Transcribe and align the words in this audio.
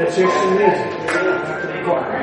Hear 0.00 0.08
some 0.12 0.56
music. 0.56 2.19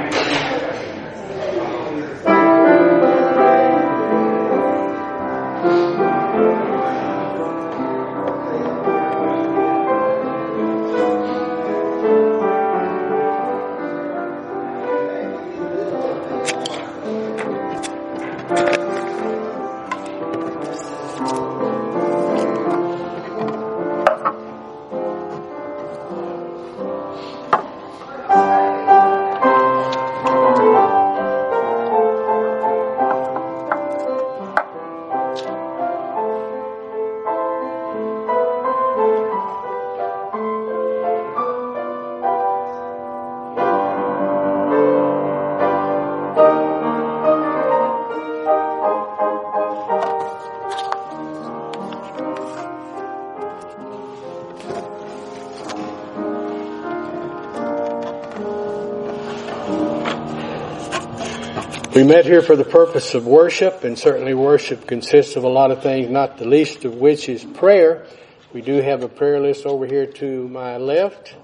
Met 62.08 62.26
here 62.26 62.42
for 62.42 62.56
the 62.56 62.64
purpose 62.64 63.16
of 63.16 63.28
worship, 63.28 63.84
and 63.84 64.00
certainly 64.00 64.34
worship 64.34 64.88
consists 64.88 65.36
of 65.36 65.44
a 65.44 65.50
lot 65.50 65.72
of 65.72 65.84
things, 65.84 66.10
not 66.10 66.38
the 66.38 66.48
least 66.48 66.86
of 66.86 66.96
which 66.96 67.28
is 67.28 67.44
prayer. 67.44 68.08
We 68.54 68.62
do 68.62 68.82
have 68.82 69.04
a 69.04 69.10
prayer 69.10 69.42
list 69.42 69.66
over 69.66 69.86
here 69.86 70.06
to 70.06 70.48
my 70.48 70.78
left. 70.78 71.36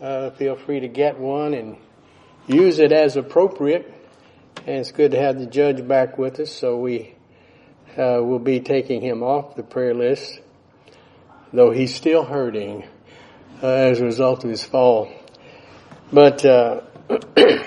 Uh, 0.00 0.30
feel 0.30 0.56
free 0.56 0.80
to 0.80 0.88
get 0.88 1.20
one 1.20 1.54
and 1.54 1.76
use 2.48 2.80
it 2.80 2.90
as 2.90 3.16
appropriate. 3.16 3.94
And 4.66 4.78
it's 4.78 4.90
good 4.90 5.12
to 5.12 5.20
have 5.20 5.38
the 5.38 5.46
judge 5.46 5.86
back 5.86 6.18
with 6.18 6.40
us, 6.40 6.50
so 6.50 6.78
we 6.78 7.14
uh, 7.96 8.18
will 8.20 8.40
be 8.40 8.58
taking 8.58 9.00
him 9.00 9.22
off 9.22 9.54
the 9.54 9.62
prayer 9.62 9.94
list, 9.94 10.40
though 11.52 11.70
he's 11.70 11.94
still 11.94 12.24
hurting 12.24 12.82
uh, 13.62 13.68
as 13.68 14.00
a 14.00 14.04
result 14.04 14.42
of 14.42 14.50
his 14.50 14.64
fall. 14.64 15.12
But 16.12 16.44
uh, 16.44 16.80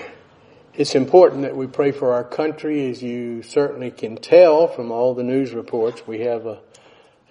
it's 0.80 0.96
important 0.96 1.42
that 1.42 1.58
we 1.58 1.68
pray 1.68 1.92
for 1.92 2.14
our 2.14 2.24
country, 2.24 2.90
as 2.90 3.04
you 3.04 3.44
certainly 3.44 3.92
can 3.92 4.16
tell 4.16 4.66
from 4.66 4.94
all 4.94 5.14
the 5.14 5.24
news 5.24 5.52
reports. 5.52 6.08
We 6.08 6.22
have 6.22 6.46
a 6.46 6.62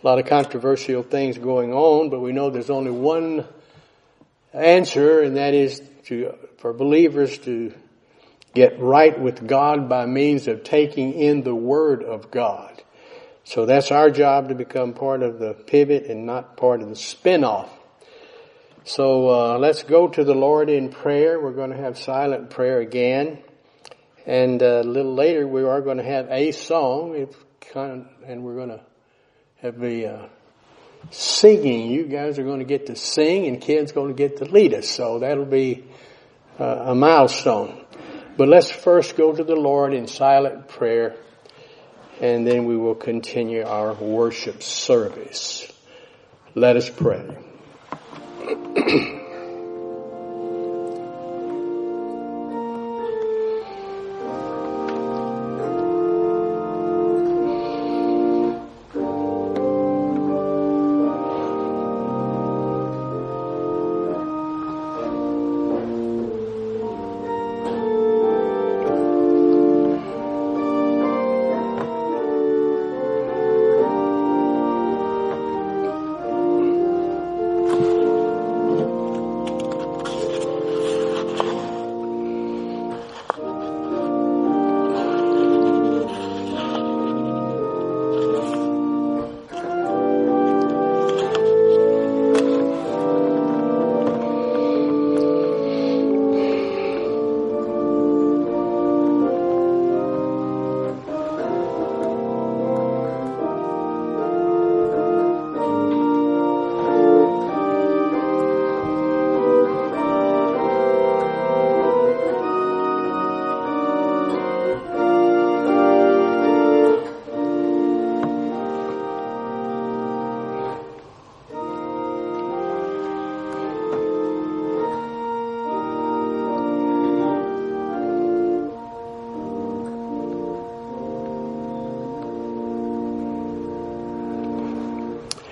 lot 0.03 0.19
of 0.19 0.27
controversial 0.27 1.03
things 1.03 1.39
going 1.39 1.73
on, 1.73 2.11
but 2.11 2.21
we 2.21 2.33
know 2.33 2.51
there's 2.51 2.69
only 2.69 2.91
one 2.91 3.47
answer, 4.53 5.23
and 5.23 5.39
that 5.39 5.55
is 5.55 5.81
to 6.05 6.35
for 6.59 6.75
believers 6.75 7.39
to 7.39 7.73
get 8.53 8.79
right 8.81 9.19
with 9.19 9.47
God 9.47 9.89
by 9.89 10.05
means 10.05 10.47
of 10.47 10.63
taking 10.63 11.15
in 11.15 11.43
the 11.43 11.55
Word 11.55 12.05
of 12.05 12.31
God. 12.31 12.83
So 13.45 13.65
that's 13.65 13.91
our 13.91 14.11
job 14.11 14.51
to 14.51 14.55
become 14.55 14.93
part 14.93 15.23
of 15.23 15.39
the 15.39 15.55
pivot 15.55 16.05
and 16.05 16.27
not 16.27 16.59
part 16.59 16.83
of 16.83 16.91
the 16.91 16.97
spin-off. 16.97 17.78
So 18.89 19.29
uh, 19.29 19.59
let's 19.59 19.83
go 19.83 20.09
to 20.09 20.25
the 20.25 20.35
Lord 20.35 20.71
in 20.71 20.89
prayer. 20.89 21.39
We're 21.39 21.53
going 21.53 21.73
to 21.73 21.77
have 21.77 21.99
silent 21.99 22.49
prayer 22.49 22.81
again. 22.81 23.43
And 24.25 24.63
uh, 24.63 24.81
a 24.81 24.83
little 24.83 25.15
later 25.15 25.47
we 25.47 25.63
are 25.63 25.83
going 25.83 25.99
to 25.99 26.03
have 26.03 26.29
a 26.31 26.53
song, 26.53 27.29
kind 27.71 28.07
of, 28.07 28.07
and 28.27 28.43
we're 28.43 28.55
going 28.55 28.71
to 28.71 28.81
have 29.61 29.79
the 29.79 30.07
uh, 30.07 30.29
singing. 31.11 31.91
You 31.91 32.05
guys 32.05 32.39
are 32.39 32.45
going 32.45 32.61
to 32.61 32.65
get 32.65 32.87
to 32.87 32.97
sing, 32.97 33.47
and 33.47 33.61
kids 33.61 33.93
going 33.93 34.09
to 34.09 34.15
get 34.15 34.39
to 34.39 34.47
lead 34.47 34.73
us. 34.73 34.89
So 34.89 35.19
that'll 35.19 35.45
be 35.45 35.85
uh, 36.59 36.65
a 36.87 36.95
milestone. 36.95 37.85
But 38.39 38.49
let's 38.49 38.71
first 38.71 39.19
go 39.19 39.35
to 39.35 39.45
the 39.45 39.55
Lord 39.57 39.93
in 39.93 40.07
silent 40.07 40.67
prayer, 40.67 41.15
and 42.23 42.47
then 42.47 42.65
we 42.65 42.79
will 42.79 42.95
continue 42.95 43.67
our 43.67 43.93
worship 43.93 44.63
service. 44.63 45.71
Let 46.55 46.77
us 46.77 46.89
pray. 46.89 47.37
Thank 48.49 48.79
you. 49.13 49.18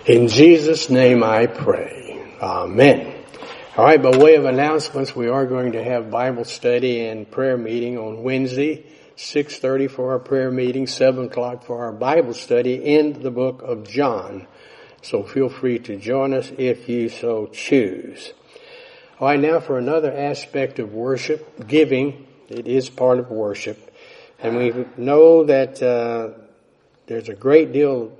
In 0.06 0.28
Jesus' 0.28 0.88
name 0.88 1.24
I 1.24 1.46
pray. 1.46 2.24
Amen. 2.40 3.12
All 3.76 3.84
right, 3.84 4.00
by 4.00 4.16
way 4.16 4.36
of 4.36 4.44
announcements, 4.44 5.16
we 5.16 5.26
are 5.26 5.46
going 5.46 5.72
to 5.72 5.82
have 5.82 6.12
Bible 6.12 6.44
study 6.44 7.04
and 7.04 7.28
prayer 7.28 7.56
meeting 7.56 7.98
on 7.98 8.22
Wednesday, 8.22 8.86
6.30 9.16 9.90
for 9.90 10.12
our 10.12 10.20
prayer 10.20 10.52
meeting, 10.52 10.86
7 10.86 11.24
o'clock 11.24 11.64
for 11.64 11.84
our 11.84 11.90
Bible 11.90 12.34
study 12.34 12.74
in 12.74 13.20
the 13.20 13.32
book 13.32 13.62
of 13.62 13.88
John. 13.88 14.46
So 15.02 15.24
feel 15.24 15.48
free 15.48 15.80
to 15.80 15.96
join 15.96 16.34
us 16.34 16.52
if 16.56 16.88
you 16.88 17.08
so 17.08 17.46
choose. 17.46 18.32
All 19.18 19.26
right, 19.26 19.40
now 19.40 19.58
for 19.58 19.76
another 19.76 20.16
aspect 20.16 20.78
of 20.78 20.94
worship, 20.94 21.66
giving. 21.66 22.28
It 22.48 22.68
is 22.68 22.88
part 22.88 23.18
of 23.18 23.32
worship. 23.32 23.92
And 24.38 24.56
we 24.56 24.86
know 24.96 25.42
that 25.46 25.82
uh, 25.82 26.38
there's 27.08 27.28
a 27.28 27.34
great 27.34 27.72
deal 27.72 28.16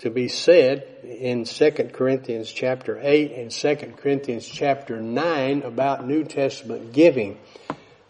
to 0.00 0.10
be 0.10 0.28
said 0.28 0.86
in 1.04 1.44
2 1.44 1.70
Corinthians 1.92 2.50
chapter 2.50 2.98
8 3.02 3.32
and 3.32 3.50
2 3.50 3.76
Corinthians 3.98 4.46
chapter 4.46 4.98
9 4.98 5.62
about 5.62 6.06
New 6.06 6.24
Testament 6.24 6.94
giving. 6.94 7.38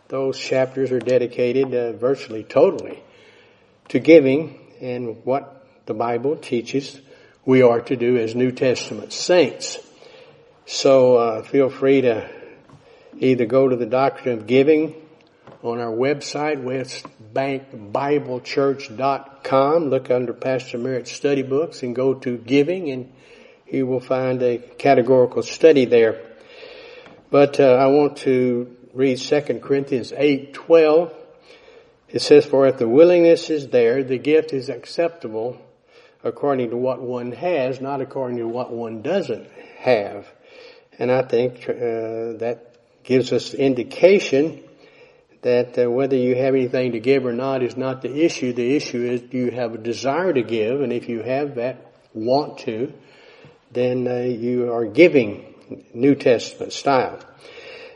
Those 0.06 0.38
chapters 0.38 0.92
are 0.92 1.00
dedicated 1.00 1.75
uh, 1.75 1.92
virtually 1.92 2.44
totally 2.44 3.02
to 3.88 3.98
giving 3.98 4.58
and 4.81 5.25
what 5.25 5.66
the 5.87 5.94
Bible 5.94 6.37
teaches 6.37 7.00
we 7.44 7.62
are 7.62 7.81
to 7.81 7.96
do 7.96 8.19
as 8.19 8.37
New 8.37 8.52
Testament 8.52 9.12
saints. 9.12 9.76
So 10.66 11.16
uh, 11.16 11.42
feel 11.42 11.70
free 11.70 12.02
to 12.02 12.31
either 13.19 13.46
go 13.46 13.69
to 13.69 13.75
the 13.75 13.87
Doctrine 13.87 14.38
of 14.38 14.46
Giving 14.46 14.94
on 15.62 15.78
our 15.78 15.92
website, 15.92 16.62
westbankbiblechurch.com. 17.34 19.90
Look 19.90 20.10
under 20.10 20.32
Pastor 20.32 20.78
Merritt's 20.78 21.12
study 21.12 21.42
books 21.42 21.82
and 21.82 21.94
go 21.94 22.14
to 22.14 22.38
giving 22.38 22.90
and 22.90 23.12
you 23.66 23.86
will 23.86 24.00
find 24.00 24.42
a 24.42 24.58
categorical 24.58 25.42
study 25.42 25.84
there. 25.84 26.20
But 27.30 27.60
uh, 27.60 27.74
I 27.74 27.86
want 27.86 28.16
to 28.18 28.76
read 28.92 29.18
2 29.18 29.60
Corinthians 29.60 30.12
8, 30.16 30.54
12. 30.54 31.14
It 32.08 32.20
says, 32.20 32.44
For 32.44 32.66
if 32.66 32.78
the 32.78 32.88
willingness 32.88 33.50
is 33.50 33.68
there, 33.68 34.02
the 34.02 34.18
gift 34.18 34.52
is 34.52 34.68
acceptable 34.68 35.60
according 36.24 36.70
to 36.70 36.76
what 36.76 37.00
one 37.00 37.32
has, 37.32 37.80
not 37.80 38.00
according 38.00 38.38
to 38.38 38.48
what 38.48 38.72
one 38.72 39.02
doesn't 39.02 39.48
have. 39.78 40.26
And 40.98 41.10
I 41.10 41.22
think 41.22 41.68
uh, 41.68 42.38
that 42.38 42.74
gives 43.04 43.32
us 43.32 43.54
indication 43.54 44.62
that 45.42 45.78
uh, 45.78 45.90
whether 45.90 46.16
you 46.16 46.34
have 46.34 46.54
anything 46.54 46.92
to 46.92 47.00
give 47.00 47.25
or 47.25 47.32
not 47.32 47.62
is 47.62 47.76
not 47.76 48.02
the 48.02 48.25
issue. 48.25 48.52
The 48.52 48.76
issue 48.76 49.02
is 49.02 49.22
do 49.22 49.38
you 49.38 49.50
have 49.50 49.75
a 49.75 49.78
desire 49.78 50.32
to 50.32 50.42
give, 50.42 50.82
and 50.82 50.92
if 50.92 51.08
you 51.08 51.22
have 51.22 51.54
that, 51.54 51.92
want 52.12 52.58
to, 52.58 52.92
then 53.70 54.06
uh, 54.06 54.16
you 54.20 54.72
are 54.72 54.84
giving 54.84 55.54
New 55.94 56.14
Testament 56.14 56.72
style. 56.72 57.20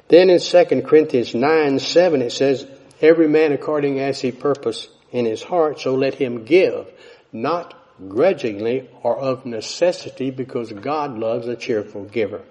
Then 0.09 0.31
in 0.31 0.39
2 0.39 0.83
Corinthians 0.83 1.35
9, 1.35 1.79
7 1.79 2.23
it 2.23 2.31
says, 2.31 2.67
Every 3.01 3.29
man 3.29 3.53
according 3.53 3.99
as 3.99 4.21
he 4.21 4.33
purpose 4.33 4.89
in 5.11 5.25
his 5.27 5.43
heart, 5.43 5.81
so 5.81 5.95
let 5.95 6.15
him 6.15 6.45
give, 6.45 6.91
not 7.33 7.75
grudgingly 8.09 8.89
or 9.03 9.19
of 9.19 9.47
necessity 9.47 10.31
because 10.31 10.73
God 10.73 11.19
loves 11.19 11.47
a 11.49 11.57
cheerful 11.57 12.05
giver. 12.05 12.43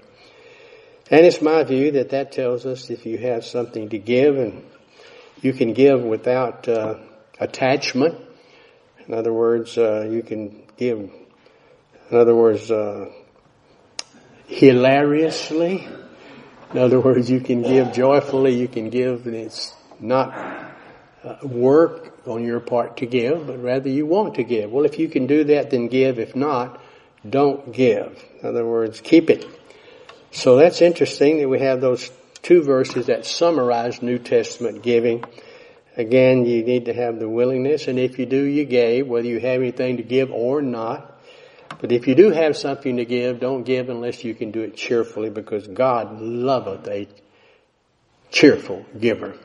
And 1.10 1.26
it's 1.26 1.42
my 1.42 1.64
view 1.64 1.92
that 1.92 2.10
that 2.10 2.32
tells 2.32 2.66
us 2.66 2.90
if 2.90 3.06
you 3.06 3.18
have 3.18 3.46
something 3.46 3.90
to 3.90 3.98
give 3.98 4.38
and 4.38 4.64
you 5.44 5.54
can 5.54 5.74
give 5.74 6.02
without 6.02 6.68
uh, 6.68 6.96
attachment. 7.40 8.16
In 9.08 9.14
other 9.14 9.34
words, 9.34 9.78
uh, 9.78 10.08
you 10.10 10.24
can 10.24 10.64
give, 10.78 11.00
in 11.00 12.18
other 12.18 12.36
words, 12.36 12.72
uh, 12.72 13.12
hilariously. 14.48 15.88
In 16.74 16.80
other 16.80 17.00
words, 17.00 17.30
you 17.30 17.40
can 17.40 17.62
give 17.62 17.94
joyfully, 17.94 18.56
you 18.56 18.68
can 18.68 18.90
give, 18.90 19.28
and 19.28 19.36
it's 19.36 19.74
not 20.00 20.34
uh, 21.24 21.36
work 21.44 22.18
on 22.26 22.44
your 22.44 22.60
part 22.60 22.98
to 22.98 23.06
give, 23.06 23.48
but 23.48 23.62
rather 23.62 23.90
you 23.90 24.06
want 24.06 24.36
to 24.36 24.44
give. 24.44 24.72
Well, 24.72 24.86
if 24.86 24.98
you 24.98 25.08
can 25.08 25.28
do 25.28 25.44
that, 25.46 25.72
then 25.72 25.88
give. 25.88 26.20
If 26.20 26.36
not, 26.36 26.82
don't 27.30 27.72
give. 27.74 28.24
In 28.42 28.50
other 28.50 28.66
words, 28.66 29.02
keep 29.02 29.30
it. 29.30 29.46
So 30.32 30.56
that's 30.56 30.82
interesting 30.82 31.38
that 31.40 31.50
we 31.50 31.60
have 31.60 31.80
those 31.80 32.10
two 32.44 32.62
verses 32.62 33.08
that 33.08 33.26
summarize 33.26 34.02
New 34.02 34.20
Testament 34.20 34.84
giving. 34.84 35.24
Again, 35.96 36.46
you 36.46 36.64
need 36.64 36.86
to 36.86 36.94
have 36.94 37.20
the 37.20 37.30
willingness, 37.30 37.88
and 37.88 37.98
if 37.98 38.20
you 38.20 38.26
do, 38.26 38.44
you 38.44 38.66
gave, 38.66 39.08
whether 39.08 39.28
you 39.28 39.40
have 39.40 39.62
anything 39.62 39.98
to 39.98 40.04
give 40.04 40.32
or 40.32 40.62
not. 40.62 41.10
But 41.80 41.92
if 41.92 42.08
you 42.08 42.16
do 42.16 42.32
have 42.32 42.56
something 42.56 42.98
to 42.98 43.06
give, 43.06 43.40
don't 43.40 43.64
give 43.64 43.90
unless 43.90 44.24
you 44.24 44.34
can 44.36 44.52
do 44.52 44.62
it 44.62 44.76
cheerfully 44.76 45.30
because 45.30 45.68
God 45.68 46.22
loveth 46.22 46.88
a 46.88 47.08
cheerful 48.32 48.86
giver. 49.00 49.36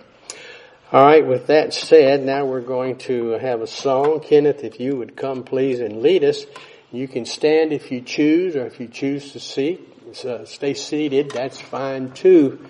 Alright, 0.92 1.26
with 1.26 1.48
that 1.48 1.74
said, 1.74 2.24
now 2.24 2.46
we're 2.46 2.60
going 2.62 2.96
to 2.98 3.32
have 3.32 3.60
a 3.60 3.66
song. 3.66 4.20
Kenneth, 4.20 4.64
if 4.64 4.80
you 4.80 4.96
would 4.96 5.16
come 5.16 5.44
please 5.44 5.80
and 5.80 6.00
lead 6.00 6.24
us. 6.24 6.46
You 6.90 7.06
can 7.06 7.26
stand 7.26 7.74
if 7.74 7.92
you 7.92 8.00
choose, 8.00 8.56
or 8.56 8.64
if 8.64 8.80
you 8.80 8.88
choose 8.88 9.32
to 9.32 9.40
seat, 9.40 9.97
uh, 10.24 10.44
stay 10.44 10.74
seated, 10.74 11.30
that's 11.30 11.60
fine 11.60 12.12
too. 12.12 12.66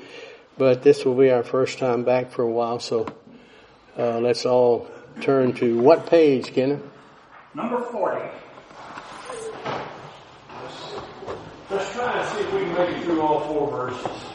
But 0.56 0.82
this 0.82 1.04
will 1.04 1.14
be 1.14 1.30
our 1.30 1.42
first 1.42 1.78
time 1.78 2.04
back 2.04 2.30
for 2.30 2.42
a 2.42 2.50
while, 2.50 2.80
so 2.80 3.06
uh, 3.96 4.18
let's 4.18 4.44
all 4.44 4.88
turn 5.20 5.52
to 5.54 5.78
what 5.78 6.06
page, 6.06 6.52
Kenneth? 6.52 6.82
Number 7.54 7.80
40. 7.80 8.22
Let's 11.70 11.92
try 11.92 12.18
and 12.18 12.28
see 12.28 12.38
if 12.44 12.52
we 12.52 12.60
can 12.60 12.74
make 12.74 12.90
it 12.90 13.04
through 13.04 13.20
all 13.20 13.40
four 13.40 13.70
verses. 13.70 14.28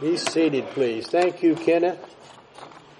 Be 0.00 0.18
seated, 0.18 0.66
please. 0.72 1.06
Thank 1.06 1.42
you, 1.42 1.54
Kenneth. 1.54 1.98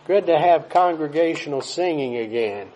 Good 0.07 0.27
to 0.27 0.39
have 0.39 0.71
congregational 0.71 1.61
singing 1.61 2.17
again. 2.17 2.69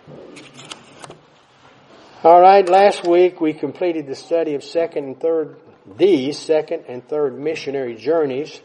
All 2.23 2.39
right, 2.39 2.67
last 2.69 3.03
week 3.07 3.41
we 3.41 3.53
completed 3.53 4.05
the 4.05 4.13
study 4.13 4.53
of 4.53 4.63
second 4.63 5.05
and 5.05 5.19
third, 5.19 5.55
these 5.97 6.37
second 6.37 6.83
and 6.87 7.03
third 7.07 7.39
missionary 7.39 7.95
journeys. 7.95 8.61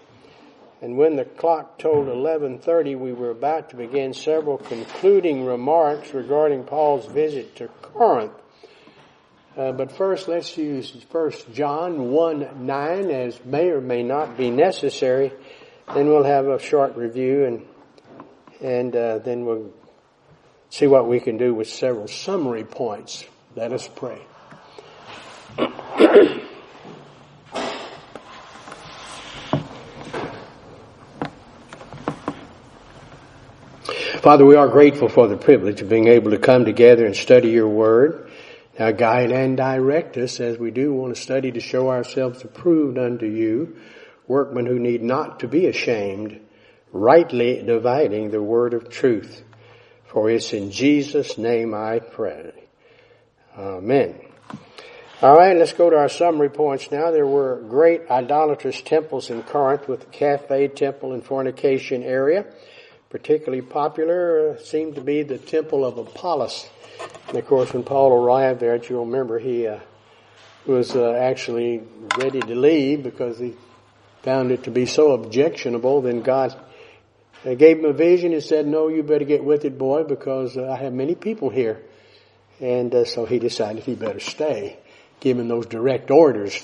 And 0.83 0.99
when 0.99 1.17
the 1.17 1.25
clock 1.25 1.79
told 1.79 2.09
11:30, 2.09 2.95
we 2.95 3.15
were 3.15 3.31
about 3.31 3.71
to 3.71 3.77
begin 3.77 4.13
several 4.13 4.59
concluding 4.59 5.47
remarks 5.47 6.13
regarding 6.13 6.65
Paul's 6.65 7.07
visit 7.07 7.57
to 7.57 7.69
Corinth. 7.81 8.35
Uh, 9.57 9.73
but 9.73 9.91
first, 9.91 10.29
let's 10.29 10.55
use 10.59 10.91
First 11.09 11.51
John 11.55 12.11
1 12.11 12.67
9 12.67 13.11
as 13.11 13.43
may 13.43 13.71
or 13.71 13.81
may 13.81 14.03
not 14.03 14.37
be 14.37 14.51
necessary. 14.51 15.33
Then 15.95 16.09
we'll 16.09 16.25
have 16.25 16.47
a 16.47 16.59
short 16.59 16.97
review 16.97 17.45
and 17.45 17.67
and 18.61 18.97
uh, 18.97 19.19
then 19.19 19.45
we'll 19.45 19.71
see 20.71 20.87
what 20.87 21.07
we 21.09 21.21
can 21.21 21.37
do 21.37 21.55
with 21.55 21.69
several 21.69 22.09
summary 22.09 22.65
points. 22.65 23.25
Let 23.55 23.73
us 23.73 23.89
pray. 23.89 24.21
Father, 34.27 34.45
we 34.45 34.57
are 34.57 34.67
grateful 34.67 35.09
for 35.09 35.29
the 35.29 35.37
privilege 35.37 35.83
of 35.83 35.89
being 35.89 36.09
able 36.09 36.33
to 36.33 36.39
come 36.39 36.65
together 36.65 37.07
and 37.07 37.15
study 37.15 37.51
your 37.51 37.69
word. 37.69 38.29
Now 38.77 38.91
guide 38.91 39.31
and 39.31 39.57
direct 39.57 40.17
us 40.17 40.41
as 40.41 40.59
we 40.59 40.73
do 40.73 40.93
want 40.93 41.15
to 41.15 41.23
study 41.23 41.53
to 41.53 41.61
show 41.61 41.91
ourselves 41.91 42.43
approved 42.43 42.99
unto 42.99 43.27
you, 43.27 43.77
workmen 44.29 44.67
who 44.67 44.79
need 44.79 45.03
not 45.03 45.41
to 45.41 45.49
be 45.49 45.67
ashamed, 45.67 46.41
rightly 46.93 47.63
dividing 47.63 48.31
the 48.31 48.43
word 48.43 48.75
of 48.75 48.91
truth. 48.91 49.43
For 50.07 50.31
it's 50.31 50.53
in 50.53 50.71
Jesus' 50.71 51.37
name 51.37 51.75
I 51.75 51.99
pray. 51.99 52.53
Amen. 53.57 54.21
All 55.23 55.35
right, 55.35 55.57
let's 55.57 55.73
go 55.73 55.89
to 55.89 55.97
our 55.97 56.11
summary 56.11 56.51
points 56.51 56.91
now. 56.91 57.11
There 57.11 57.27
were 57.27 57.63
great 57.69 58.11
idolatrous 58.11 58.83
temples 58.83 59.31
in 59.31 59.43
Corinth 59.45 59.89
with 59.89 60.01
the 60.01 60.07
cafe, 60.07 60.69
temple, 60.69 61.15
and 61.15 61.25
fornication 61.25 62.03
area. 62.03 62.45
Particularly 63.09 63.63
popular 63.63 64.51
uh, 64.51 64.59
seemed 64.59 64.97
to 64.97 65.01
be 65.01 65.23
the 65.23 65.39
temple 65.39 65.87
of 65.87 65.97
Apollos. 65.97 66.69
And 67.29 67.39
of 67.39 67.47
course, 67.47 67.73
when 67.73 67.83
Paul 67.83 68.13
arrived 68.13 68.61
there, 68.61 68.77
you'll 68.77 69.07
remember, 69.07 69.39
he 69.39 69.67
uh, 69.67 69.81
was 70.67 70.95
uh, 70.95 71.13
actually 71.13 71.83
ready 72.19 72.41
to 72.41 72.55
leave 72.55 73.03
because 73.03 73.39
he 73.39 73.55
found 74.27 74.51
it 74.51 74.65
to 74.65 74.73
be 74.73 74.87
so 74.87 75.13
objectionable. 75.13 76.03
Then 76.03 76.21
God 76.21 76.53
uh, 77.45 77.55
gave 77.55 77.79
him 77.79 77.85
a 77.85 77.93
vision 77.93 78.33
and 78.33 78.43
said, 78.43 78.67
"No, 78.67 78.89
you 78.89 79.05
better 79.05 79.25
get 79.25 79.45
with 79.45 79.65
it, 79.65 79.79
boy, 79.79 80.03
because 80.03 80.57
uh, 80.57 80.69
I 80.69 80.83
have 80.83 80.93
many 80.93 81.15
people 81.15 81.49
here." 81.49 81.81
And 82.61 82.93
uh, 82.93 83.05
so 83.05 83.25
he 83.25 83.39
decided 83.39 83.85
he 83.85 83.95
better 83.95 84.19
stay, 84.19 84.79
given 85.21 85.47
those 85.47 85.67
direct 85.67 86.11
orders. 86.11 86.61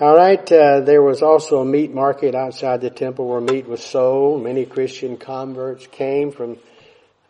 All 0.00 0.16
right, 0.16 0.50
uh, 0.50 0.80
there 0.80 1.00
was 1.00 1.22
also 1.22 1.60
a 1.60 1.64
meat 1.64 1.94
market 1.94 2.34
outside 2.34 2.80
the 2.80 2.90
temple 2.90 3.28
where 3.28 3.40
meat 3.40 3.68
was 3.68 3.84
sold. 3.84 4.42
Many 4.42 4.66
Christian 4.66 5.18
converts 5.18 5.86
came 5.86 6.32
from 6.32 6.58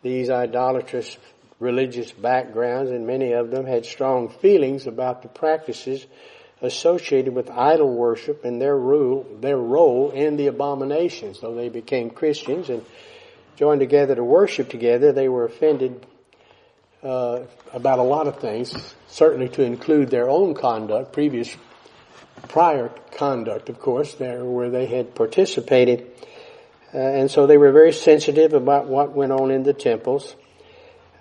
these 0.01 0.31
idolatrous 0.31 1.19
religious 1.61 2.11
backgrounds 2.13 2.91
and 2.91 3.07
many 3.07 3.33
of 3.33 3.51
them 3.51 3.67
had 3.67 3.85
strong 3.85 4.31
feelings 4.31 4.87
about 4.87 5.23
the 5.23 5.29
practices 5.29 6.07
associated 6.63 7.35
with 7.35 7.51
idol 7.51 7.93
worship 7.93 8.45
and 8.45 8.61
their 8.61 8.77
rule, 8.77 9.27
their 9.41 9.59
role 9.59 10.11
in 10.13 10.37
the 10.37 10.47
abominations. 10.47 11.41
So 11.41 11.55
they 11.55 11.69
became 11.69 12.11
Christians 12.11 12.71
and 12.71 12.85
joined 13.57 13.81
together 13.81 14.15
to 14.15 14.25
worship 14.25 14.71
together. 14.71 15.13
They 15.13 15.29
were 15.29 15.45
offended 15.45 16.07
uh, 17.03 17.41
about 17.73 17.99
a 17.99 18.03
lot 18.03 18.29
of 18.29 18.39
things, 18.39 18.95
certainly 19.09 19.49
to 19.51 19.63
include 19.63 20.11
their 20.11 20.31
own 20.31 20.55
conduct, 20.55 21.13
previous 21.13 21.55
prior 22.49 22.91
conduct, 23.17 23.69
of 23.69 23.81
course, 23.81 24.15
there 24.15 24.45
where 24.45 24.71
they 24.71 24.87
had 24.87 25.15
participated. 25.15 26.11
Uh, 26.95 26.99
and 26.99 27.31
so 27.31 27.47
they 27.47 27.57
were 27.57 27.73
very 27.73 27.93
sensitive 27.93 28.53
about 28.53 28.87
what 28.87 29.13
went 29.13 29.33
on 29.33 29.51
in 29.51 29.65
the 29.65 29.73
temples. 29.73 30.37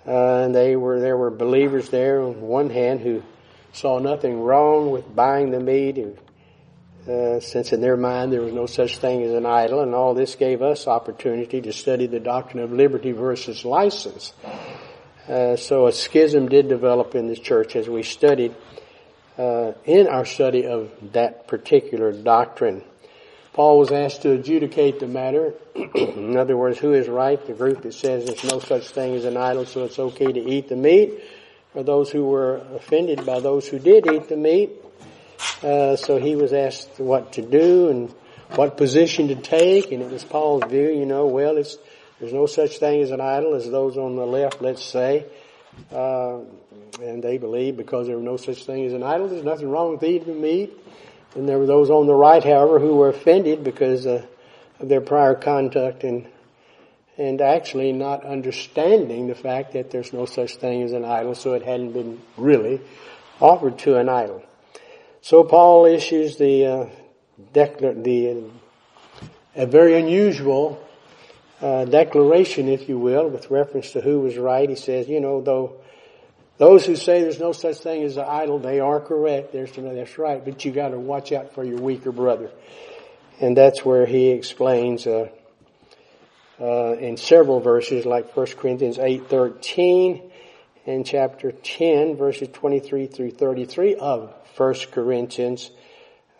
Uh, 0.06 0.44
and 0.44 0.54
they 0.54 0.76
were 0.76 1.00
there 1.00 1.16
were 1.16 1.30
believers 1.30 1.88
there 1.90 2.20
on 2.20 2.40
one 2.40 2.70
hand 2.70 3.00
who 3.00 3.22
saw 3.72 3.98
nothing 3.98 4.40
wrong 4.40 4.90
with 4.90 5.14
buying 5.14 5.50
the 5.50 5.60
meat, 5.60 5.98
uh, 7.08 7.40
since 7.40 7.72
in 7.72 7.80
their 7.80 7.96
mind 7.96 8.32
there 8.32 8.42
was 8.42 8.52
no 8.52 8.66
such 8.66 8.98
thing 8.98 9.22
as 9.22 9.32
an 9.32 9.46
idol, 9.46 9.80
and 9.80 9.94
all 9.94 10.14
this 10.14 10.34
gave 10.36 10.62
us 10.62 10.86
opportunity 10.86 11.60
to 11.60 11.72
study 11.72 12.06
the 12.06 12.20
doctrine 12.20 12.62
of 12.62 12.72
liberty 12.72 13.12
versus 13.12 13.64
license. 13.64 14.32
Uh, 15.28 15.56
so 15.56 15.86
a 15.86 15.92
schism 15.92 16.48
did 16.48 16.68
develop 16.68 17.14
in 17.14 17.28
the 17.28 17.36
church 17.36 17.76
as 17.76 17.88
we 17.88 18.02
studied 18.02 18.54
uh, 19.38 19.72
in 19.84 20.06
our 20.06 20.24
study 20.24 20.66
of 20.66 20.90
that 21.12 21.48
particular 21.48 22.12
doctrine. 22.12 22.82
Paul 23.52 23.78
was 23.78 23.92
asked 23.92 24.22
to 24.22 24.32
adjudicate 24.32 24.98
the 24.98 25.06
matter. 25.06 25.54
in 25.74 26.36
other 26.36 26.56
words, 26.56 26.78
who 26.78 26.94
is 26.94 27.08
right? 27.08 27.44
The 27.46 27.52
group 27.52 27.82
that 27.82 27.94
says 27.94 28.26
there's 28.26 28.44
no 28.44 28.60
such 28.60 28.88
thing 28.88 29.14
as 29.14 29.24
an 29.24 29.36
idol, 29.36 29.66
so 29.66 29.84
it's 29.84 29.98
okay 29.98 30.32
to 30.32 30.40
eat 30.40 30.68
the 30.68 30.76
meat, 30.76 31.22
or 31.74 31.82
those 31.82 32.10
who 32.10 32.24
were 32.24 32.56
offended 32.74 33.24
by 33.24 33.40
those 33.40 33.68
who 33.68 33.78
did 33.78 34.06
eat 34.06 34.28
the 34.28 34.36
meat. 34.36 34.70
Uh, 35.62 35.96
so 35.96 36.18
he 36.18 36.36
was 36.36 36.52
asked 36.52 36.98
what 36.98 37.32
to 37.32 37.42
do 37.42 37.88
and 37.88 38.14
what 38.56 38.76
position 38.76 39.28
to 39.28 39.34
take, 39.34 39.92
and 39.92 40.02
it 40.02 40.10
was 40.10 40.24
Paul's 40.24 40.64
view, 40.64 40.90
you 40.90 41.06
know, 41.06 41.26
well, 41.26 41.56
it's 41.56 41.78
there's 42.20 42.32
no 42.32 42.46
such 42.46 42.78
thing 42.78 43.02
as 43.02 43.10
an 43.10 43.20
idol 43.20 43.54
as 43.54 43.68
those 43.68 43.96
on 43.96 44.14
the 44.14 44.24
left, 44.24 44.62
let's 44.62 44.84
say. 44.84 45.26
Uh, 45.90 46.38
and 47.00 47.20
they 47.20 47.38
believe 47.38 47.76
because 47.76 48.06
there 48.06 48.16
was 48.16 48.24
no 48.24 48.36
such 48.36 48.64
thing 48.64 48.84
as 48.84 48.92
an 48.92 49.02
idol, 49.02 49.26
there's 49.26 49.42
nothing 49.42 49.68
wrong 49.68 49.90
with 49.90 50.04
eating 50.04 50.40
meat. 50.40 50.72
And 51.34 51.48
there 51.48 51.58
were 51.58 51.66
those 51.66 51.90
on 51.90 52.06
the 52.06 52.14
right, 52.14 52.44
however, 52.44 52.78
who 52.78 52.94
were 52.94 53.08
offended 53.08 53.64
because 53.64 54.06
uh, 54.06 54.24
of 54.78 54.88
their 54.88 55.00
prior 55.00 55.34
conduct 55.34 56.04
and 56.04 56.28
and 57.18 57.40
actually 57.40 57.92
not 57.92 58.24
understanding 58.24 59.26
the 59.26 59.34
fact 59.34 59.72
that 59.72 59.90
there's 59.90 60.12
no 60.12 60.26
such 60.26 60.56
thing 60.56 60.82
as 60.82 60.92
an 60.92 61.04
idol, 61.04 61.34
so 61.34 61.54
it 61.54 61.62
hadn't 61.62 61.92
been 61.92 62.20
really 62.36 62.80
offered 63.40 63.78
to 63.80 63.96
an 63.96 64.08
idol. 64.08 64.42
So 65.20 65.44
Paul 65.44 65.86
issues 65.86 66.36
the 66.36 66.66
uh, 66.66 66.86
declar- 67.52 67.94
the 67.94 68.50
a 69.54 69.66
very 69.66 69.98
unusual 69.98 70.82
uh, 71.60 71.84
declaration, 71.84 72.68
if 72.68 72.88
you 72.88 72.98
will, 72.98 73.28
with 73.28 73.50
reference 73.50 73.92
to 73.92 74.00
who 74.00 74.20
was 74.20 74.36
right. 74.36 74.68
He 74.68 74.76
says, 74.76 75.08
you 75.08 75.20
know, 75.20 75.42
though 75.42 75.76
those 76.58 76.86
who 76.86 76.96
say 76.96 77.22
there's 77.22 77.38
no 77.38 77.52
such 77.52 77.78
thing 77.78 78.02
as 78.02 78.16
an 78.16 78.24
idol, 78.26 78.58
they 78.58 78.80
are 78.80 79.00
correct. 79.00 79.52
There's, 79.52 79.72
that's 79.72 80.18
right, 80.18 80.44
but 80.44 80.64
you 80.64 80.72
got 80.72 80.88
to 80.88 80.98
watch 80.98 81.32
out 81.32 81.54
for 81.54 81.64
your 81.64 81.78
weaker 81.78 82.12
brother, 82.12 82.50
and 83.40 83.56
that's 83.56 83.84
where 83.84 84.06
he 84.06 84.30
explains 84.30 85.06
uh, 85.06 85.28
uh, 86.62 86.94
in 86.94 87.16
several 87.16 87.60
verses, 87.60 88.06
like 88.06 88.36
1 88.36 88.46
Corinthians 88.56 88.98
eight 88.98 89.28
thirteen 89.28 90.30
and 90.86 91.04
chapter 91.04 91.50
ten, 91.50 92.16
verses 92.16 92.48
twenty 92.52 92.78
three 92.78 93.06
through 93.06 93.32
thirty 93.32 93.64
three 93.64 93.96
of 93.96 94.32
1 94.56 94.74
Corinthians, 94.92 95.70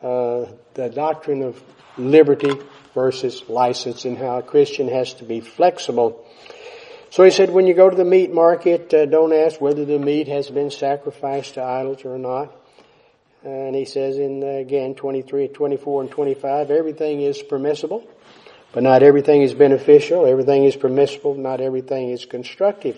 uh, 0.03 0.47
the 0.75 0.89
doctrine 0.89 1.43
of 1.43 1.63
liberty 1.97 2.53
versus 2.95 3.43
license 3.49 4.05
and 4.05 4.17
how 4.19 4.39
a 4.39 4.43
Christian 4.43 4.89
has 4.89 5.15
to 5.15 5.25
be 5.25 5.41
flexible. 5.41 6.27
So 7.11 7.25
he 7.25 7.31
said, 7.31 7.51
when 7.51 7.67
you 7.67 7.75
go 7.75 7.91
to 7.91 7.97
the 7.97 8.05
meat 8.05 8.33
market, 8.33 8.93
uh, 8.95 9.07
don't 9.07 9.33
ask 9.33 9.61
whether 9.61 9.85
the 9.85 9.99
meat 9.99 10.29
has 10.29 10.49
been 10.49 10.71
sacrificed 10.71 11.55
to 11.55 11.63
idols 11.63 12.05
or 12.05 12.19
not. 12.19 12.55
And 13.45 13.75
he 13.75 13.85
says 13.85 14.19
in, 14.19 14.43
uh, 14.43 14.47
again, 14.47 14.95
23, 14.95 15.49
24, 15.49 16.03
and 16.03 16.11
25, 16.11 16.71
everything 16.71 17.21
is 17.21 17.43
permissible, 17.43 18.09
but 18.73 18.83
not 18.83 19.03
everything 19.03 19.43
is 19.43 19.55
beneficial. 19.55 20.27
Everything 20.27 20.65
is 20.65 20.77
permissible, 20.77 21.35
not 21.35 21.61
everything 21.61 22.11
is 22.11 22.25
constructive. 22.25 22.97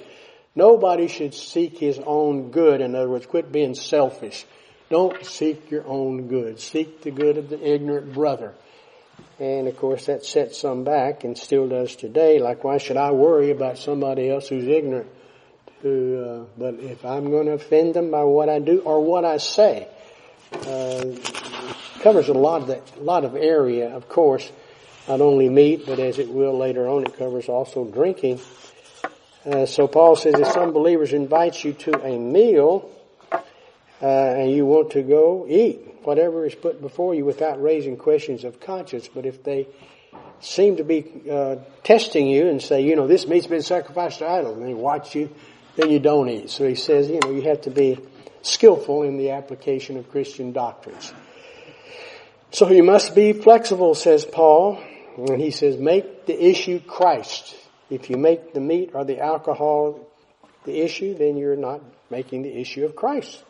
Nobody 0.54 1.08
should 1.08 1.34
seek 1.34 1.78
his 1.78 1.98
own 1.98 2.50
good. 2.50 2.80
In 2.80 2.94
other 2.94 3.08
words, 3.08 3.26
quit 3.26 3.50
being 3.50 3.74
selfish. 3.74 4.46
Don't 4.88 5.24
seek 5.24 5.70
your 5.70 5.84
own 5.86 6.28
good. 6.28 6.60
Seek 6.60 7.02
the 7.02 7.10
good 7.10 7.36
of 7.38 7.48
the 7.48 7.74
ignorant 7.74 8.14
brother. 8.14 8.54
And 9.40 9.66
of 9.66 9.76
course 9.76 10.06
that 10.06 10.24
sets 10.24 10.60
some 10.60 10.84
back 10.84 11.24
and 11.24 11.36
still 11.36 11.68
does 11.68 11.96
today. 11.96 12.38
Like 12.38 12.62
why 12.62 12.78
should 12.78 12.96
I 12.96 13.10
worry 13.10 13.50
about 13.50 13.78
somebody 13.78 14.30
else 14.30 14.48
who's 14.48 14.66
ignorant? 14.66 15.10
To, 15.82 16.24
uh, 16.24 16.44
but 16.56 16.74
if 16.74 17.04
I'm 17.04 17.30
going 17.30 17.46
to 17.46 17.52
offend 17.52 17.94
them 17.94 18.10
by 18.10 18.22
what 18.22 18.48
I 18.48 18.58
do 18.58 18.80
or 18.80 19.02
what 19.02 19.24
I 19.24 19.38
say, 19.38 19.88
uh, 20.52 21.04
covers 22.00 22.28
a 22.28 22.32
lot 22.32 22.62
of 22.62 22.68
that, 22.68 23.02
lot 23.02 23.24
of 23.24 23.34
area, 23.34 23.94
of 23.94 24.08
course. 24.08 24.50
Not 25.06 25.20
only 25.20 25.48
meat, 25.48 25.84
but 25.86 25.98
as 25.98 26.18
it 26.18 26.30
will 26.30 26.56
later 26.56 26.88
on, 26.88 27.04
it 27.04 27.16
covers 27.16 27.48
also 27.48 27.84
drinking. 27.84 28.40
Uh, 29.44 29.66
so 29.66 29.86
Paul 29.86 30.16
says 30.16 30.34
if 30.38 30.48
some 30.48 30.72
believers 30.72 31.12
invite 31.12 31.62
you 31.62 31.74
to 31.74 32.02
a 32.02 32.18
meal, 32.18 32.90
uh, 34.00 34.06
and 34.06 34.50
you 34.50 34.66
want 34.66 34.92
to 34.92 35.02
go 35.02 35.46
eat 35.48 35.80
whatever 36.02 36.44
is 36.46 36.54
put 36.54 36.80
before 36.80 37.14
you 37.14 37.24
without 37.24 37.62
raising 37.62 37.96
questions 37.96 38.44
of 38.44 38.60
conscience. 38.60 39.08
But 39.08 39.26
if 39.26 39.42
they 39.42 39.66
seem 40.40 40.76
to 40.76 40.84
be 40.84 41.04
uh, 41.30 41.56
testing 41.82 42.26
you 42.26 42.48
and 42.48 42.60
say, 42.60 42.82
you 42.82 42.96
know, 42.96 43.06
this 43.06 43.26
meat's 43.26 43.46
been 43.46 43.62
sacrificed 43.62 44.18
to 44.18 44.28
idols, 44.28 44.56
and 44.56 44.66
they 44.66 44.74
watch 44.74 45.14
you, 45.14 45.30
then 45.76 45.90
you 45.90 45.98
don't 45.98 46.28
eat. 46.28 46.50
So 46.50 46.66
he 46.66 46.74
says, 46.74 47.08
you 47.08 47.20
know, 47.22 47.30
you 47.30 47.42
have 47.42 47.62
to 47.62 47.70
be 47.70 47.98
skillful 48.42 49.02
in 49.02 49.16
the 49.16 49.30
application 49.30 49.96
of 49.96 50.10
Christian 50.10 50.52
doctrines. 50.52 51.12
So 52.50 52.70
you 52.70 52.82
must 52.82 53.14
be 53.14 53.32
flexible, 53.32 53.94
says 53.94 54.24
Paul. 54.24 54.78
And 55.16 55.40
he 55.40 55.50
says, 55.50 55.76
make 55.76 56.26
the 56.26 56.44
issue 56.44 56.80
Christ. 56.80 57.54
If 57.90 58.10
you 58.10 58.16
make 58.16 58.54
the 58.54 58.60
meat 58.60 58.90
or 58.94 59.04
the 59.04 59.20
alcohol 59.20 60.08
the 60.64 60.80
issue, 60.80 61.14
then 61.14 61.36
you're 61.36 61.56
not 61.56 61.80
making 62.10 62.42
the 62.42 62.56
issue 62.60 62.84
of 62.84 62.96
Christ. 62.96 63.42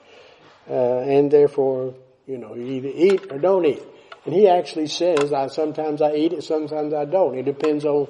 Uh, 0.68 0.98
and 0.98 1.30
therefore, 1.30 1.94
you 2.26 2.38
know, 2.38 2.54
you 2.54 2.66
either 2.66 2.90
eat 2.92 3.32
or 3.32 3.38
don't 3.38 3.64
eat. 3.64 3.82
And 4.24 4.34
he 4.34 4.48
actually 4.48 4.86
says, 4.86 5.32
I, 5.32 5.48
sometimes 5.48 6.00
I 6.00 6.14
eat 6.14 6.32
it, 6.32 6.44
sometimes 6.44 6.94
I 6.94 7.04
don't. 7.04 7.38
It 7.38 7.44
depends 7.44 7.84
on 7.84 8.08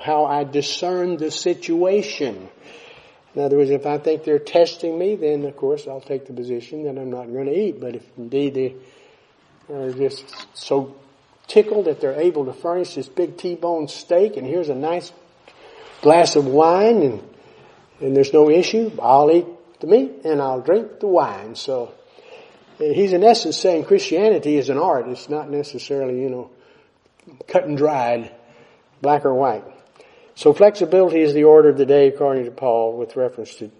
how 0.00 0.24
I 0.24 0.44
discern 0.44 1.16
the 1.16 1.30
situation. 1.30 2.48
In 3.34 3.42
other 3.42 3.56
words, 3.56 3.70
if 3.70 3.84
I 3.84 3.98
think 3.98 4.24
they're 4.24 4.38
testing 4.38 4.96
me, 4.96 5.16
then 5.16 5.44
of 5.44 5.56
course 5.56 5.88
I'll 5.88 6.00
take 6.00 6.26
the 6.26 6.32
position 6.32 6.84
that 6.84 6.98
I'm 6.98 7.10
not 7.10 7.32
going 7.32 7.46
to 7.46 7.58
eat. 7.58 7.80
But 7.80 7.96
if 7.96 8.04
indeed 8.16 8.54
they 8.54 8.74
are 9.72 9.90
just 9.90 10.24
so 10.56 10.94
tickled 11.46 11.86
that 11.86 12.00
they're 12.00 12.20
able 12.20 12.46
to 12.46 12.52
furnish 12.52 12.94
this 12.94 13.08
big 13.08 13.36
T-bone 13.36 13.88
steak 13.88 14.36
and 14.36 14.46
here's 14.46 14.68
a 14.68 14.74
nice 14.74 15.12
glass 16.02 16.36
of 16.36 16.46
wine 16.46 17.02
and, 17.02 17.22
and 18.00 18.16
there's 18.16 18.32
no 18.32 18.50
issue, 18.50 18.90
I'll 19.00 19.30
eat 19.30 19.46
the 19.80 19.86
meat 19.86 20.24
and 20.24 20.40
I'll 20.40 20.60
drink 20.60 21.00
the 21.00 21.06
wine. 21.06 21.54
So 21.54 21.92
eh, 22.80 22.92
he's 22.92 23.12
in 23.12 23.24
essence 23.24 23.56
saying 23.56 23.84
Christianity 23.84 24.56
is 24.56 24.68
an 24.68 24.78
art. 24.78 25.08
It's 25.08 25.28
not 25.28 25.50
necessarily, 25.50 26.20
you 26.20 26.30
know, 26.30 26.50
cut 27.48 27.64
and 27.64 27.76
dried, 27.76 28.30
black 29.00 29.24
or 29.24 29.34
white. 29.34 29.64
So 30.34 30.52
flexibility 30.52 31.20
is 31.20 31.32
the 31.32 31.44
order 31.44 31.68
of 31.68 31.78
the 31.78 31.86
day 31.86 32.08
according 32.08 32.44
to 32.46 32.50
Paul 32.50 32.96
with 32.96 33.16
reference 33.16 33.54
to 33.56 33.70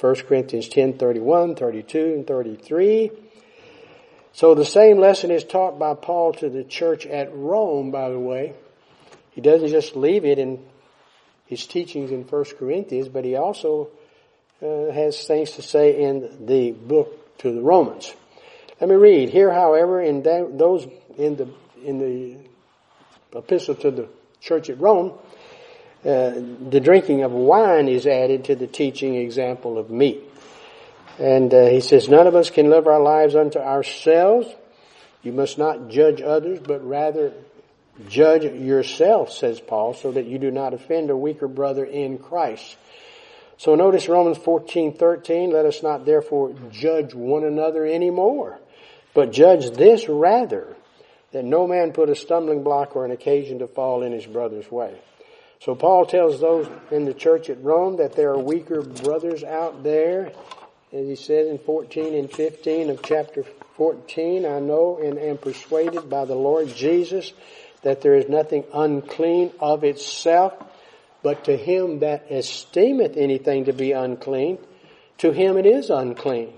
1 0.00 0.14
Corinthians 0.16 0.68
10, 0.68 0.98
31, 0.98 1.54
32, 1.54 1.98
and 1.98 2.26
33. 2.26 3.10
So 4.34 4.56
the 4.56 4.64
same 4.64 4.98
lesson 4.98 5.30
is 5.30 5.44
taught 5.44 5.78
by 5.78 5.94
Paul 5.94 6.32
to 6.34 6.50
the 6.50 6.64
church 6.64 7.06
at 7.06 7.32
Rome, 7.32 7.92
by 7.92 8.10
the 8.10 8.18
way. 8.18 8.54
He 9.30 9.40
doesn't 9.40 9.68
just 9.68 9.94
leave 9.94 10.24
it 10.24 10.40
in 10.40 10.58
his 11.46 11.66
teachings 11.66 12.10
in 12.10 12.24
1 12.24 12.44
Corinthians, 12.58 13.08
but 13.08 13.24
he 13.24 13.36
also 13.36 13.90
uh, 14.60 14.90
has 14.90 15.24
things 15.24 15.52
to 15.52 15.62
say 15.62 16.02
in 16.02 16.46
the 16.46 16.72
book 16.72 17.38
to 17.38 17.52
the 17.52 17.60
Romans. 17.60 18.12
Let 18.80 18.90
me 18.90 18.96
read 18.96 19.30
here. 19.30 19.52
However, 19.52 20.02
in 20.02 20.22
those 20.22 20.86
in 21.16 21.36
the 21.36 21.48
in 21.84 21.98
the 22.00 23.38
epistle 23.38 23.76
to 23.76 23.90
the 23.92 24.08
church 24.40 24.68
at 24.68 24.80
Rome, 24.80 25.12
uh, 26.04 26.32
the 26.70 26.80
drinking 26.82 27.22
of 27.22 27.30
wine 27.30 27.88
is 27.88 28.04
added 28.04 28.44
to 28.46 28.56
the 28.56 28.66
teaching 28.66 29.14
example 29.14 29.78
of 29.78 29.90
meat. 29.90 30.22
And 31.18 31.52
uh, 31.54 31.66
he 31.66 31.80
says, 31.80 32.08
none 32.08 32.26
of 32.26 32.34
us 32.34 32.50
can 32.50 32.70
live 32.70 32.86
our 32.86 33.00
lives 33.00 33.34
unto 33.34 33.58
ourselves. 33.58 34.48
You 35.22 35.32
must 35.32 35.58
not 35.58 35.88
judge 35.88 36.20
others, 36.20 36.60
but 36.60 36.86
rather 36.86 37.32
judge 38.08 38.44
yourself, 38.44 39.32
says 39.32 39.60
Paul, 39.60 39.94
so 39.94 40.12
that 40.12 40.26
you 40.26 40.38
do 40.38 40.50
not 40.50 40.74
offend 40.74 41.10
a 41.10 41.16
weaker 41.16 41.48
brother 41.48 41.84
in 41.84 42.18
Christ. 42.18 42.76
So 43.56 43.76
notice 43.76 44.08
Romans 44.08 44.38
14, 44.38 44.96
13, 44.96 45.50
let 45.50 45.64
us 45.64 45.82
not 45.82 46.04
therefore 46.04 46.54
judge 46.70 47.14
one 47.14 47.44
another 47.44 47.86
anymore, 47.86 48.58
but 49.14 49.32
judge 49.32 49.70
this 49.70 50.08
rather, 50.08 50.76
that 51.30 51.44
no 51.44 51.66
man 51.66 51.92
put 51.92 52.10
a 52.10 52.16
stumbling 52.16 52.64
block 52.64 52.96
or 52.96 53.04
an 53.04 53.12
occasion 53.12 53.60
to 53.60 53.68
fall 53.68 54.02
in 54.02 54.12
his 54.12 54.26
brother's 54.26 54.70
way. 54.70 54.98
So 55.60 55.74
Paul 55.74 56.04
tells 56.04 56.40
those 56.40 56.68
in 56.90 57.04
the 57.04 57.14
church 57.14 57.48
at 57.48 57.62
Rome 57.62 57.96
that 57.96 58.14
there 58.14 58.30
are 58.30 58.38
weaker 58.38 58.82
brothers 58.82 59.44
out 59.44 59.82
there. 59.82 60.32
As 60.94 61.08
he 61.08 61.16
says 61.16 61.48
in 61.48 61.58
14 61.58 62.14
and 62.14 62.30
15 62.30 62.88
of 62.90 63.02
chapter 63.02 63.42
14, 63.76 64.46
I 64.46 64.60
know 64.60 65.00
and 65.02 65.18
am 65.18 65.38
persuaded 65.38 66.08
by 66.08 66.24
the 66.24 66.36
Lord 66.36 66.68
Jesus 66.68 67.32
that 67.82 68.00
there 68.00 68.14
is 68.14 68.28
nothing 68.28 68.62
unclean 68.72 69.50
of 69.58 69.82
itself, 69.82 70.54
but 71.20 71.46
to 71.46 71.56
him 71.56 71.98
that 71.98 72.30
esteemeth 72.30 73.16
anything 73.16 73.64
to 73.64 73.72
be 73.72 73.90
unclean, 73.90 74.58
to 75.18 75.32
him 75.32 75.58
it 75.58 75.66
is 75.66 75.90
unclean. 75.90 76.52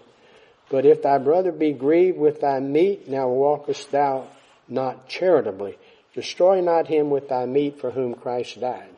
But 0.68 0.84
if 0.84 1.00
thy 1.00 1.16
brother 1.16 1.50
be 1.50 1.72
grieved 1.72 2.18
with 2.18 2.42
thy 2.42 2.60
meat, 2.60 3.08
now 3.08 3.28
walkest 3.28 3.90
thou 3.90 4.26
not 4.68 5.08
charitably. 5.08 5.78
Destroy 6.12 6.60
not 6.60 6.88
him 6.88 7.08
with 7.08 7.30
thy 7.30 7.46
meat 7.46 7.80
for 7.80 7.90
whom 7.90 8.14
Christ 8.14 8.60
died. 8.60 8.95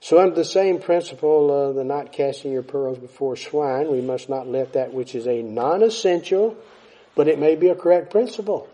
So 0.00 0.18
under 0.18 0.34
the 0.34 0.44
same 0.44 0.80
principle 0.80 1.52
of 1.52 1.74
the 1.74 1.84
not 1.84 2.12
casting 2.12 2.52
your 2.52 2.62
pearls 2.62 2.98
before 2.98 3.36
swine, 3.36 3.90
we 3.90 4.00
must 4.00 4.30
not 4.30 4.48
let 4.48 4.72
that 4.72 4.94
which 4.94 5.14
is 5.14 5.26
a 5.26 5.42
non-essential, 5.42 6.56
but 7.14 7.28
it 7.28 7.38
may 7.38 7.54
be 7.54 7.68
a 7.68 7.74
correct 7.74 8.10
principle, 8.10 8.66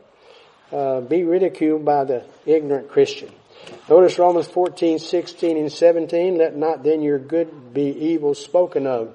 uh, 0.73 1.01
be 1.01 1.25
ridiculed 1.25 1.85
by 1.85 2.05
the 2.05 2.25
ignorant 2.47 2.89
Christian. 2.89 3.31
Notice 3.89 4.19
Romans 4.19 4.47
14, 4.47 5.01
16, 5.01 5.57
and 5.57 5.73
17, 5.73 6.39
let 6.39 6.57
not 6.57 6.85
then 6.85 7.03
your 7.03 7.19
good 7.19 7.75
be 7.75 7.89
evil 7.89 8.35
spoken 8.35 8.87
of. 8.87 9.13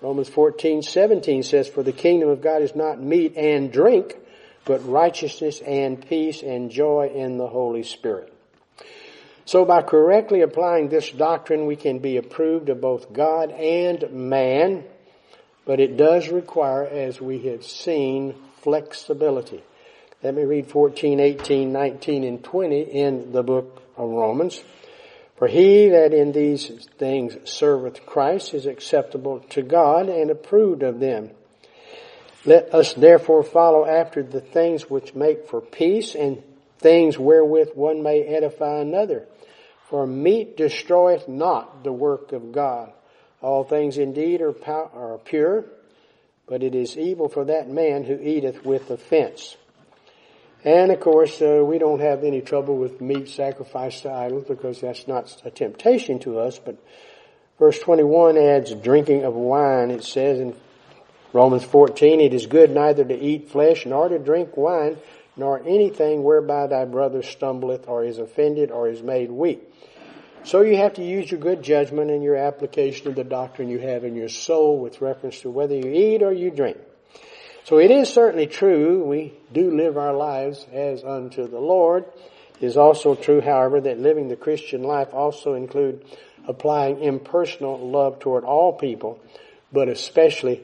Romans 0.00 0.30
14, 0.30 0.82
17 0.82 1.42
says, 1.42 1.68
for 1.68 1.82
the 1.82 1.92
kingdom 1.92 2.30
of 2.30 2.40
God 2.40 2.62
is 2.62 2.74
not 2.74 3.00
meat 3.00 3.36
and 3.36 3.70
drink, 3.70 4.16
but 4.64 4.86
righteousness 4.88 5.60
and 5.60 6.06
peace 6.08 6.42
and 6.42 6.70
joy 6.70 7.10
in 7.14 7.36
the 7.36 7.46
Holy 7.46 7.82
Spirit. 7.82 8.32
So 9.46 9.64
by 9.64 9.82
correctly 9.82 10.40
applying 10.40 10.88
this 10.88 11.08
doctrine, 11.08 11.66
we 11.66 11.76
can 11.76 12.00
be 12.00 12.16
approved 12.16 12.68
of 12.68 12.80
both 12.80 13.12
God 13.12 13.52
and 13.52 14.10
man, 14.10 14.84
but 15.64 15.78
it 15.78 15.96
does 15.96 16.28
require, 16.28 16.84
as 16.84 17.20
we 17.20 17.38
have 17.46 17.64
seen, 17.64 18.34
flexibility. 18.62 19.62
Let 20.20 20.34
me 20.34 20.42
read 20.42 20.66
14, 20.66 21.20
18, 21.20 21.72
19, 21.72 22.24
and 22.24 22.42
20 22.42 22.80
in 22.80 23.30
the 23.30 23.44
book 23.44 23.82
of 23.96 24.10
Romans. 24.10 24.60
For 25.36 25.46
he 25.46 25.90
that 25.90 26.12
in 26.12 26.32
these 26.32 26.66
things 26.98 27.36
serveth 27.48 28.04
Christ 28.04 28.52
is 28.52 28.66
acceptable 28.66 29.40
to 29.50 29.62
God 29.62 30.08
and 30.08 30.30
approved 30.30 30.82
of 30.82 30.98
them. 30.98 31.30
Let 32.44 32.74
us 32.74 32.94
therefore 32.94 33.44
follow 33.44 33.86
after 33.86 34.24
the 34.24 34.40
things 34.40 34.90
which 34.90 35.14
make 35.14 35.46
for 35.46 35.60
peace 35.60 36.16
and 36.16 36.42
things 36.78 37.16
wherewith 37.16 37.70
one 37.74 38.02
may 38.02 38.22
edify 38.22 38.80
another. 38.80 39.26
For 39.88 40.06
meat 40.06 40.56
destroyeth 40.56 41.28
not 41.28 41.84
the 41.84 41.92
work 41.92 42.32
of 42.32 42.52
God. 42.52 42.92
All 43.40 43.64
things 43.64 43.98
indeed 43.98 44.40
are, 44.40 44.54
are 44.66 45.18
pure, 45.24 45.64
but 46.48 46.62
it 46.62 46.74
is 46.74 46.96
evil 46.96 47.28
for 47.28 47.44
that 47.44 47.68
man 47.68 48.04
who 48.04 48.18
eateth 48.18 48.64
with 48.64 48.90
offense. 48.90 49.56
And 50.64 50.90
of 50.90 50.98
course, 50.98 51.40
uh, 51.40 51.62
we 51.64 51.78
don't 51.78 52.00
have 52.00 52.24
any 52.24 52.40
trouble 52.40 52.76
with 52.76 53.00
meat 53.00 53.28
sacrificed 53.28 54.02
to 54.02 54.10
idols 54.10 54.44
because 54.48 54.80
that's 54.80 55.06
not 55.06 55.40
a 55.44 55.50
temptation 55.50 56.18
to 56.20 56.40
us. 56.40 56.58
But 56.58 56.76
verse 57.58 57.78
21 57.78 58.36
adds 58.36 58.74
drinking 58.74 59.24
of 59.24 59.34
wine. 59.34 59.92
It 59.92 60.02
says 60.02 60.40
in 60.40 60.56
Romans 61.32 61.62
14, 61.62 62.20
it 62.20 62.34
is 62.34 62.46
good 62.46 62.70
neither 62.70 63.04
to 63.04 63.16
eat 63.16 63.50
flesh 63.50 63.86
nor 63.86 64.08
to 64.08 64.18
drink 64.18 64.56
wine, 64.56 64.96
nor 65.36 65.62
anything 65.66 66.22
whereby 66.22 66.66
thy 66.66 66.84
brother 66.84 67.22
stumbleth 67.22 67.88
or 67.88 68.04
is 68.04 68.18
offended 68.18 68.70
or 68.70 68.88
is 68.88 69.02
made 69.02 69.30
weak. 69.30 69.62
So 70.44 70.60
you 70.60 70.76
have 70.76 70.94
to 70.94 71.04
use 71.04 71.30
your 71.30 71.40
good 71.40 71.62
judgment 71.62 72.10
and 72.10 72.22
your 72.22 72.36
application 72.36 73.08
of 73.08 73.16
the 73.16 73.24
doctrine 73.24 73.68
you 73.68 73.80
have 73.80 74.04
in 74.04 74.14
your 74.14 74.28
soul 74.28 74.78
with 74.78 75.00
reference 75.00 75.40
to 75.40 75.50
whether 75.50 75.74
you 75.74 75.92
eat 75.92 76.22
or 76.22 76.32
you 76.32 76.50
drink. 76.50 76.78
So 77.64 77.78
it 77.78 77.90
is 77.90 78.08
certainly 78.08 78.46
true 78.46 79.02
we 79.02 79.34
do 79.52 79.76
live 79.76 79.98
our 79.98 80.14
lives 80.14 80.64
as 80.72 81.02
unto 81.02 81.48
the 81.48 81.58
Lord. 81.58 82.04
It 82.60 82.64
is 82.64 82.76
also 82.76 83.16
true, 83.16 83.40
however, 83.40 83.80
that 83.80 83.98
living 83.98 84.28
the 84.28 84.36
Christian 84.36 84.84
life 84.84 85.12
also 85.12 85.54
include 85.54 86.04
applying 86.46 87.02
impersonal 87.02 87.78
love 87.78 88.20
toward 88.20 88.44
all 88.44 88.72
people, 88.72 89.20
but 89.72 89.88
especially 89.88 90.62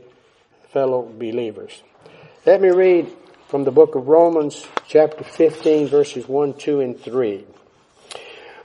fellow 0.68 1.02
believers. 1.02 1.82
Let 2.46 2.62
me 2.62 2.70
read 2.70 3.10
from 3.52 3.64
the 3.64 3.70
book 3.70 3.96
of 3.96 4.08
Romans 4.08 4.66
chapter 4.88 5.24
15 5.24 5.86
verses 5.86 6.26
1, 6.26 6.54
2, 6.54 6.80
and 6.80 6.98
3. 6.98 7.44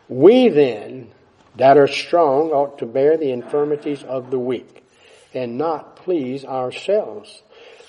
We 0.08 0.48
then 0.48 1.12
that 1.58 1.76
are 1.76 1.90
strong 1.90 2.52
ought 2.52 2.80
to 2.80 2.86
bear 2.86 3.18
the 3.18 3.32
infirmities 3.32 4.02
of 4.04 4.32
the 4.32 4.40
weak 4.40 4.86
and 5.34 5.58
not 5.58 5.98
please 5.98 6.46
ourselves. 6.46 7.42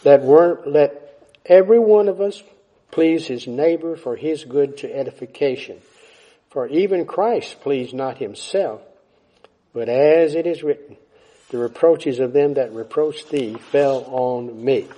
Let, 0.04 0.26
let 0.66 1.24
every 1.46 1.78
one 1.78 2.08
of 2.08 2.20
us 2.20 2.42
please 2.90 3.28
his 3.28 3.46
neighbor 3.46 3.94
for 3.94 4.16
his 4.16 4.42
good 4.42 4.78
to 4.78 4.92
edification. 4.92 5.78
For 6.50 6.66
even 6.66 7.06
Christ 7.06 7.60
pleased 7.60 7.94
not 7.94 8.18
himself, 8.18 8.82
but 9.72 9.88
as 9.88 10.34
it 10.34 10.48
is 10.48 10.64
written, 10.64 10.96
the 11.50 11.58
reproaches 11.58 12.18
of 12.18 12.32
them 12.32 12.54
that 12.54 12.72
reproached 12.72 13.30
thee 13.30 13.54
fell 13.54 14.02
on 14.06 14.64
me. 14.64 14.88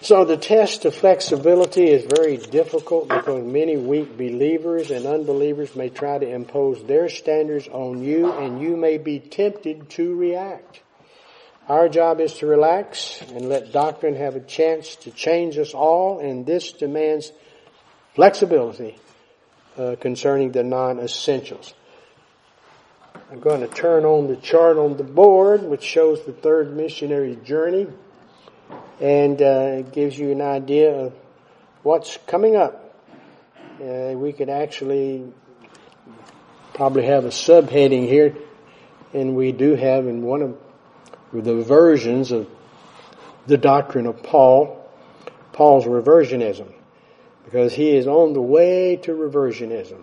So 0.00 0.24
the 0.24 0.36
test 0.36 0.84
of 0.84 0.94
flexibility 0.94 1.88
is 1.88 2.04
very 2.04 2.36
difficult 2.36 3.08
because 3.08 3.44
many 3.44 3.76
weak 3.76 4.16
believers 4.16 4.92
and 4.92 5.06
unbelievers 5.06 5.74
may 5.74 5.88
try 5.88 6.18
to 6.18 6.28
impose 6.28 6.84
their 6.84 7.08
standards 7.08 7.66
on 7.66 8.04
you 8.04 8.30
and 8.30 8.62
you 8.62 8.76
may 8.76 8.98
be 8.98 9.18
tempted 9.18 9.90
to 9.90 10.14
react. 10.14 10.82
Our 11.68 11.88
job 11.88 12.20
is 12.20 12.34
to 12.34 12.46
relax 12.46 13.20
and 13.34 13.48
let 13.48 13.72
doctrine 13.72 14.14
have 14.14 14.36
a 14.36 14.40
chance 14.40 14.94
to 14.96 15.10
change 15.10 15.58
us 15.58 15.74
all 15.74 16.20
and 16.20 16.46
this 16.46 16.70
demands 16.70 17.32
flexibility 18.14 18.96
uh, 19.76 19.96
concerning 20.00 20.52
the 20.52 20.62
non-essentials. 20.62 21.74
I'm 23.32 23.40
going 23.40 23.62
to 23.62 23.68
turn 23.68 24.04
on 24.04 24.28
the 24.28 24.36
chart 24.36 24.76
on 24.76 24.96
the 24.96 25.02
board 25.02 25.64
which 25.64 25.82
shows 25.82 26.24
the 26.24 26.32
third 26.32 26.76
missionary 26.76 27.36
journey 27.44 27.88
and 29.00 29.40
uh, 29.40 29.78
it 29.78 29.92
gives 29.92 30.18
you 30.18 30.32
an 30.32 30.40
idea 30.40 30.92
of 30.92 31.12
what's 31.82 32.18
coming 32.26 32.56
up. 32.56 32.84
Uh, 33.80 34.12
we 34.16 34.32
could 34.32 34.48
actually 34.48 35.32
probably 36.74 37.04
have 37.04 37.24
a 37.24 37.28
subheading 37.28 38.08
here, 38.08 38.34
and 39.14 39.36
we 39.36 39.52
do 39.52 39.74
have 39.74 40.06
in 40.06 40.22
one 40.22 40.42
of 40.42 40.58
the 41.32 41.62
versions 41.62 42.32
of 42.32 42.48
the 43.46 43.56
doctrine 43.56 44.06
of 44.06 44.22
Paul, 44.22 44.84
Paul's 45.52 45.84
reversionism, 45.84 46.72
because 47.44 47.72
he 47.72 47.96
is 47.96 48.06
on 48.06 48.32
the 48.32 48.42
way 48.42 48.96
to 48.96 49.12
reversionism. 49.12 50.02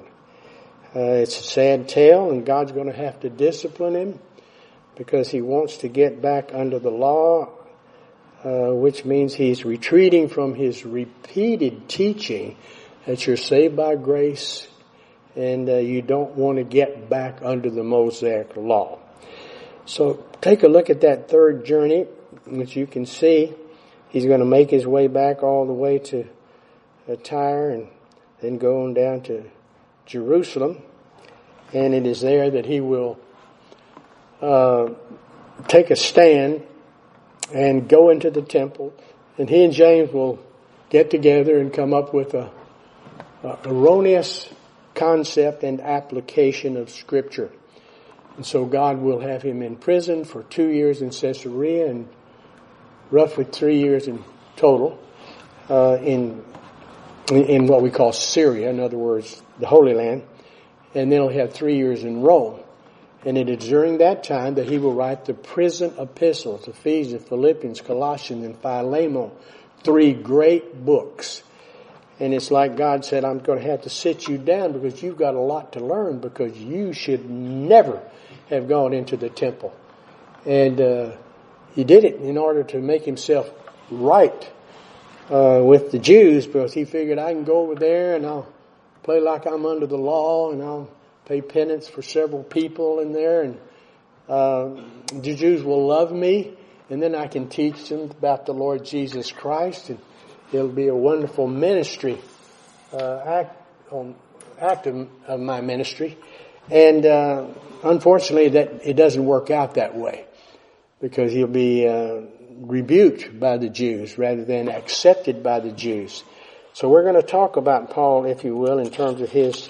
Uh, 0.96 1.20
it's 1.22 1.38
a 1.38 1.44
sad 1.44 1.90
tale, 1.90 2.32
and 2.32 2.46
God's 2.46 2.72
going 2.72 2.88
to 2.88 2.96
have 2.96 3.20
to 3.20 3.30
discipline 3.30 3.96
him 3.96 4.20
because 4.96 5.30
he 5.30 5.42
wants 5.42 5.78
to 5.78 5.90
get 5.90 6.22
back 6.22 6.52
under 6.54 6.80
the 6.80 6.90
law 6.90 7.52
uh, 8.46 8.72
which 8.72 9.06
means 9.06 9.34
he's 9.34 9.66
retreating 9.66 10.30
from 10.30 10.54
his 10.54 10.86
repeated 10.86 11.90
teaching 11.90 12.56
that 13.08 13.26
you're 13.26 13.38
saved 13.38 13.76
by 13.76 13.96
grace 13.96 14.68
and 15.36 15.68
uh, 15.68 15.78
you 15.78 16.04
don't 16.04 16.36
want 16.36 16.60
to 16.60 16.64
get 16.64 17.10
back 17.10 17.40
under 17.42 17.72
the 17.72 17.84
Mosaic 17.84 18.56
law. 18.56 19.00
So 19.88 20.24
take 20.42 20.62
a 20.62 20.68
look 20.68 20.92
at 20.92 21.02
that 21.02 21.28
third 21.28 21.66
journey, 21.66 22.06
which 22.46 22.76
you 22.76 22.86
can 22.86 23.08
see 23.08 23.52
he's 24.10 24.28
going 24.28 24.42
to 24.42 24.46
make 24.46 24.70
his 24.70 24.86
way 24.86 25.08
back 25.08 25.42
all 25.42 25.66
the 25.66 25.74
way 25.74 25.98
to 25.98 26.28
uh, 27.10 27.16
Tyre 27.24 27.72
and 27.72 27.88
then 28.42 28.60
go 28.60 28.84
on 28.84 28.94
down 28.94 29.22
to 29.22 29.44
Jerusalem. 30.06 30.84
And 31.74 31.96
it 31.96 32.06
is 32.06 32.22
there 32.22 32.52
that 32.52 32.68
he 32.68 32.80
will 32.80 33.18
uh, 34.40 34.90
take 35.68 35.90
a 35.90 35.96
stand 35.96 36.64
and 37.54 37.88
go 37.88 38.10
into 38.10 38.30
the 38.30 38.42
temple, 38.42 38.94
and 39.38 39.50
he 39.50 39.64
and 39.64 39.74
James 39.74 40.12
will 40.12 40.40
get 40.90 41.10
together 41.10 41.60
and 41.60 41.74
come 41.74 41.94
up 41.94 42.14
with 42.14 42.34
a, 42.34 42.52
a 43.44 43.60
erroneous 43.66 44.50
concept 44.94 45.64
and 45.64 45.82
application 45.82 46.78
of 46.78 46.90
Scripture. 46.90 47.52
And 48.38 48.46
so 48.46 48.66
God 48.66 49.00
will 49.00 49.20
have 49.20 49.42
him 49.42 49.62
in 49.62 49.76
prison 49.76 50.26
for 50.26 50.44
two 50.44 50.68
years 50.68 51.02
in 51.02 51.10
Caesarea 51.10 51.88
and 51.88 52.10
roughly 53.12 53.46
three 53.46 53.80
years 53.80 54.08
in 54.08 54.24
total 54.56 55.00
uh, 55.70 55.98
in 56.02 56.44
in 57.32 57.66
what 57.66 57.82
we 57.82 57.90
call 57.90 58.12
Syria, 58.14 58.70
in 58.70 58.80
other 58.80 58.98
words, 58.98 59.42
the 59.60 59.66
Holy 59.66 59.96
Land, 59.96 60.24
and 60.94 61.12
then 61.12 61.22
he'll 61.22 61.30
have 61.30 61.54
three 61.54 61.78
years 61.78 62.04
in 62.04 62.22
Rome. 62.22 62.60
And 63.26 63.40
it 63.40 63.50
is 63.50 63.68
during 63.68 63.98
that 63.98 64.24
time 64.24 64.56
that 64.56 64.70
he 64.70 64.78
will 64.78 64.94
write 64.94 65.26
the 65.26 65.34
prison 65.34 65.96
epistles, 65.98 66.68
Ephesians, 66.68 67.28
Philippians, 67.28 67.82
Colossians, 67.82 68.46
and 68.46 68.56
Philemon, 68.60 69.32
three 69.84 70.14
great 70.14 70.86
books. 70.86 71.42
And 72.20 72.34
it's 72.34 72.52
like 72.52 72.78
God 72.78 73.04
said, 73.04 73.26
I'm 73.26 73.40
going 73.40 73.60
to 73.60 73.66
have 73.66 73.82
to 73.82 73.90
sit 73.90 74.28
you 74.28 74.38
down 74.38 74.74
because 74.74 75.02
you've 75.02 75.18
got 75.18 75.34
a 75.34 75.40
lot 75.40 75.74
to 75.74 75.80
learn 75.80 76.20
because 76.20 76.56
you 76.56 76.94
should 76.94 77.30
never 77.30 78.02
have 78.50 78.70
gone 78.70 78.94
into 78.94 79.18
the 79.18 79.30
temple. 79.30 79.74
And 80.46 80.80
uh, 80.80 81.12
he 81.74 81.84
did 81.84 82.06
it 82.06 82.22
in 82.22 82.38
order 82.38 82.64
to 82.64 82.80
make 82.80 83.04
himself 83.04 83.50
right 83.90 84.52
uh, 85.32 85.62
with 85.64 85.92
the 85.92 86.00
Jews 86.00 86.46
because 86.46 86.74
he 86.74 86.86
figured 86.86 87.18
I 87.18 87.34
can 87.34 87.44
go 87.44 87.62
over 87.62 87.76
there 87.76 88.16
and 88.16 88.26
I'll 88.26 88.48
play 89.02 89.20
like 89.20 89.46
I'm 89.48 89.66
under 89.66 89.88
the 89.88 89.98
law 89.98 90.52
and 90.52 90.62
I'll 90.62 90.90
pay 91.26 91.42
penance 91.42 91.88
for 91.88 92.02
several 92.02 92.44
people 92.44 93.00
in 93.00 93.12
there, 93.12 93.42
and 93.42 93.58
uh, 94.30 94.82
the 95.14 95.36
Jews 95.36 95.64
will 95.64 95.88
love 95.88 96.12
me, 96.12 96.54
and 96.90 97.02
then 97.02 97.16
I 97.16 97.28
can 97.28 97.50
teach 97.50 97.90
them 97.90 98.12
about 98.12 98.46
the 98.46 98.54
Lord 98.54 98.86
Jesus 98.86 99.32
Christ, 99.32 99.90
and 99.90 100.00
it'll 100.52 100.68
be 100.68 100.88
a 100.88 100.96
wonderful 100.96 101.48
ministry 101.48 102.18
uh, 102.94 103.22
act 103.26 103.62
on 103.92 104.16
act 104.60 104.88
of, 104.88 105.08
of 105.28 105.40
my 105.40 105.62
ministry. 105.62 106.18
And 106.72 107.06
uh, 107.06 107.48
unfortunately, 107.84 108.50
that 108.50 108.88
it 108.88 108.94
doesn't 108.94 109.24
work 109.26 109.52
out 109.52 109.76
that 109.76 109.96
way 109.96 110.26
because 111.02 111.32
he'll 111.32 111.48
be 111.48 111.88
uh, 111.88 112.22
rebuked 112.62 113.40
by 113.40 113.58
the 113.58 113.70
Jews 113.70 114.18
rather 114.18 114.46
than 114.46 114.70
accepted 114.70 115.44
by 115.44 115.60
the 115.60 115.72
Jews. 115.72 116.24
So 116.74 116.90
we're 116.90 117.04
going 117.04 117.22
to 117.22 117.28
talk 117.28 117.58
about 117.58 117.92
Paul, 117.92 118.26
if 118.26 118.44
you 118.44 118.56
will, 118.56 118.80
in 118.80 118.90
terms 118.90 119.22
of 119.22 119.30
his 119.30 119.70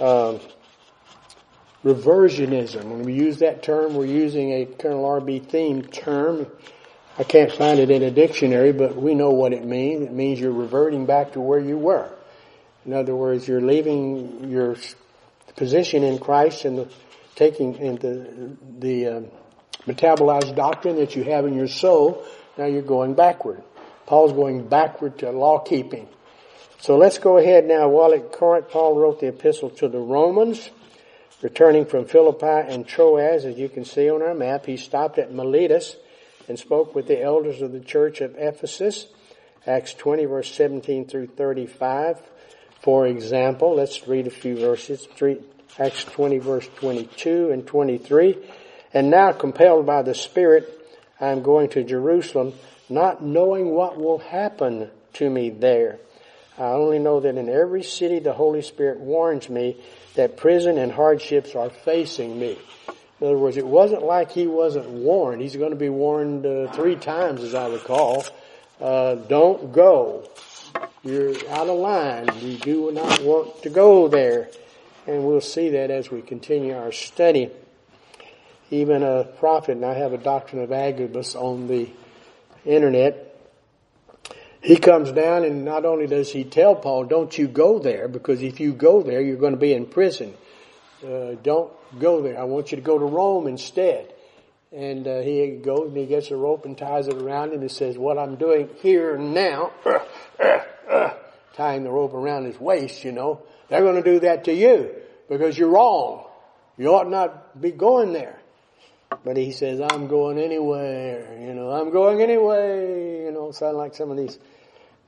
um, 0.00 0.40
reversionism. 1.84 2.84
When 2.84 3.02
we 3.02 3.14
use 3.14 3.38
that 3.38 3.62
term, 3.62 3.94
we're 3.94 4.06
using 4.06 4.52
a 4.52 4.66
Colonel 4.66 5.04
R.B. 5.04 5.40
Thieme 5.40 5.90
term. 5.92 6.46
I 7.18 7.24
can't 7.24 7.52
find 7.52 7.80
it 7.80 7.90
in 7.90 8.02
a 8.02 8.10
dictionary, 8.10 8.72
but 8.72 8.96
we 8.96 9.14
know 9.14 9.30
what 9.30 9.52
it 9.52 9.64
means. 9.64 10.02
It 10.02 10.12
means 10.12 10.40
you're 10.40 10.52
reverting 10.52 11.06
back 11.06 11.32
to 11.32 11.40
where 11.40 11.58
you 11.58 11.76
were. 11.76 12.10
In 12.86 12.92
other 12.92 13.14
words, 13.14 13.46
you're 13.46 13.60
leaving 13.60 14.50
your 14.50 14.76
position 15.56 16.04
in 16.04 16.18
Christ 16.18 16.64
and 16.64 16.78
the, 16.78 16.88
taking 17.34 17.76
into 17.76 18.56
the 18.78 19.06
uh, 19.06 19.20
metabolized 19.86 20.54
doctrine 20.54 20.96
that 20.96 21.16
you 21.16 21.24
have 21.24 21.44
in 21.46 21.54
your 21.54 21.68
soul. 21.68 22.24
Now 22.56 22.66
you're 22.66 22.82
going 22.82 23.14
backward. 23.14 23.62
Paul's 24.06 24.32
going 24.32 24.68
backward 24.68 25.18
to 25.18 25.30
law 25.30 25.58
keeping. 25.58 26.08
So 26.80 26.96
let's 26.96 27.18
go 27.18 27.38
ahead 27.38 27.66
now. 27.66 27.88
While 27.88 28.14
at 28.14 28.32
Corinth, 28.32 28.70
Paul 28.70 28.96
wrote 28.96 29.20
the 29.20 29.28
epistle 29.28 29.70
to 29.70 29.88
the 29.88 29.98
Romans. 29.98 30.70
Returning 31.40 31.86
from 31.86 32.04
Philippi 32.04 32.46
and 32.46 32.84
Troas, 32.84 33.44
as 33.44 33.56
you 33.56 33.68
can 33.68 33.84
see 33.84 34.10
on 34.10 34.22
our 34.22 34.34
map, 34.34 34.66
he 34.66 34.76
stopped 34.76 35.18
at 35.18 35.32
Miletus 35.32 35.94
and 36.48 36.58
spoke 36.58 36.96
with 36.96 37.06
the 37.06 37.22
elders 37.22 37.62
of 37.62 37.70
the 37.70 37.80
church 37.80 38.20
of 38.20 38.34
Ephesus. 38.36 39.06
Acts 39.64 39.94
20 39.94 40.24
verse 40.24 40.52
17 40.52 41.06
through 41.06 41.28
35. 41.28 42.18
For 42.80 43.06
example, 43.06 43.76
let's 43.76 44.08
read 44.08 44.26
a 44.26 44.30
few 44.30 44.56
verses. 44.56 45.06
Acts 45.78 46.04
20 46.04 46.38
verse 46.38 46.68
22 46.76 47.50
and 47.50 47.64
23. 47.64 48.36
And 48.92 49.08
now 49.08 49.30
compelled 49.30 49.86
by 49.86 50.02
the 50.02 50.14
Spirit, 50.14 50.68
I 51.20 51.28
am 51.28 51.42
going 51.42 51.68
to 51.70 51.84
Jerusalem, 51.84 52.54
not 52.88 53.22
knowing 53.22 53.70
what 53.70 53.96
will 53.96 54.18
happen 54.18 54.90
to 55.14 55.30
me 55.30 55.50
there. 55.50 55.98
I 56.58 56.72
only 56.72 56.98
know 56.98 57.20
that 57.20 57.36
in 57.36 57.48
every 57.48 57.84
city 57.84 58.18
the 58.18 58.32
Holy 58.32 58.62
Spirit 58.62 58.98
warns 58.98 59.48
me 59.48 59.76
that 60.14 60.36
prison 60.36 60.76
and 60.76 60.90
hardships 60.90 61.54
are 61.54 61.70
facing 61.70 62.38
me. 62.38 62.58
In 63.20 63.26
other 63.26 63.38
words, 63.38 63.56
it 63.56 63.66
wasn't 63.66 64.02
like 64.02 64.32
he 64.32 64.46
wasn't 64.46 64.88
warned. 64.88 65.40
He's 65.40 65.56
going 65.56 65.70
to 65.70 65.76
be 65.76 65.88
warned 65.88 66.46
uh, 66.46 66.72
three 66.72 66.96
times, 66.96 67.42
as 67.42 67.54
I 67.54 67.68
recall. 67.68 68.24
Uh, 68.80 69.16
don't 69.16 69.72
go. 69.72 70.28
You're 71.02 71.34
out 71.50 71.68
of 71.68 71.78
line. 71.78 72.28
You 72.40 72.58
do 72.58 72.90
not 72.92 73.22
want 73.22 73.62
to 73.62 73.70
go 73.70 74.08
there. 74.08 74.50
And 75.06 75.24
we'll 75.24 75.40
see 75.40 75.70
that 75.70 75.90
as 75.90 76.10
we 76.10 76.22
continue 76.22 76.76
our 76.76 76.92
study. 76.92 77.50
Even 78.70 79.02
a 79.02 79.24
prophet, 79.24 79.72
and 79.76 79.84
I 79.84 79.94
have 79.94 80.12
a 80.12 80.18
doctrine 80.18 80.62
of 80.62 80.70
Agabus 80.70 81.34
on 81.34 81.66
the 81.66 81.88
internet, 82.64 83.27
he 84.62 84.76
comes 84.76 85.12
down 85.12 85.44
and 85.44 85.64
not 85.64 85.84
only 85.84 86.06
does 86.06 86.32
he 86.32 86.44
tell 86.44 86.74
Paul, 86.74 87.04
don't 87.04 87.36
you 87.36 87.48
go 87.48 87.78
there, 87.78 88.08
because 88.08 88.42
if 88.42 88.60
you 88.60 88.72
go 88.72 89.02
there, 89.02 89.20
you're 89.20 89.36
going 89.36 89.52
to 89.52 89.58
be 89.58 89.72
in 89.72 89.86
prison. 89.86 90.34
Uh, 91.04 91.34
don't 91.42 91.72
go 91.98 92.22
there. 92.22 92.38
I 92.38 92.44
want 92.44 92.72
you 92.72 92.76
to 92.76 92.82
go 92.82 92.98
to 92.98 93.04
Rome 93.04 93.46
instead. 93.46 94.12
And 94.70 95.06
uh, 95.06 95.20
he 95.20 95.60
goes 95.62 95.88
and 95.88 95.96
he 95.96 96.06
gets 96.06 96.30
a 96.30 96.36
rope 96.36 96.66
and 96.66 96.76
ties 96.76 97.08
it 97.08 97.14
around 97.14 97.52
him 97.52 97.60
and 97.60 97.70
says, 97.70 97.96
what 97.96 98.18
I'm 98.18 98.36
doing 98.36 98.68
here 98.80 99.16
now, 99.16 99.72
tying 101.54 101.84
the 101.84 101.90
rope 101.90 102.12
around 102.12 102.44
his 102.44 102.60
waist, 102.60 103.04
you 103.04 103.12
know, 103.12 103.42
they're 103.68 103.82
going 103.82 104.02
to 104.02 104.10
do 104.10 104.20
that 104.20 104.44
to 104.44 104.52
you 104.52 104.94
because 105.28 105.56
you're 105.56 105.70
wrong. 105.70 106.26
You 106.76 106.94
ought 106.94 107.08
not 107.08 107.60
be 107.60 107.70
going 107.70 108.12
there. 108.12 108.37
But 109.24 109.36
he 109.36 109.52
says, 109.52 109.80
I'm 109.80 110.06
going 110.06 110.38
anywhere, 110.38 111.38
you 111.40 111.54
know, 111.54 111.70
I'm 111.70 111.90
going 111.90 112.20
anyway, 112.20 113.24
you 113.24 113.30
know, 113.30 113.50
sound 113.52 113.76
like 113.76 113.94
some 113.94 114.10
of 114.10 114.16
these 114.16 114.38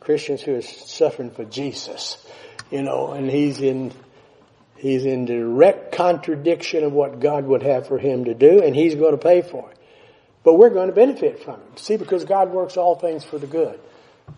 Christians 0.00 0.40
who 0.42 0.56
are 0.56 0.62
suffering 0.62 1.30
for 1.30 1.44
Jesus, 1.44 2.26
you 2.70 2.82
know, 2.82 3.12
and 3.12 3.30
he's 3.30 3.60
in, 3.60 3.92
He's 4.80 5.04
in 5.04 5.26
direct 5.26 5.92
contradiction 5.92 6.84
of 6.84 6.92
what 6.92 7.20
God 7.20 7.44
would 7.44 7.62
have 7.62 7.86
for 7.86 7.98
him 7.98 8.24
to 8.24 8.32
do, 8.32 8.62
and 8.62 8.74
he's 8.74 8.94
going 8.94 9.12
to 9.12 9.18
pay 9.18 9.42
for 9.42 9.70
it. 9.70 9.76
But 10.42 10.54
we're 10.54 10.70
going 10.70 10.88
to 10.88 10.94
benefit 10.94 11.42
from 11.42 11.60
it. 11.60 11.78
See, 11.78 11.98
because 11.98 12.24
God 12.24 12.50
works 12.50 12.78
all 12.78 12.94
things 12.94 13.22
for 13.22 13.38
the 13.38 13.46
good. 13.46 13.78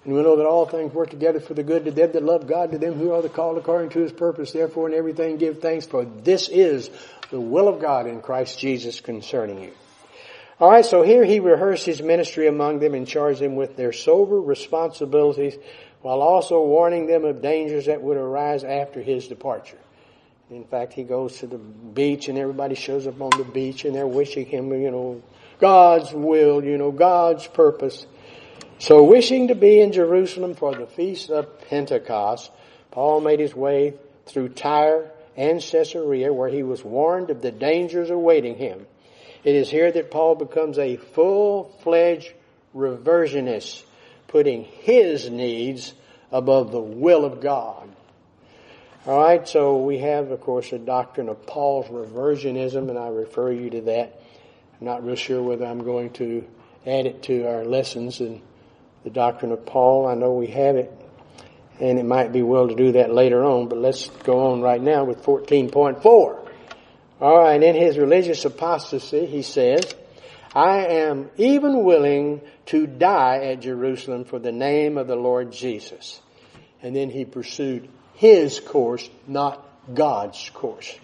And 0.05 0.14
we 0.14 0.22
know 0.22 0.37
that 0.37 0.46
all 0.46 0.66
things 0.66 0.92
work 0.92 1.11
together 1.11 1.40
for 1.40 1.55
the 1.55 1.62
good 1.62 1.85
to 1.85 1.90
them 1.90 2.12
that 2.12 2.22
love 2.22 2.46
God, 2.46 2.72
to 2.72 2.78
them 2.78 2.94
who 2.94 3.12
are 3.12 3.22
the 3.22 3.28
called 3.28 3.59
according 3.59 3.90
to 3.90 4.00
his 4.00 4.12
purpose. 4.12 4.52
Therefore, 4.52 4.88
in 4.88 4.94
everything 4.94 5.37
give 5.37 5.61
thanks, 5.61 5.87
for 5.87 6.05
this 6.05 6.48
is 6.48 6.90
the 7.31 7.40
will 7.40 7.68
of 7.68 7.81
God 7.81 8.07
in 8.07 8.20
Christ 8.20 8.59
Jesus 8.59 9.00
concerning 9.00 9.62
you. 9.62 9.72
Alright, 10.61 10.85
so 10.85 11.02
here 11.02 11.24
he 11.24 11.40
rehearsed 11.40 11.87
his 11.87 12.02
ministry 12.02 12.46
among 12.46 12.78
them 12.78 12.94
and 12.94 13.07
charged 13.07 13.40
them 13.40 13.57
with 13.57 13.76
their 13.76 13.92
sober 13.92 14.40
responsibilities 14.40 15.57
while 16.02 16.20
also 16.20 16.62
warning 16.62 17.07
them 17.07 17.24
of 17.24 17.42
dangers 17.42 17.87
that 17.87 18.02
would 18.02 18.16
arise 18.16 18.62
after 18.62 19.00
his 19.00 19.28
departure. 19.28 19.78
In 20.50 20.64
fact, 20.64 20.92
he 20.92 21.02
goes 21.02 21.38
to 21.38 21.46
the 21.46 21.59
beach 21.59 22.28
and 22.28 22.37
everybody 22.37 22.74
shows 22.74 23.07
up 23.07 23.20
on 23.20 23.31
the 23.31 23.44
beach 23.44 23.85
and 23.85 23.94
they're 23.94 24.07
wishing 24.07 24.46
him, 24.46 24.70
you 24.72 24.90
know, 24.90 25.22
God's 25.59 26.12
will, 26.12 26.62
you 26.62 26.76
know, 26.76 26.92
God's 26.92 27.46
purpose. 27.46 28.07
So 28.83 29.05
wishing 29.05 29.47
to 29.47 29.55
be 29.55 29.81
in 29.81 29.92
Jerusalem 29.92 30.57
for 30.57 30.75
the 30.75 30.88
feast 30.88 31.31
of 31.31 31.68
Pentecost, 31.68 32.51
Paul 32.90 33.21
made 33.21 33.38
his 33.38 33.55
way 33.55 33.95
through 34.27 34.49
Tyre 34.49 35.09
and 35.37 35.61
Caesarea 35.61 36.33
where 36.33 36.49
he 36.49 36.64
was 36.64 36.83
warned 36.83 37.31
of 37.31 37.42
the 37.42 37.53
dangers 37.53 38.11
awaiting 38.11 38.57
him. 38.57 38.85
It 39.45 39.55
is 39.55 39.71
here 39.71 39.92
that 39.92 40.11
Paul 40.11 40.35
becomes 40.35 40.81
a 40.81 40.97
full-fledged 40.97 42.33
reversionist, 42.75 43.85
putting 44.27 44.64
his 44.64 45.31
needs 45.31 45.95
above 46.33 46.73
the 46.73 46.81
will 46.81 47.25
of 47.25 47.40
God. 47.40 47.88
Alright, 49.07 49.47
so 49.47 49.77
we 49.77 49.99
have, 49.99 50.33
of 50.33 50.40
course, 50.40 50.73
a 50.73 50.79
doctrine 50.81 51.29
of 51.29 51.47
Paul's 51.47 51.87
reversionism, 51.87 52.88
and 52.88 52.99
I 52.99 53.11
refer 53.11 53.53
you 53.53 53.71
to 53.71 53.81
that. 53.83 54.21
I'm 54.81 54.87
not 54.88 55.07
real 55.07 55.14
sure 55.14 55.40
whether 55.40 55.66
I'm 55.66 55.85
going 55.85 56.11
to 56.14 56.45
add 56.85 57.07
it 57.07 57.23
to 57.23 57.47
our 57.47 57.64
lessons 57.64 58.21
in 58.21 58.42
the 59.05 59.11
doctrine 59.11 59.53
of 59.53 59.67
Paul. 59.67 60.07
I 60.07 60.15
know 60.15 60.33
we 60.33 60.49
have 60.49 60.77
it, 60.77 60.93
and 61.81 61.99
it 61.99 62.05
might 62.05 62.33
be 62.33 62.43
well 62.43 62.69
to 62.69 62.75
do 62.75 62.93
that 62.93 63.12
later 63.12 63.45
on, 63.45 63.69
but 63.69 63.79
let's 63.79 64.09
go 64.25 64.53
on 64.53 64.62
right 64.62 64.81
now 64.81 65.05
with 65.05 65.23
14.4. 65.23 66.49
Alright, 67.21 67.62
in 67.62 67.77
his 67.77 67.99
religious 67.99 68.45
apostasy, 68.45 69.27
he 69.27 69.43
says, 69.43 69.95
I 70.55 70.87
am 70.87 71.31
even 71.37 71.85
willing 71.85 72.41
to 72.67 72.87
die 72.87 73.38
at 73.45 73.61
Jerusalem 73.61 74.25
for 74.25 74.38
the 74.38 74.53
name 74.53 74.99
of 74.99 75.07
the 75.07 75.17
Lord 75.17 75.53
Jesus. 75.53 76.21
And 76.83 76.95
then 76.95 77.11
he 77.11 77.25
pursued 77.25 77.88
his 78.15 78.61
course, 78.61 79.09
not 79.27 79.65
God's 79.95 80.51
course. 80.51 80.97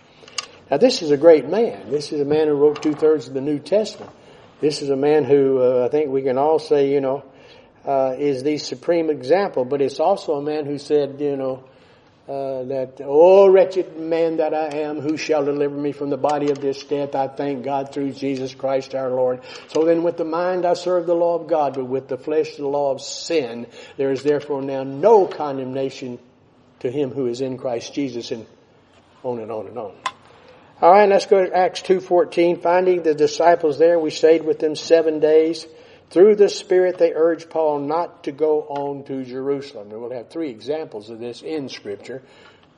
Now 0.71 0.77
this 0.77 1.03
is 1.03 1.11
a 1.11 1.17
great 1.17 1.49
man. 1.49 1.91
This 1.91 2.13
is 2.13 2.21
a 2.21 2.25
man 2.25 2.49
who 2.49 2.55
wrote 2.55 2.83
two 2.83 2.95
thirds 2.95 3.29
of 3.29 3.35
the 3.35 3.41
New 3.41 3.59
Testament. 3.59 4.13
This 4.61 4.83
is 4.83 4.91
a 4.91 4.97
man 4.97 5.25
who 5.25 5.61
uh, 5.61 5.87
I 5.87 5.89
think 5.89 6.11
we 6.11 6.23
can 6.23 6.37
all 6.37 6.59
say, 6.59 6.93
you 6.93 7.01
know, 7.01 7.25
uh, 7.89 8.15
is 8.19 8.43
the 8.43 8.59
supreme 8.59 9.09
example. 9.09 9.65
But 9.65 9.81
it's 9.81 9.99
also 9.99 10.35
a 10.35 10.43
man 10.43 10.67
who 10.67 10.77
said, 10.77 11.19
you 11.21 11.37
know, 11.37 11.65
uh, 12.29 12.63
that, 12.65 13.01
oh 13.03 13.49
wretched 13.49 13.97
man 13.97 14.37
that 14.37 14.53
I 14.53 14.81
am, 14.81 15.01
who 15.01 15.17
shall 15.17 15.47
deliver 15.47 15.75
me 15.75 15.93
from 15.93 16.11
the 16.11 16.19
body 16.19 16.51
of 16.51 16.61
this 16.61 16.85
death? 16.85 17.15
I 17.15 17.29
thank 17.29 17.65
God 17.65 17.95
through 17.95 18.13
Jesus 18.13 18.55
Christ 18.55 18.95
our 18.95 19.09
Lord. 19.09 19.41
So 19.69 19.87
then 19.87 20.03
with 20.03 20.19
the 20.19 20.27
mind 20.27 20.67
I 20.67 20.75
serve 20.75 21.07
the 21.07 21.15
law 21.15 21.37
of 21.41 21.49
God, 21.49 21.77
but 21.77 21.87
with 21.87 22.09
the 22.09 22.19
flesh 22.19 22.57
the 22.57 22.69
law 22.69 22.93
of 22.93 23.01
sin. 23.01 23.67
There 23.97 24.13
is 24.13 24.23
therefore 24.23 24.61
now 24.61 24.83
no 24.83 25.25
condemnation 25.25 26.19
to 26.81 26.91
him 26.91 27.13
who 27.13 27.27
is 27.27 27.41
in 27.41 27.57
Christ 27.57 27.95
Jesus 27.95 28.31
and 28.31 28.45
on 29.23 29.41
and 29.41 29.51
on 29.51 29.67
and 29.67 29.79
on. 29.79 29.95
All 30.83 30.93
right, 30.93 31.09
let's 31.09 31.25
go 31.25 31.43
to 31.43 31.57
Acts 31.57 31.81
2.14. 31.81 32.61
Finding 32.61 33.03
the 33.03 33.15
disciples 33.15 33.79
there, 33.79 33.99
we 33.99 34.11
stayed 34.11 34.45
with 34.45 34.59
them 34.59 34.77
seven 34.77 35.19
days. 35.19 35.67
Through 36.11 36.37
the 36.37 36.49
Spirit, 36.49 36.99
they 36.99 37.13
urged 37.13 37.51
Paul 37.51 37.81
not 37.81 38.25
to 38.25 38.33
go 38.33 38.63
on 38.63 39.05
to 39.05 39.25
Jerusalem. 39.25 39.91
And 39.91 40.01
we'll 40.01 40.13
have 40.13 40.31
three 40.31 40.51
examples 40.51 41.11
of 41.11 41.19
this 41.19 41.43
in 41.43 41.69
Scripture, 41.69 42.23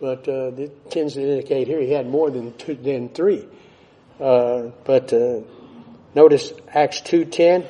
but 0.00 0.26
uh, 0.28 0.52
it 0.56 0.90
tends 0.90 1.14
to 1.14 1.22
indicate 1.22 1.68
here 1.68 1.80
he 1.80 1.92
had 1.92 2.08
more 2.08 2.30
than 2.30 2.56
two, 2.56 2.74
than 2.74 3.08
three. 3.08 3.46
Uh, 4.18 4.70
but 4.84 5.12
uh, 5.12 5.40
notice 6.14 6.52
Acts 6.68 7.00
2.10. 7.02 7.66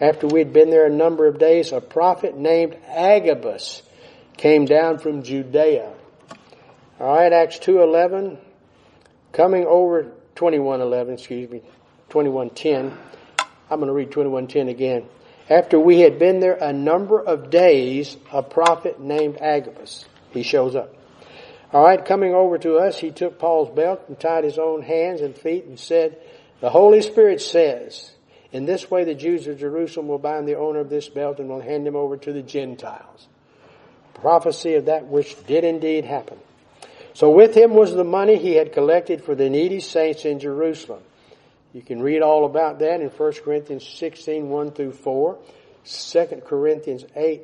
After 0.00 0.26
we'd 0.26 0.52
been 0.52 0.70
there 0.70 0.86
a 0.86 0.90
number 0.90 1.26
of 1.26 1.38
days, 1.38 1.72
a 1.72 1.80
prophet 1.80 2.36
named 2.36 2.76
Agabus 2.88 3.82
came 4.36 4.64
down 4.64 4.98
from 4.98 5.22
Judea. 5.22 5.92
All 6.98 7.16
right, 7.16 7.32
Acts 7.32 7.58
2:11 7.58 8.38
coming 9.32 9.66
over 9.66 10.12
21:11, 10.36 11.14
excuse 11.14 11.50
me, 11.50 11.62
21:10. 12.10 12.96
I'm 13.74 13.80
going 13.80 13.88
to 13.88 13.92
read 13.92 14.10
21:10 14.10 14.70
again. 14.70 15.04
After 15.50 15.78
we 15.78 16.00
had 16.00 16.18
been 16.18 16.40
there 16.40 16.54
a 16.54 16.72
number 16.72 17.20
of 17.20 17.50
days, 17.50 18.16
a 18.32 18.42
prophet 18.42 19.00
named 19.00 19.38
Agabus, 19.40 20.06
he 20.30 20.42
shows 20.42 20.74
up. 20.74 20.94
All 21.72 21.82
right, 21.82 22.02
coming 22.02 22.34
over 22.34 22.56
to 22.58 22.76
us, 22.76 22.98
he 22.98 23.10
took 23.10 23.38
Paul's 23.38 23.74
belt 23.74 24.02
and 24.08 24.18
tied 24.18 24.44
his 24.44 24.58
own 24.58 24.82
hands 24.82 25.20
and 25.20 25.36
feet 25.36 25.64
and 25.64 25.78
said, 25.78 26.16
"The 26.60 26.70
Holy 26.70 27.02
Spirit 27.02 27.40
says, 27.40 28.12
in 28.52 28.64
this 28.64 28.90
way 28.90 29.04
the 29.04 29.14
Jews 29.14 29.48
of 29.48 29.58
Jerusalem 29.58 30.06
will 30.06 30.18
bind 30.18 30.46
the 30.46 30.56
owner 30.56 30.78
of 30.78 30.88
this 30.88 31.08
belt 31.08 31.40
and 31.40 31.48
will 31.48 31.60
hand 31.60 31.86
him 31.86 31.96
over 31.96 32.16
to 32.16 32.32
the 32.32 32.42
Gentiles." 32.42 33.26
prophecy 34.14 34.74
of 34.74 34.86
that 34.86 35.06
which 35.06 35.36
did 35.46 35.64
indeed 35.64 36.04
happen. 36.04 36.38
So 37.12 37.30
with 37.30 37.54
him 37.54 37.74
was 37.74 37.92
the 37.92 38.04
money 38.04 38.36
he 38.36 38.54
had 38.54 38.72
collected 38.72 39.22
for 39.22 39.34
the 39.34 39.50
needy 39.50 39.80
saints 39.80 40.24
in 40.24 40.40
Jerusalem. 40.40 41.00
You 41.74 41.82
can 41.82 42.00
read 42.00 42.22
all 42.22 42.44
about 42.44 42.78
that 42.78 43.00
in 43.00 43.08
1 43.08 43.32
Corinthians 43.44 43.84
16, 43.84 44.48
1 44.48 44.70
through 44.70 44.92
4, 44.92 45.38
2 45.84 46.42
Corinthians 46.46 47.04
8 47.16 47.42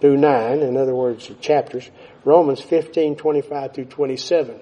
through 0.00 0.16
9, 0.16 0.60
in 0.60 0.76
other 0.78 0.94
words, 0.94 1.30
chapters, 1.42 1.90
Romans 2.24 2.62
15, 2.62 3.16
25 3.16 3.74
through 3.74 3.84
27. 3.84 4.58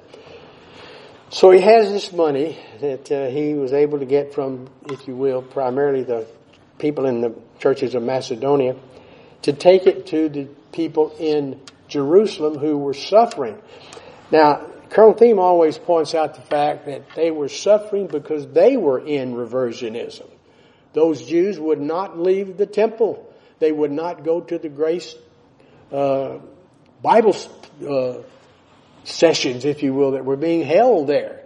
So 1.30 1.52
he 1.52 1.60
has 1.60 1.92
this 1.92 2.12
money 2.12 2.58
that 2.80 3.12
uh, 3.12 3.26
he 3.28 3.54
was 3.54 3.72
able 3.72 4.00
to 4.00 4.06
get 4.06 4.34
from, 4.34 4.68
if 4.90 5.06
you 5.06 5.14
will, 5.14 5.40
primarily 5.40 6.02
the 6.02 6.26
people 6.78 7.06
in 7.06 7.20
the 7.20 7.32
churches 7.60 7.94
of 7.94 8.02
Macedonia, 8.02 8.74
to 9.42 9.52
take 9.52 9.86
it 9.86 10.06
to 10.06 10.28
the 10.28 10.48
people 10.72 11.14
in 11.20 11.60
Jerusalem 11.86 12.58
who 12.58 12.76
were 12.76 12.94
suffering. 12.94 13.62
Now, 14.32 14.66
Colonel 14.92 15.14
Thieme 15.14 15.38
always 15.38 15.78
points 15.78 16.14
out 16.14 16.34
the 16.34 16.42
fact 16.42 16.84
that 16.84 17.14
they 17.16 17.30
were 17.30 17.48
suffering 17.48 18.08
because 18.08 18.46
they 18.48 18.76
were 18.76 18.98
in 18.98 19.34
reversionism. 19.34 20.28
Those 20.92 21.22
Jews 21.22 21.58
would 21.58 21.80
not 21.80 22.18
leave 22.18 22.58
the 22.58 22.66
temple. 22.66 23.32
They 23.58 23.72
would 23.72 23.90
not 23.90 24.22
go 24.22 24.42
to 24.42 24.58
the 24.58 24.68
grace 24.68 25.14
uh, 25.90 26.40
Bible 27.02 27.34
uh, 27.88 28.18
sessions, 29.04 29.64
if 29.64 29.82
you 29.82 29.94
will, 29.94 30.10
that 30.12 30.26
were 30.26 30.36
being 30.36 30.62
held 30.62 31.06
there. 31.06 31.42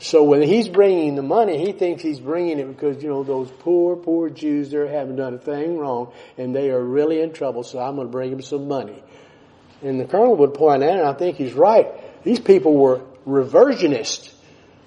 So 0.00 0.24
when 0.24 0.42
he's 0.42 0.68
bringing 0.68 1.14
the 1.14 1.22
money, 1.22 1.64
he 1.64 1.70
thinks 1.70 2.02
he's 2.02 2.18
bringing 2.18 2.58
it 2.58 2.66
because, 2.66 3.00
you 3.00 3.08
know, 3.08 3.22
those 3.22 3.48
poor, 3.60 3.94
poor 3.94 4.28
Jews 4.28 4.72
there 4.72 4.88
haven't 4.88 5.14
done 5.14 5.34
a 5.34 5.38
thing 5.38 5.78
wrong 5.78 6.12
and 6.36 6.52
they 6.52 6.70
are 6.70 6.82
really 6.82 7.20
in 7.20 7.32
trouble, 7.32 7.62
so 7.62 7.78
I'm 7.78 7.94
going 7.94 8.08
to 8.08 8.10
bring 8.10 8.32
them 8.32 8.42
some 8.42 8.66
money. 8.66 9.00
And 9.82 10.00
the 10.00 10.04
colonel 10.04 10.34
would 10.36 10.54
point 10.54 10.82
out, 10.82 10.98
and 10.98 11.06
I 11.06 11.12
think 11.12 11.36
he's 11.36 11.52
right, 11.52 11.86
these 12.24 12.40
people 12.40 12.76
were 12.76 13.02
reversionists. 13.26 14.32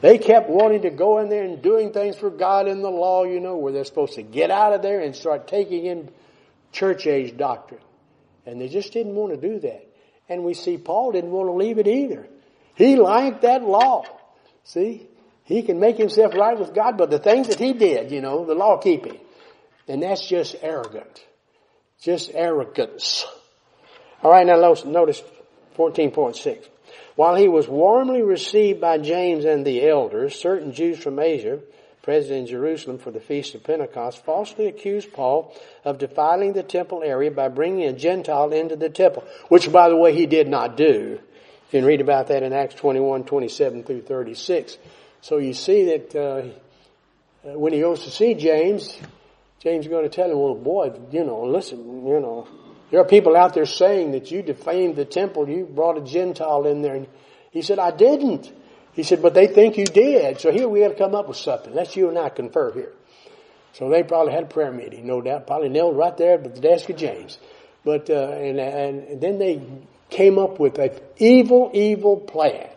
They 0.01 0.17
kept 0.17 0.49
wanting 0.49 0.83
to 0.83 0.89
go 0.89 1.19
in 1.19 1.29
there 1.29 1.43
and 1.43 1.61
doing 1.61 1.91
things 1.91 2.15
for 2.15 2.29
God 2.29 2.67
in 2.67 2.81
the 2.81 2.91
law, 2.91 3.23
you 3.23 3.39
know, 3.39 3.57
where 3.57 3.73
they're 3.73 3.85
supposed 3.85 4.13
to 4.15 4.23
get 4.23 4.51
out 4.51 4.73
of 4.73 4.81
there 4.81 4.99
and 4.99 5.15
start 5.15 5.47
taking 5.47 5.85
in 5.85 6.09
church 6.71 7.07
age 7.07 7.35
doctrine. 7.37 7.81
And 8.45 8.61
they 8.61 8.67
just 8.67 8.93
didn't 8.93 9.15
want 9.15 9.33
to 9.33 9.49
do 9.49 9.59
that. 9.59 9.87
And 10.29 10.43
we 10.43 10.53
see 10.53 10.77
Paul 10.77 11.11
didn't 11.13 11.31
want 11.31 11.47
to 11.47 11.53
leave 11.53 11.77
it 11.77 11.87
either. 11.87 12.27
He 12.75 12.97
liked 12.97 13.41
that 13.41 13.63
law. 13.63 14.03
See? 14.63 15.07
He 15.45 15.61
can 15.61 15.79
make 15.79 15.97
himself 15.97 16.33
right 16.33 16.59
with 16.59 16.73
God, 16.73 16.97
but 16.97 17.09
the 17.09 17.19
things 17.19 17.47
that 17.47 17.59
he 17.59 17.73
did, 17.73 18.11
you 18.11 18.21
know, 18.21 18.45
the 18.45 18.55
law 18.55 18.77
keeping. 18.77 19.19
And 19.87 20.01
that's 20.01 20.27
just 20.27 20.55
arrogant. 20.61 21.23
Just 22.01 22.31
arrogance. 22.33 23.25
Alright, 24.23 24.47
now 24.47 24.57
notice 24.85 25.21
14.6. 25.77 26.67
While 27.15 27.35
he 27.35 27.47
was 27.47 27.67
warmly 27.67 28.21
received 28.21 28.81
by 28.81 28.97
James 28.97 29.45
and 29.45 29.65
the 29.65 29.87
elders, 29.87 30.35
certain 30.35 30.73
Jews 30.73 30.99
from 30.99 31.19
Asia, 31.19 31.59
present 32.01 32.39
in 32.39 32.45
Jerusalem 32.45 32.99
for 32.99 33.09
the 33.09 33.19
Feast 33.19 33.55
of 33.55 33.63
Pentecost, 33.63 34.23
falsely 34.23 34.67
accused 34.67 35.11
Paul 35.11 35.55
of 35.83 35.97
defiling 35.97 36.53
the 36.53 36.61
temple 36.61 37.01
area 37.03 37.31
by 37.31 37.47
bringing 37.47 37.85
a 37.87 37.93
Gentile 37.93 38.51
into 38.51 38.75
the 38.75 38.89
temple, 38.89 39.23
which 39.47 39.71
by 39.71 39.89
the 39.89 39.95
way 39.95 40.13
he 40.13 40.27
did 40.27 40.47
not 40.47 40.77
do. 40.77 41.19
You 41.71 41.79
can 41.79 41.85
read 41.85 42.01
about 42.01 42.27
that 42.27 42.43
in 42.43 42.53
Acts 42.53 42.75
21, 42.75 43.23
27 43.23 43.83
through 43.83 44.01
36. 44.01 44.77
So 45.21 45.39
you 45.39 45.53
see 45.53 45.85
that 45.85 46.15
uh, 46.15 47.53
when 47.57 47.73
he 47.73 47.79
goes 47.79 48.03
to 48.03 48.11
see 48.11 48.35
James, 48.35 48.95
James 49.59 49.85
is 49.85 49.89
going 49.89 50.03
to 50.03 50.15
tell 50.15 50.29
him, 50.29 50.37
well, 50.37 50.53
boy, 50.53 50.93
you 51.11 51.23
know, 51.23 51.43
listen, 51.45 51.79
you 52.05 52.19
know, 52.19 52.47
there 52.91 52.99
are 53.01 53.05
people 53.05 53.35
out 53.35 53.53
there 53.53 53.65
saying 53.65 54.11
that 54.11 54.31
you 54.31 54.41
defamed 54.41 54.95
the 54.95 55.05
temple, 55.05 55.49
you 55.49 55.65
brought 55.65 55.97
a 55.97 56.01
Gentile 56.01 56.65
in 56.65 56.81
there, 56.81 56.95
and 56.95 57.07
He 57.51 57.61
said, 57.61 57.79
I 57.79 57.91
didn't. 57.91 58.51
He 58.93 59.03
said, 59.03 59.21
but 59.21 59.33
they 59.33 59.47
think 59.47 59.77
you 59.77 59.85
did. 59.85 60.39
So 60.39 60.51
here 60.51 60.69
we 60.69 60.79
got 60.79 60.89
to 60.89 60.95
come 60.95 61.15
up 61.15 61.27
with 61.27 61.37
something. 61.37 61.73
Let's 61.73 61.95
you 61.95 62.09
and 62.09 62.17
I 62.17 62.29
confer 62.29 62.71
here. 62.71 62.93
So 63.73 63.89
they 63.89 64.03
probably 64.03 64.33
had 64.33 64.43
a 64.43 64.47
prayer 64.47 64.71
meeting, 64.71 65.05
no 65.05 65.19
doubt. 65.21 65.47
Probably 65.47 65.67
nailed 65.67 65.97
right 65.97 66.15
there 66.15 66.35
at 66.35 66.55
the 66.55 66.61
desk 66.61 66.89
of 66.89 66.95
James. 66.95 67.37
But, 67.83 68.09
uh, 68.09 68.13
and, 68.13 68.57
and 68.57 69.21
then 69.21 69.37
they 69.37 69.61
came 70.09 70.39
up 70.39 70.59
with 70.59 70.79
an 70.79 70.91
evil, 71.17 71.71
evil 71.73 72.17
plan. 72.17 72.69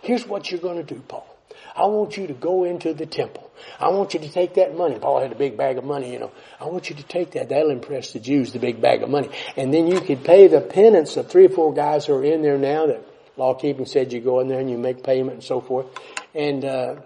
Here's 0.00 0.26
what 0.26 0.50
you're 0.50 0.60
going 0.60 0.84
to 0.84 0.94
do, 0.94 1.00
Paul. 1.06 1.31
I 1.74 1.86
want 1.86 2.16
you 2.16 2.26
to 2.26 2.34
go 2.34 2.64
into 2.64 2.92
the 2.94 3.06
temple. 3.06 3.50
I 3.80 3.88
want 3.88 4.14
you 4.14 4.20
to 4.20 4.28
take 4.28 4.54
that 4.54 4.76
money. 4.76 4.98
Paul 4.98 5.20
had 5.20 5.32
a 5.32 5.36
big 5.36 5.56
bag 5.56 5.78
of 5.78 5.84
money, 5.84 6.12
you 6.12 6.18
know. 6.18 6.32
I 6.60 6.66
want 6.66 6.90
you 6.90 6.96
to 6.96 7.02
take 7.02 7.32
that. 7.32 7.48
That'll 7.48 7.70
impress 7.70 8.12
the 8.12 8.20
Jews, 8.20 8.52
the 8.52 8.58
big 8.58 8.80
bag 8.80 9.02
of 9.02 9.08
money. 9.08 9.30
And 9.56 9.72
then 9.72 9.86
you 9.86 10.00
could 10.00 10.24
pay 10.24 10.48
the 10.48 10.60
penance 10.60 11.16
of 11.16 11.30
three 11.30 11.46
or 11.46 11.50
four 11.50 11.72
guys 11.72 12.06
who 12.06 12.14
are 12.14 12.24
in 12.24 12.42
there 12.42 12.58
now 12.58 12.86
that 12.86 13.06
law 13.36 13.54
keeping 13.54 13.86
said 13.86 14.12
you 14.12 14.20
go 14.20 14.40
in 14.40 14.48
there 14.48 14.60
and 14.60 14.70
you 14.70 14.76
make 14.76 15.02
payment 15.02 15.34
and 15.34 15.44
so 15.44 15.60
forth. 15.60 15.86
And, 16.34 16.64
uh, 16.64 16.96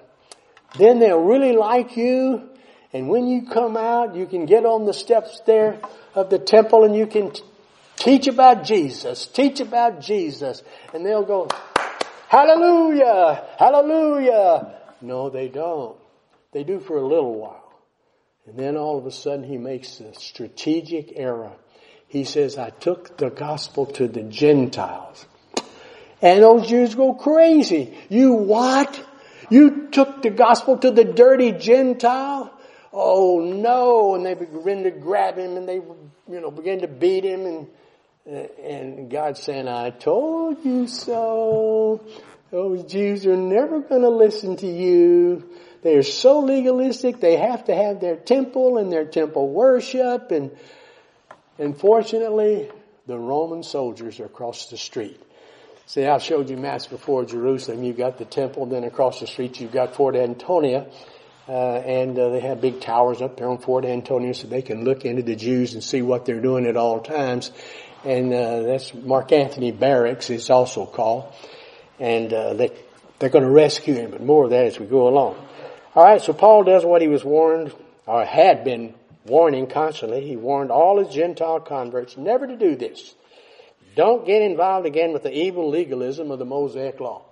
then 0.79 0.99
they'll 0.99 1.23
really 1.23 1.53
like 1.53 1.97
you. 1.97 2.49
And 2.93 3.09
when 3.09 3.27
you 3.27 3.47
come 3.47 3.77
out, 3.77 4.15
you 4.15 4.27
can 4.27 4.47
get 4.47 4.65
on 4.65 4.85
the 4.85 4.93
steps 4.93 5.41
there 5.47 5.81
of 6.15 6.31
the 6.31 6.39
temple 6.39 6.85
and 6.85 6.97
you 6.97 7.07
can 7.07 7.31
t- 7.31 7.43
teach 7.97 8.27
about 8.27 8.65
Jesus. 8.65 9.27
Teach 9.27 9.61
about 9.61 10.01
Jesus. 10.01 10.63
And 10.95 11.05
they'll 11.05 11.25
go, 11.25 11.49
Hallelujah! 12.29 13.45
Hallelujah! 13.59 14.75
No, 15.01 15.31
they 15.31 15.49
don't. 15.49 15.97
They 16.53 16.65
do 16.65 16.81
for 16.81 16.97
a 16.97 17.07
little 17.07 17.35
while. 17.35 17.63
And 18.47 18.59
then 18.59 18.77
all 18.77 18.99
of 18.99 19.07
a 19.07 19.11
sudden 19.11 19.45
he 19.45 19.59
makes 19.59 20.01
a 20.01 20.15
strategic 20.15 21.13
error. 21.17 21.53
He 22.09 22.25
says, 22.25 22.57
I 22.57 22.71
took 22.71 23.17
the 23.17 23.31
gospel 23.31 23.87
to 23.87 24.09
the 24.09 24.23
Gentiles. 24.23 25.27
And 26.23 26.43
those 26.43 26.69
Jews 26.69 26.95
go 26.95 27.15
crazy. 27.15 27.97
You 28.09 28.35
what? 28.35 29.05
You 29.51 29.89
took 29.89 30.23
the 30.23 30.31
gospel 30.31 30.79
to 30.79 30.91
the 30.91 31.05
dirty 31.05 31.53
Gentile? 31.53 32.53
Oh 32.93 33.41
no. 33.41 34.15
And 34.15 34.25
they 34.25 34.35
begin 34.35 34.85
to 34.85 34.91
grab 34.91 35.37
him 35.37 35.57
and 35.57 35.69
they, 35.69 35.75
you 35.77 36.41
know, 36.41 36.51
begin 36.51 36.81
to 36.81 36.89
beat 36.89 37.25
him 37.25 37.45
and 37.45 37.67
and 38.27 39.11
God 39.11 39.39
saying, 39.39 39.69
I 39.69 39.91
told 39.91 40.65
you 40.65 40.89
so. 40.89 42.05
Those 42.51 42.85
Jews 42.85 43.27
are 43.27 43.37
never 43.37 43.81
going 43.81 44.03
to 44.03 44.09
listen 44.09 44.57
to 44.59 44.67
you. 44.67 45.49
They 45.83 45.97
are 45.97 46.03
so 46.03 46.41
legalistic. 46.41 47.21
They 47.21 47.37
have 47.37 47.65
to 47.67 47.75
have 47.75 48.01
their 48.01 48.17
temple 48.17 48.79
and 48.79 48.91
their 48.91 49.05
temple 49.05 49.49
worship. 49.49 50.31
And 50.31 50.51
unfortunately, 51.59 52.71
the 53.07 53.19
Roman 53.19 53.63
soldiers 53.63 54.19
are 54.21 54.27
across 54.27 54.71
the 54.71 54.77
street. 54.77 55.21
See, 55.87 56.05
I 56.05 56.19
showed 56.19 56.51
you 56.51 56.57
maps 56.57 56.89
before 56.89 57.25
Jerusalem. 57.25 57.85
You've 57.85 57.97
got 57.97 58.19
the 58.19 58.25
temple, 58.25 58.67
then 58.67 58.83
across 58.83 59.21
the 59.21 59.29
street 59.29 59.61
you've 59.61 59.73
got 59.73 59.95
Fort 59.95 60.17
Antonia. 60.17 60.89
Uh, 61.49 61.77
and 61.77 62.19
uh, 62.19 62.31
they 62.31 62.41
have 62.41 62.61
big 62.61 62.81
towers 62.81 63.23
up 63.23 63.37
there 63.37 63.49
on 63.49 63.59
Fort 63.59 63.85
Antonia 63.85 64.35
so 64.35 64.49
they 64.49 64.63
can 64.63 64.83
look 64.83 65.05
into 65.05 65.23
the 65.23 65.37
Jews 65.37 65.75
and 65.75 65.85
see 65.85 66.03
what 66.03 66.25
they're 66.25 66.41
doing 66.41 66.67
at 66.67 66.77
all 66.77 66.99
times 66.99 67.53
and 68.05 68.33
uh, 68.33 68.63
that's 68.63 68.95
Mark 68.95 69.33
Anthony 69.33 69.73
Barracks 69.73 70.31
is 70.31 70.51
also 70.51 70.87
called, 70.87 71.33
and 71.99 72.33
uh, 72.33 72.55
they 72.55 72.71
they're 73.19 73.31
going 73.31 73.45
to 73.45 73.51
rescue 73.51 73.95
him. 73.95 74.11
But 74.11 74.23
more 74.23 74.45
of 74.45 74.51
that 74.51 74.67
as 74.67 74.79
we 74.79 74.87
go 74.87 75.09
along. 75.09 75.37
All 75.95 76.05
right, 76.05 76.21
so 76.21 76.33
Paul 76.33 76.65
does 76.65 76.85
what 76.85 77.01
he 77.01 77.09
was 77.09 77.25
warned 77.25 77.73
or 78.07 78.25
had 78.25 78.65
been 78.65 78.95
warning 79.25 79.67
constantly. 79.67 80.27
He 80.27 80.37
warned 80.37 80.71
all 80.71 81.03
his 81.03 81.15
Gentile 81.15 81.61
converts 81.61 82.17
never 82.17 82.47
to 82.47 82.57
do 82.57 82.77
this. 82.77 83.15
Don't 83.95 84.27
get 84.27 84.43
involved 84.43 84.87
again 84.87 85.13
with 85.13 85.23
the 85.23 85.33
evil 85.33 85.71
legalism 85.71 86.31
of 86.31 86.39
the 86.39 86.45
Mosaic 86.45 87.01
Law. 87.01 87.23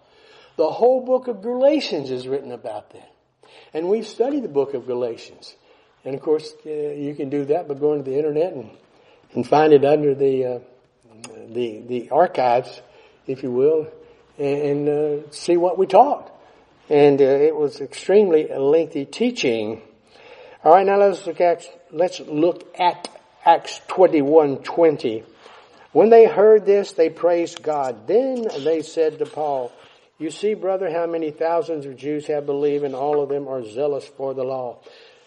The 0.56 0.70
whole 0.70 1.04
book 1.04 1.28
of 1.28 1.42
Galatians 1.42 2.10
is 2.10 2.26
written 2.26 2.52
about 2.52 2.90
that. 2.92 3.10
And 3.74 3.88
we've 3.88 4.06
studied 4.06 4.44
the 4.44 4.48
book 4.48 4.72
of 4.72 4.86
Galatians. 4.86 5.54
And 6.04 6.14
of 6.14 6.22
course, 6.22 6.54
uh, 6.64 6.70
you 6.70 7.14
can 7.14 7.28
do 7.28 7.44
that 7.46 7.68
by 7.68 7.74
going 7.74 8.02
to 8.02 8.10
the 8.10 8.16
internet 8.16 8.54
and 8.54 8.70
and 9.34 9.46
find 9.46 9.72
it 9.72 9.84
under 9.84 10.14
the 10.14 10.44
uh, 10.44 10.58
the 11.48 11.82
the 11.86 12.10
archives, 12.10 12.80
if 13.26 13.42
you 13.42 13.50
will, 13.50 13.88
and, 14.38 14.88
uh, 14.88 15.30
see 15.30 15.56
what 15.56 15.78
we 15.78 15.86
taught. 15.86 16.30
And 16.88 17.20
uh, 17.20 17.24
it 17.24 17.56
was 17.56 17.80
extremely 17.80 18.46
lengthy 18.48 19.04
teaching. 19.04 19.82
All 20.62 20.72
right, 20.72 20.86
now 20.86 20.98
let's 20.98 21.26
look 21.26 21.40
at 21.40 21.66
let's 21.92 22.20
look 22.20 22.74
at 22.78 23.08
Acts 23.44 23.80
twenty 23.88 24.22
one 24.22 24.58
twenty. 24.58 25.24
When 25.92 26.10
they 26.10 26.26
heard 26.26 26.66
this, 26.66 26.92
they 26.92 27.08
praised 27.08 27.62
God. 27.62 28.08
Then 28.08 28.48
they 28.64 28.82
said 28.82 29.20
to 29.20 29.26
Paul, 29.26 29.70
You 30.18 30.30
see, 30.30 30.54
brother, 30.54 30.90
how 30.90 31.06
many 31.06 31.30
thousands 31.30 31.86
of 31.86 31.96
Jews 31.96 32.26
have 32.26 32.46
believed, 32.46 32.82
and 32.82 32.96
all 32.96 33.22
of 33.22 33.28
them 33.28 33.46
are 33.46 33.62
zealous 33.62 34.04
for 34.04 34.34
the 34.34 34.42
law. 34.42 34.78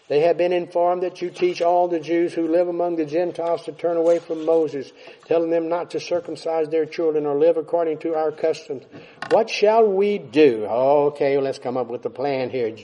They 0.08 0.20
have 0.20 0.38
been 0.38 0.54
informed 0.54 1.02
that 1.02 1.20
you 1.20 1.28
teach 1.28 1.60
all 1.60 1.86
the 1.86 2.00
Jews 2.00 2.32
who 2.32 2.48
live 2.48 2.68
among 2.68 2.96
the 2.96 3.04
Gentiles 3.04 3.64
to 3.64 3.72
turn 3.72 3.98
away 3.98 4.18
from 4.18 4.46
Moses, 4.46 4.90
telling 5.26 5.50
them 5.50 5.68
not 5.68 5.90
to 5.90 6.00
circumcise 6.00 6.70
their 6.70 6.86
children 6.86 7.26
or 7.26 7.38
live 7.38 7.58
according 7.58 7.98
to 7.98 8.14
our 8.14 8.32
customs. 8.32 8.84
What 9.30 9.50
shall 9.50 9.86
we 9.86 10.16
do? 10.16 10.64
Okay, 10.64 11.36
let's 11.38 11.58
come 11.58 11.76
up 11.76 11.88
with 11.88 12.06
a 12.06 12.10
plan 12.10 12.48
here, 12.48 12.74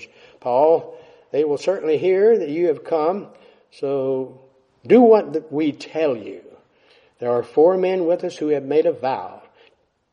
Paul. 0.40 0.98
They 1.32 1.44
will 1.44 1.58
certainly 1.58 1.96
hear 1.96 2.38
that 2.38 2.50
you 2.50 2.66
have 2.66 2.84
come, 2.84 3.28
so 3.72 4.42
do 4.86 5.00
what 5.00 5.50
we 5.50 5.72
tell 5.72 6.16
you. 6.16 6.42
There 7.20 7.30
are 7.30 7.42
four 7.42 7.78
men 7.78 8.04
with 8.06 8.22
us 8.22 8.36
who 8.36 8.48
have 8.48 8.64
made 8.64 8.84
a 8.84 8.92
vow. 8.92 9.42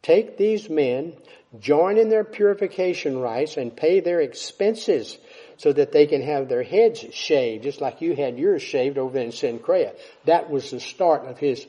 Take 0.02 0.38
these 0.38 0.70
men, 0.70 1.14
join 1.60 1.98
in 1.98 2.10
their 2.10 2.24
purification 2.24 3.20
rites, 3.20 3.58
and 3.58 3.76
pay 3.76 4.00
their 4.00 4.22
expenses 4.22 5.18
so 5.62 5.72
that 5.72 5.92
they 5.92 6.08
can 6.08 6.24
have 6.24 6.50
their 6.50 6.64
heads 6.64 7.06
shaved, 7.12 7.64
just 7.64 7.82
like 7.82 8.02
you 8.02 8.16
had 8.16 8.40
yours 8.40 8.64
shaved 8.64 8.98
over 8.98 9.20
in 9.20 9.30
Cenchrea. 9.30 9.94
That 10.26 10.50
was 10.50 10.72
the 10.72 10.80
start 10.80 11.28
of 11.28 11.38
his 11.38 11.68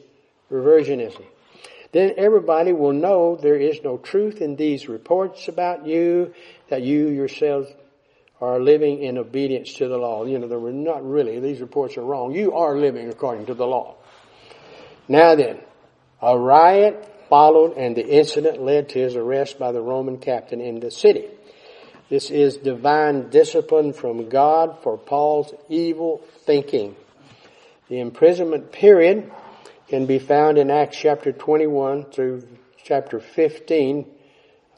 reversionism. 0.50 1.22
Then 1.92 2.14
everybody 2.16 2.72
will 2.72 2.94
know 2.94 3.37
there 3.37 3.59
is 3.59 3.82
no 3.84 3.99
truth 3.99 4.40
in 4.40 4.57
these 4.57 4.88
reports 4.88 5.47
about 5.49 5.86
you, 5.86 6.32
that 6.70 6.80
you 6.80 7.09
yourselves 7.09 7.68
are 8.40 8.59
living 8.59 9.03
in 9.03 9.18
obedience 9.18 9.74
to 9.74 9.88
the 9.88 9.99
law. 9.99 10.24
You 10.24 10.38
know, 10.38 10.49
they 10.49 10.57
were 10.57 10.72
not 10.72 11.07
really, 11.07 11.38
these 11.38 11.61
reports 11.61 11.99
are 11.99 12.03
wrong. 12.03 12.34
You 12.34 12.55
are 12.55 12.78
living 12.78 13.11
according 13.11 13.45
to 13.47 13.55
the 13.55 13.66
law. 13.66 13.97
Now 15.07 15.34
then, 15.34 15.61
a 16.22 16.38
riot 16.38 17.26
followed 17.28 17.76
and 17.76 17.95
the 17.95 18.09
incident 18.09 18.62
led 18.62 18.88
to 18.90 19.01
his 19.01 19.16
arrest 19.16 19.59
by 19.59 19.72
the 19.72 19.82
Roman 19.82 20.16
captain 20.16 20.62
in 20.62 20.80
the 20.80 20.90
city. 20.90 21.26
This 22.13 22.31
is 22.31 22.59
divine 22.59 23.31
discipline 23.31 23.95
from 23.95 24.29
God 24.29 24.77
for 24.83 24.99
Paul's 24.99 25.55
evil 25.71 26.21
thinking. 26.41 26.95
The 27.89 28.01
imprisonment 28.01 28.71
period 28.71 29.33
can 29.89 30.05
be 30.05 30.19
found 30.19 30.59
in 30.59 30.71
Acts 30.71 30.99
chapter 30.99 31.33
21 31.33 32.05
through 32.11 32.47
chapter 32.85 33.19
15, 33.19 34.05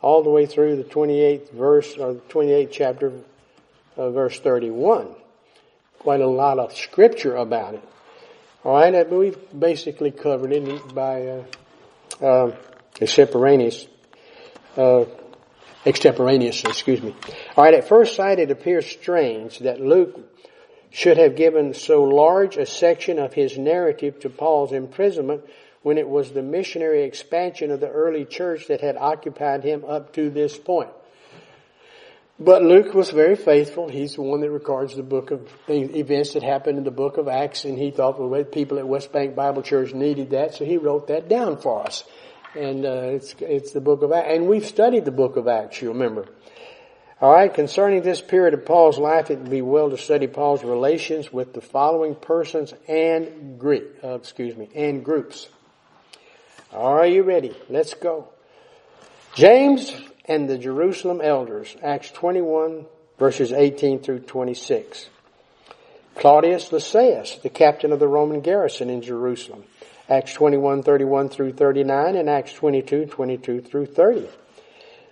all 0.00 0.22
the 0.22 0.30
way 0.30 0.46
through 0.46 0.76
the 0.76 0.84
28th 0.84 1.50
verse, 1.50 1.96
or 1.96 2.12
the 2.12 2.20
28th 2.20 2.70
chapter, 2.70 3.12
uh, 3.96 4.10
verse 4.10 4.38
31. 4.38 5.08
Quite 5.98 6.20
a 6.20 6.28
lot 6.28 6.60
of 6.60 6.72
scripture 6.72 7.34
about 7.34 7.74
it. 7.74 7.82
Alright, 8.64 9.10
we've 9.10 9.38
basically 9.58 10.12
covered 10.12 10.52
it 10.52 10.94
by, 10.94 11.26
uh, 11.26 11.44
uh, 12.22 12.52
uh, 14.76 15.04
extemporaneously, 15.86 16.70
excuse 16.70 17.02
me. 17.02 17.14
Alright, 17.56 17.74
at 17.74 17.88
first 17.88 18.16
sight 18.16 18.38
it 18.38 18.50
appears 18.50 18.86
strange 18.86 19.60
that 19.60 19.80
Luke 19.80 20.18
should 20.90 21.16
have 21.16 21.36
given 21.36 21.74
so 21.74 22.04
large 22.04 22.56
a 22.56 22.66
section 22.66 23.18
of 23.18 23.34
his 23.34 23.58
narrative 23.58 24.20
to 24.20 24.30
Paul's 24.30 24.72
imprisonment 24.72 25.42
when 25.82 25.98
it 25.98 26.08
was 26.08 26.32
the 26.32 26.42
missionary 26.42 27.02
expansion 27.02 27.70
of 27.70 27.80
the 27.80 27.90
early 27.90 28.24
church 28.24 28.68
that 28.68 28.80
had 28.80 28.96
occupied 28.96 29.64
him 29.64 29.84
up 29.84 30.12
to 30.14 30.30
this 30.30 30.56
point. 30.56 30.90
But 32.38 32.62
Luke 32.62 32.94
was 32.94 33.10
very 33.10 33.36
faithful. 33.36 33.88
He's 33.88 34.14
the 34.14 34.22
one 34.22 34.40
that 34.40 34.50
records 34.50 34.96
the 34.96 35.04
book 35.04 35.30
of 35.30 35.48
events 35.68 36.32
that 36.32 36.42
happened 36.42 36.78
in 36.78 36.84
the 36.84 36.90
book 36.90 37.16
of 37.16 37.28
Acts, 37.28 37.64
and 37.64 37.78
he 37.78 37.92
thought 37.92 38.18
the 38.18 38.44
people 38.44 38.78
at 38.78 38.88
West 38.88 39.12
Bank 39.12 39.36
Bible 39.36 39.62
Church 39.62 39.92
needed 39.94 40.30
that, 40.30 40.54
so 40.54 40.64
he 40.64 40.76
wrote 40.76 41.08
that 41.08 41.28
down 41.28 41.58
for 41.58 41.86
us 41.86 42.02
and 42.54 42.84
uh, 42.84 43.10
it's 43.14 43.34
it's 43.40 43.72
the 43.72 43.80
book 43.80 44.02
of 44.02 44.12
Acts, 44.12 44.28
and 44.30 44.46
we've 44.48 44.66
studied 44.66 45.04
the 45.04 45.10
book 45.10 45.36
of 45.36 45.48
Acts. 45.48 45.80
You 45.80 45.88
remember. 45.88 46.26
All 47.20 47.32
right, 47.32 47.52
concerning 47.52 48.02
this 48.02 48.20
period 48.20 48.54
of 48.54 48.66
Paul's 48.66 48.98
life, 48.98 49.30
it 49.30 49.38
would 49.38 49.50
be 49.50 49.62
well 49.62 49.88
to 49.90 49.96
study 49.96 50.26
Paul's 50.26 50.64
relations 50.64 51.32
with 51.32 51.54
the 51.54 51.60
following 51.60 52.14
persons 52.14 52.74
and 52.88 53.58
Greek, 53.58 53.84
uh, 54.02 54.16
excuse 54.16 54.56
me, 54.56 54.68
and 54.74 55.04
groups. 55.04 55.48
Are 56.72 57.06
you 57.06 57.22
ready? 57.22 57.56
Let's 57.70 57.94
go. 57.94 58.28
James 59.34 59.94
and 60.26 60.50
the 60.50 60.58
Jerusalem 60.58 61.20
elders, 61.22 61.74
Acts 61.82 62.10
21 62.10 62.86
verses 63.18 63.52
18 63.52 64.00
through 64.00 64.20
26. 64.20 65.08
Claudius 66.16 66.72
Lysias, 66.72 67.38
the 67.42 67.48
captain 67.48 67.92
of 67.92 67.98
the 67.98 68.08
Roman 68.08 68.40
garrison 68.40 68.90
in 68.90 69.02
Jerusalem. 69.02 69.64
Acts 70.08 70.34
21, 70.34 70.82
31 70.82 71.28
through 71.30 71.52
39 71.52 72.16
and 72.16 72.28
Acts 72.28 72.52
22, 72.52 73.06
22 73.06 73.60
through 73.62 73.86
30. 73.86 74.28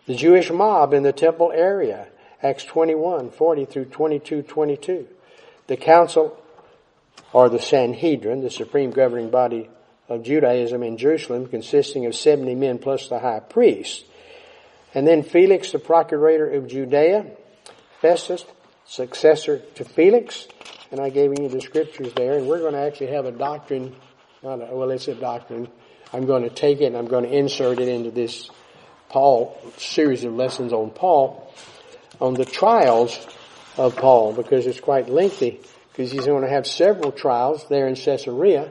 The 0.07 0.15
Jewish 0.15 0.51
mob 0.51 0.93
in 0.93 1.03
the 1.03 1.13
temple 1.13 1.53
area, 1.55 2.09
Acts 2.43 2.65
21, 2.65 3.31
40 3.31 3.65
through 3.65 3.85
22, 3.87 4.43
22. 4.43 5.09
The 5.69 5.77
council, 5.77 6.39
or 7.33 7.49
the 7.49 7.61
Sanhedrin, 7.61 8.43
the 8.43 8.51
supreme 8.51 8.91
governing 8.91 9.31
body 9.31 9.71
of 10.09 10.25
Judaism 10.25 10.83
in 10.83 10.99
Jerusalem, 10.99 11.47
consisting 11.47 12.05
of 12.07 12.15
70 12.15 12.55
men 12.55 12.79
plus 12.79 13.09
the 13.09 13.19
high 13.19 13.41
priest. 13.41 14.05
And 14.95 15.07
then 15.07 15.23
Felix, 15.23 15.73
the 15.73 15.79
procurator 15.79 16.51
of 16.51 16.69
Judea, 16.69 17.27
Festus, 18.01 18.45
successor 18.85 19.59
to 19.77 19.85
Felix, 19.85 20.49
and 20.91 21.01
I 21.01 21.09
gave 21.09 21.39
you 21.39 21.49
the 21.49 21.61
scriptures 21.63 22.13
there, 22.13 22.37
and 22.37 22.47
we're 22.47 22.59
going 22.59 22.75
to 22.75 22.81
actually 22.81 23.13
have 23.13 23.25
a 23.25 23.33
doctrine, 23.33 23.95
not 24.43 24.61
a, 24.61 24.75
well, 24.75 24.91
it's 24.91 25.09
a 25.09 25.15
doctrine. 25.15 25.69
I'm 26.13 26.27
going 26.27 26.43
to 26.43 26.51
take 26.51 26.81
it 26.81 26.87
and 26.87 26.97
I'm 26.97 27.07
going 27.07 27.25
to 27.25 27.31
insert 27.31 27.79
it 27.79 27.89
into 27.89 28.11
this 28.11 28.51
Paul 29.09 29.57
series 29.77 30.25
of 30.25 30.35
lessons 30.35 30.73
on 30.73 30.91
Paul, 30.91 31.53
on 32.21 32.35
the 32.35 32.45
trials 32.45 33.19
of 33.77 33.97
Paul, 33.97 34.33
because 34.33 34.67
it's 34.67 34.81
quite 34.81 35.09
lengthy, 35.09 35.61
because 35.91 36.11
he's 36.11 36.27
going 36.27 36.43
to 36.43 36.49
have 36.49 36.67
several 36.67 37.13
trials 37.13 37.67
there 37.69 37.87
in 37.87 37.95
Caesarea, 37.95 38.71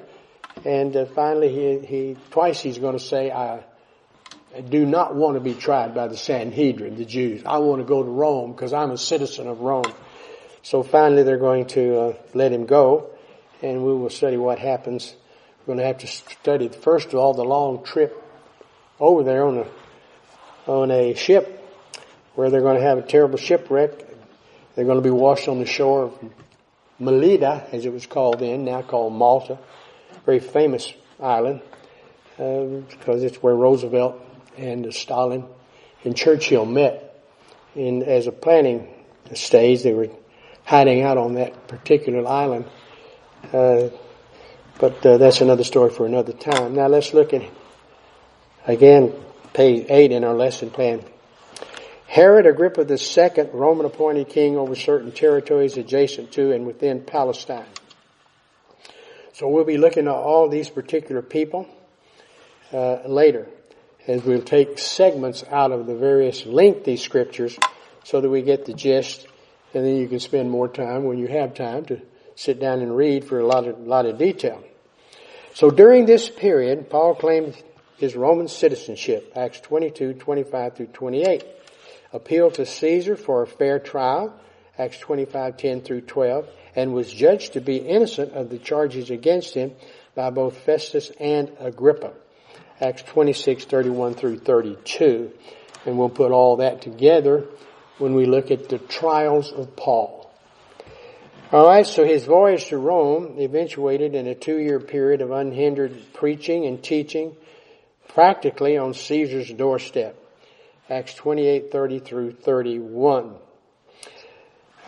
and 0.65 0.95
uh, 0.95 1.05
finally 1.05 1.49
he, 1.49 1.85
he, 1.85 2.17
twice 2.31 2.59
he's 2.59 2.77
going 2.77 2.97
to 2.97 3.03
say, 3.03 3.31
I, 3.31 3.63
I 4.55 4.61
do 4.61 4.85
not 4.85 5.15
want 5.15 5.35
to 5.35 5.39
be 5.39 5.53
tried 5.53 5.95
by 5.95 6.07
the 6.07 6.17
Sanhedrin, 6.17 6.95
the 6.95 7.05
Jews. 7.05 7.43
I 7.45 7.59
want 7.59 7.81
to 7.81 7.85
go 7.85 8.03
to 8.03 8.09
Rome 8.09 8.51
because 8.51 8.73
I'm 8.73 8.91
a 8.91 8.97
citizen 8.97 9.47
of 9.47 9.61
Rome. 9.61 9.91
So 10.63 10.83
finally 10.83 11.23
they're 11.23 11.37
going 11.37 11.67
to 11.67 11.99
uh, 11.99 12.13
let 12.33 12.51
him 12.51 12.65
go 12.65 13.11
and 13.61 13.83
we 13.83 13.93
will 13.93 14.09
study 14.09 14.37
what 14.37 14.59
happens. 14.59 15.15
We're 15.61 15.75
going 15.75 15.79
to 15.79 15.85
have 15.85 15.99
to 15.99 16.07
study 16.07 16.69
first 16.69 17.09
of 17.09 17.15
all 17.15 17.35
the 17.35 17.43
long 17.43 17.83
trip 17.83 18.17
over 18.99 19.23
there 19.23 19.45
on 19.45 19.59
a, 19.59 19.67
on 20.71 20.89
a 20.89 21.13
ship 21.13 21.59
where 22.33 22.49
they're 22.49 22.61
going 22.61 22.77
to 22.77 22.83
have 22.83 22.97
a 22.97 23.03
terrible 23.03 23.37
shipwreck. 23.37 23.91
They're 24.73 24.85
going 24.85 24.97
to 24.97 25.03
be 25.03 25.11
washed 25.11 25.47
on 25.47 25.59
the 25.59 25.67
shore 25.67 26.05
of 26.05 26.31
Melita, 26.97 27.67
as 27.71 27.85
it 27.85 27.93
was 27.93 28.07
called 28.07 28.39
then, 28.39 28.65
now 28.65 28.81
called 28.81 29.13
Malta. 29.13 29.59
Very 30.25 30.39
famous 30.39 30.91
island, 31.19 31.61
uh, 32.39 32.63
because 32.89 33.21
it's 33.21 33.37
where 33.37 33.55
Roosevelt 33.55 34.19
and 34.57 34.91
Stalin 34.91 35.45
and 36.03 36.17
Churchill 36.17 36.65
met 36.65 37.23
in, 37.75 38.01
as 38.01 38.25
a 38.25 38.31
planning 38.31 38.87
stage. 39.35 39.83
They 39.83 39.93
were 39.93 40.09
hiding 40.63 41.03
out 41.03 41.19
on 41.19 41.35
that 41.35 41.67
particular 41.67 42.27
island. 42.27 42.65
Uh, 43.53 43.89
but 44.81 45.05
uh, 45.05 45.17
that's 45.17 45.41
another 45.41 45.63
story 45.63 45.91
for 45.91 46.07
another 46.07 46.33
time. 46.33 46.73
Now 46.73 46.87
let's 46.87 47.13
look 47.13 47.35
at, 47.35 47.43
again, 48.65 49.13
page 49.53 49.85
8 49.87 50.11
in 50.11 50.23
our 50.23 50.33
lesson 50.33 50.71
plan. 50.71 51.03
Herod 52.07 52.47
Agrippa 52.47 52.81
II, 52.81 53.49
Roman 53.53 53.85
appointed 53.85 54.29
king 54.29 54.57
over 54.57 54.75
certain 54.75 55.11
territories 55.11 55.77
adjacent 55.77 56.31
to 56.31 56.51
and 56.51 56.65
within 56.65 57.01
Palestine. 57.01 57.67
So 59.33 59.47
we'll 59.47 59.65
be 59.65 59.77
looking 59.77 60.07
at 60.07 60.13
all 60.13 60.49
these 60.49 60.69
particular 60.69 61.21
people 61.21 61.69
uh, 62.73 63.01
later 63.05 63.47
as 64.07 64.23
we'll 64.23 64.41
take 64.41 64.79
segments 64.79 65.43
out 65.51 65.71
of 65.71 65.85
the 65.85 65.95
various 65.95 66.43
lengthy 66.47 66.97
scriptures 66.97 67.55
so 68.03 68.19
that 68.19 68.29
we 68.29 68.41
get 68.41 68.65
the 68.65 68.73
gist 68.73 69.27
and 69.75 69.85
then 69.85 69.97
you 69.97 70.07
can 70.07 70.19
spend 70.19 70.49
more 70.49 70.67
time 70.67 71.03
when 71.03 71.19
you 71.19 71.27
have 71.27 71.53
time 71.53 71.85
to 71.85 72.01
sit 72.35 72.59
down 72.59 72.81
and 72.81 72.97
read 72.97 73.23
for 73.23 73.39
a 73.39 73.45
lot 73.45 73.67
of, 73.67 73.79
lot 73.79 74.07
of 74.07 74.17
detail. 74.17 74.63
So 75.53 75.69
during 75.69 76.05
this 76.05 76.29
period, 76.29 76.89
Paul 76.89 77.15
claimed 77.15 77.61
his 77.97 78.15
Roman 78.15 78.47
citizenship, 78.47 79.33
Acts 79.35 79.59
22, 79.59 80.13
25 80.13 80.75
through 80.75 80.87
28. 80.87 81.45
Appealed 82.13 82.55
to 82.55 82.65
Caesar 82.65 83.15
for 83.15 83.43
a 83.43 83.47
fair 83.47 83.79
trial, 83.79 84.33
Acts 84.77 84.97
25, 84.99 85.57
10 85.57 85.81
through 85.81 86.01
12, 86.01 86.47
and 86.75 86.93
was 86.93 87.11
judged 87.11 87.53
to 87.53 87.61
be 87.61 87.77
innocent 87.77 88.33
of 88.33 88.49
the 88.49 88.57
charges 88.57 89.09
against 89.09 89.53
him 89.53 89.73
by 90.15 90.29
both 90.29 90.57
Festus 90.57 91.11
and 91.19 91.51
Agrippa. 91.59 92.13
Acts 92.79 93.03
26, 93.03 93.65
31 93.65 94.15
through 94.15 94.39
32. 94.39 95.31
And 95.85 95.97
we'll 95.97 96.09
put 96.09 96.31
all 96.31 96.57
that 96.57 96.81
together 96.81 97.45
when 97.97 98.15
we 98.15 98.25
look 98.25 98.51
at 98.51 98.69
the 98.69 98.79
trials 98.79 99.51
of 99.51 99.75
Paul. 99.75 100.20
Alright, 101.53 101.85
so 101.85 102.05
his 102.05 102.23
voyage 102.23 102.67
to 102.67 102.77
Rome 102.77 103.37
eventuated 103.37 104.15
in 104.15 104.25
a 104.25 104.33
two-year 104.33 104.79
period 104.79 105.19
of 105.19 105.31
unhindered 105.31 106.13
preaching 106.13 106.65
and 106.65 106.81
teaching, 106.81 107.35
practically 108.07 108.77
on 108.77 108.93
Caesar's 108.93 109.51
doorstep. 109.51 110.15
Acts 110.89 111.13
28, 111.15 111.69
30 111.69 111.99
through 111.99 112.31
31. 112.31 113.35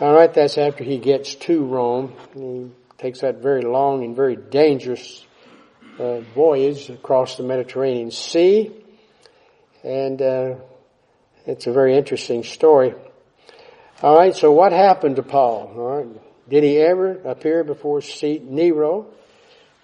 Alright, 0.00 0.32
that's 0.32 0.56
after 0.56 0.84
he 0.84 0.96
gets 0.96 1.34
to 1.34 1.66
Rome. 1.66 2.14
He 2.32 2.70
takes 2.96 3.20
that 3.20 3.42
very 3.42 3.60
long 3.60 4.02
and 4.02 4.16
very 4.16 4.36
dangerous 4.36 5.26
uh, 5.98 6.20
voyage 6.34 6.88
across 6.88 7.36
the 7.36 7.42
Mediterranean 7.42 8.10
Sea. 8.10 8.72
And 9.82 10.22
uh, 10.22 10.54
it's 11.44 11.66
a 11.66 11.72
very 11.72 11.94
interesting 11.94 12.42
story. 12.42 12.94
All 14.02 14.16
right, 14.16 14.34
so 14.34 14.50
what 14.50 14.72
happened 14.72 15.16
to 15.16 15.22
Paul? 15.22 15.70
All 15.76 16.02
right, 16.02 16.33
did 16.48 16.64
he 16.64 16.78
ever 16.78 17.12
appear 17.22 17.64
before 17.64 18.02
Nero? 18.22 19.06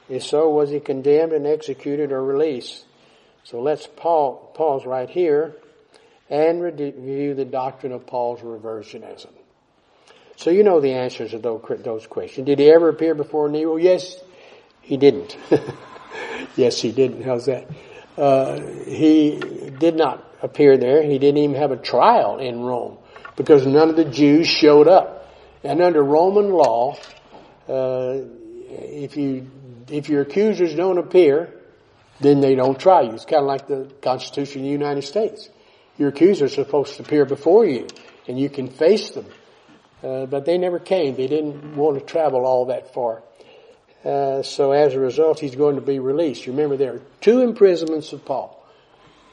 If 0.09 0.25
so, 0.25 0.51
was 0.51 0.71
he 0.71 0.81
condemned 0.81 1.33
and 1.33 1.47
executed 1.47 2.13
or 2.13 2.23
released? 2.23 2.85
So 3.45 3.61
let's 3.61 3.87
pause 3.87 4.85
right 4.85 5.09
here 5.09 5.55
and 6.29 6.63
review 6.63 7.35
the 7.35 7.45
doctrine 7.45 7.93
of 7.93 8.07
Paul's 8.07 8.41
reversionism. 8.41 9.31
So 10.37 10.51
you 10.51 10.63
know 10.63 10.81
the 10.81 10.95
answers 10.95 11.33
to 11.33 11.39
those 11.39 12.07
questions. 12.07 12.47
Did 12.47 12.59
he 12.59 12.71
ever 12.71 12.89
appear 12.89 13.15
before 13.15 13.49
Nero? 13.49 13.77
Yes, 13.77 14.17
he 14.81 14.97
didn't. 14.97 15.37
yes, 16.57 16.81
he 16.81 16.93
didn't. 16.93 17.23
How's 17.23 17.47
that? 17.47 17.69
Uh, 18.17 18.61
he 18.87 19.39
did 19.79 19.97
not 19.97 20.25
appear 20.43 20.77
there. 20.77 21.03
He 21.03 21.19
didn't 21.19 21.39
even 21.39 21.57
have 21.57 21.73
a 21.73 21.77
trial 21.77 22.39
in 22.39 22.61
Rome 22.61 22.99
because 23.37 23.67
none 23.67 23.91
of 23.91 23.97
the 23.97 24.05
Jews 24.05 24.49
showed 24.49 24.89
up. 24.89 25.20
And 25.63 25.83
under 25.83 26.03
Roman 26.03 26.51
law, 26.51 26.97
uh, 27.69 28.19
if 28.71 29.17
you 29.17 29.51
if 29.89 30.09
your 30.09 30.23
accusers 30.23 30.75
don't 30.75 30.99
appear, 30.99 31.53
then 32.21 32.41
they 32.41 32.55
don't 32.55 32.79
try 32.79 33.03
you. 33.03 33.13
It's 33.13 33.25
kind 33.25 33.43
of 33.43 33.47
like 33.47 33.67
the 33.67 33.91
Constitution 34.03 34.61
of 34.61 34.65
the 34.65 34.71
United 34.71 35.03
States. 35.03 35.49
Your 35.99 36.11
accusers 36.11 36.53
are 36.57 36.65
supposed 36.65 36.97
to 36.97 37.03
appear 37.03 37.25
before 37.25 37.67
you, 37.67 37.89
and 38.29 38.39
you 38.39 38.49
can 38.49 38.69
face 38.69 39.11
them. 39.11 39.27
Uh, 40.03 40.27
but 40.27 40.47
they 40.47 40.57
never 40.57 40.79
came. 40.79 41.17
They 41.17 41.27
didn't 41.27 41.77
want 41.77 41.99
to 41.99 42.05
travel 42.05 42.47
all 42.47 42.67
that 42.67 42.95
far. 42.95 43.23
Uh, 44.05 44.43
so 44.43 44.73
as 44.73 44.95
a 44.95 45.01
result, 45.01 45.41
he's 45.41 45.55
going 45.55 45.75
to 45.75 45.83
be 45.83 45.99
released. 45.99 46.47
Remember 46.47 46.77
there 46.77 46.95
are 46.95 47.03
two 47.21 47.41
imprisonments 47.41 48.15
of 48.15 48.25
Paul. 48.25 48.57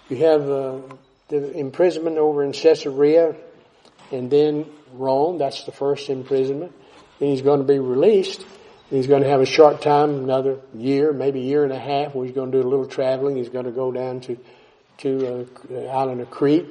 You 0.10 0.18
have 0.18 0.42
uh, 0.50 0.80
the 1.30 1.58
imprisonment 1.58 2.18
over 2.18 2.44
in 2.44 2.52
Caesarea, 2.52 3.36
and 4.12 4.30
then 4.30 4.66
Rome. 4.94 5.38
That's 5.38 5.64
the 5.64 5.72
first 5.72 6.10
imprisonment. 6.10 6.74
Then 7.20 7.30
he's 7.30 7.42
going 7.42 7.60
to 7.60 7.66
be 7.66 7.80
released. 7.80 8.46
He's 8.90 9.08
going 9.08 9.24
to 9.24 9.30
have 9.30 9.42
a 9.42 9.46
short 9.46 9.82
time, 9.82 10.12
another 10.12 10.60
year, 10.74 11.12
maybe 11.12 11.42
a 11.42 11.44
year 11.44 11.64
and 11.64 11.74
a 11.74 11.80
half, 11.80 12.16
where 12.16 12.26
he's 12.26 12.34
going 12.34 12.52
to 12.52 12.62
do 12.62 12.66
a 12.66 12.70
little 12.70 12.86
traveling. 12.86 13.36
He's 13.36 13.50
going 13.50 13.66
to 13.66 13.72
go 13.72 13.92
down 13.92 14.22
to 14.22 14.38
to 15.00 15.28
uh, 15.28 15.46
the 15.70 15.88
island 15.90 16.22
of 16.22 16.32
Crete, 16.32 16.66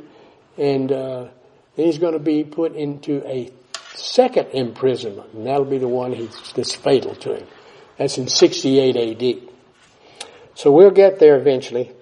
and 0.58 0.90
uh, 0.90 1.28
then 1.76 1.86
he's 1.86 1.98
going 1.98 2.14
to 2.14 2.18
be 2.18 2.42
put 2.42 2.74
into 2.74 3.22
a 3.26 3.52
second 3.94 4.48
imprisonment, 4.52 5.32
and 5.32 5.46
that'll 5.46 5.64
be 5.64 5.78
the 5.78 5.88
one 5.88 6.28
that's 6.54 6.74
fatal 6.74 7.14
to 7.16 7.36
him. 7.36 7.46
That's 7.98 8.18
in 8.18 8.28
68 8.28 8.96
AD. 8.96 9.48
So 10.54 10.72
we'll 10.72 10.90
get 10.90 11.18
there 11.18 11.38
eventually, 11.38 11.92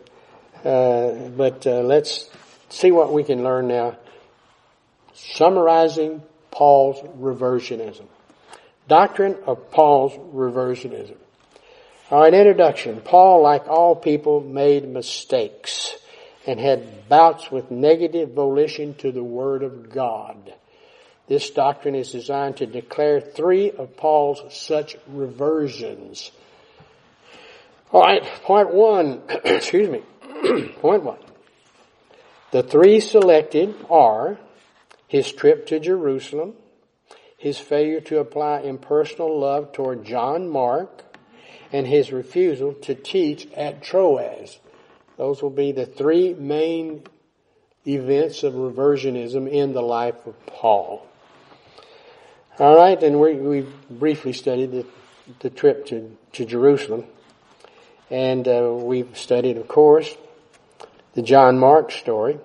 uh, 0.64 1.11
but 1.37 1.66
uh, 1.66 1.80
let's 1.82 2.30
see 2.68 2.91
what 2.91 3.12
we 3.12 3.24
can 3.24 3.43
learn 3.43 3.68
now. 3.68 3.97
Summarizing 5.33 6.22
Paul's 6.51 7.01
reversionism. 7.18 8.07
Doctrine 8.89 9.37
of 9.47 9.70
Paul's 9.70 10.12
reversionism. 10.12 11.16
Alright, 12.12 12.35
introduction. 12.35 13.01
Paul, 13.01 13.43
like 13.43 13.66
all 13.66 13.97
people, 13.97 14.41
made 14.41 14.87
mistakes 14.87 15.97
and 16.47 16.61
had 16.61 17.09
bouts 17.09 17.51
with 17.51 17.70
negative 17.70 18.33
volition 18.33 18.95
to 18.97 19.11
the 19.11 19.25
Word 19.25 19.62
of 19.62 19.91
God. 19.91 20.53
This 21.27 21.49
doctrine 21.51 21.95
is 21.95 22.12
designed 22.12 22.59
to 22.59 22.66
declare 22.66 23.20
three 23.20 23.70
of 23.70 23.97
Paul's 23.97 24.43
such 24.55 24.97
reversions. 25.09 26.31
Alright, 27.93 28.25
point 28.43 28.75
one, 28.75 29.22
excuse 29.45 29.89
me, 29.89 30.03
point 30.81 31.03
one. 31.03 31.18
The 32.51 32.62
three 32.62 33.01
selected 33.01 33.75
are 33.89 34.39
his 35.09 35.30
trip 35.32 35.66
to 35.66 35.80
Jerusalem, 35.80 36.55
his 37.36 37.59
failure 37.59 38.00
to 38.02 38.18
apply 38.18 38.61
impersonal 38.61 39.38
love 39.38 39.72
toward 39.72 40.05
John 40.05 40.48
Mark, 40.48 41.05
and 41.72 41.86
his 41.86 42.12
refusal 42.12 42.72
to 42.72 42.94
teach 42.94 43.48
at 43.52 43.82
Troas. 43.82 44.59
Those 45.16 45.42
will 45.42 45.50
be 45.50 45.72
the 45.72 45.86
three 45.86 46.34
main 46.34 47.05
events 47.86 48.42
of 48.42 48.55
reversionism 48.55 49.50
in 49.50 49.72
the 49.72 49.82
life 49.82 50.26
of 50.26 50.46
Paul. 50.46 51.07
All 52.59 52.76
right, 52.76 53.02
and 53.02 53.20
we, 53.20 53.34
we 53.34 53.66
briefly 53.90 54.32
studied 54.32 54.70
the, 54.70 54.86
the 55.40 55.50
trip 55.50 55.86
to, 55.86 56.16
to 56.34 56.44
Jerusalem. 56.44 57.05
And 58.11 58.46
uh, 58.46 58.70
we've 58.72 59.18
studied, 59.18 59.57
of 59.57 59.66
course, 59.66 60.14
the 61.14 61.22
John 61.22 61.59
Mark 61.59 61.90
story. 61.90 62.38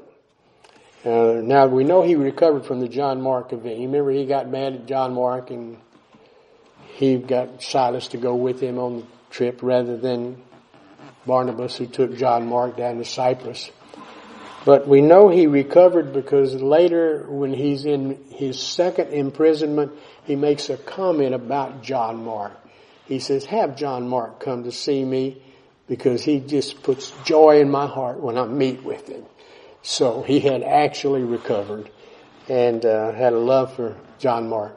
Uh, 1.05 1.39
now 1.41 1.65
we 1.65 1.85
know 1.85 2.01
he 2.01 2.15
recovered 2.15 2.65
from 2.65 2.81
the 2.81 2.87
John 2.89 3.21
Mark 3.21 3.53
event. 3.53 3.77
You 3.77 3.87
remember 3.87 4.11
he 4.11 4.25
got 4.25 4.49
mad 4.49 4.73
at 4.73 4.85
John 4.85 5.13
Mark 5.13 5.49
and 5.49 5.77
he 6.95 7.17
got 7.17 7.63
Silas 7.63 8.09
to 8.09 8.17
go 8.17 8.35
with 8.35 8.59
him 8.59 8.77
on 8.77 8.97
the 8.97 9.05
trip 9.29 9.63
rather 9.63 9.95
than 9.95 10.41
Barnabas 11.25 11.77
who 11.77 11.87
took 11.87 12.17
John 12.17 12.47
Mark 12.47 12.75
down 12.75 12.97
to 12.97 13.05
Cyprus. 13.05 13.71
But 14.65 14.89
we 14.89 15.01
know 15.01 15.29
he 15.29 15.47
recovered 15.47 16.11
because 16.11 16.53
later 16.55 17.25
when 17.29 17.53
he's 17.53 17.85
in 17.85 18.21
his 18.31 18.61
second 18.61 19.13
imprisonment, 19.13 19.93
he 20.25 20.35
makes 20.35 20.69
a 20.69 20.75
comment 20.75 21.33
about 21.33 21.81
John 21.81 22.25
Mark. 22.25 22.51
He 23.05 23.19
says, 23.19 23.45
have 23.45 23.77
John 23.77 24.09
Mark 24.09 24.41
come 24.41 24.65
to 24.65 24.71
see 24.73 25.03
me 25.03 25.41
because 25.87 26.23
he 26.23 26.41
just 26.41 26.83
puts 26.83 27.11
joy 27.23 27.61
in 27.61 27.71
my 27.71 27.87
heart 27.87 28.19
when 28.19 28.37
I 28.37 28.45
meet 28.45 28.83
with 28.83 29.07
him. 29.07 29.23
So 29.81 30.23
he 30.23 30.39
had 30.39 30.63
actually 30.63 31.23
recovered 31.23 31.89
and 32.47 32.85
uh, 32.85 33.11
had 33.13 33.33
a 33.33 33.39
love 33.39 33.75
for 33.75 33.95
John 34.17 34.49
Mark. 34.49 34.75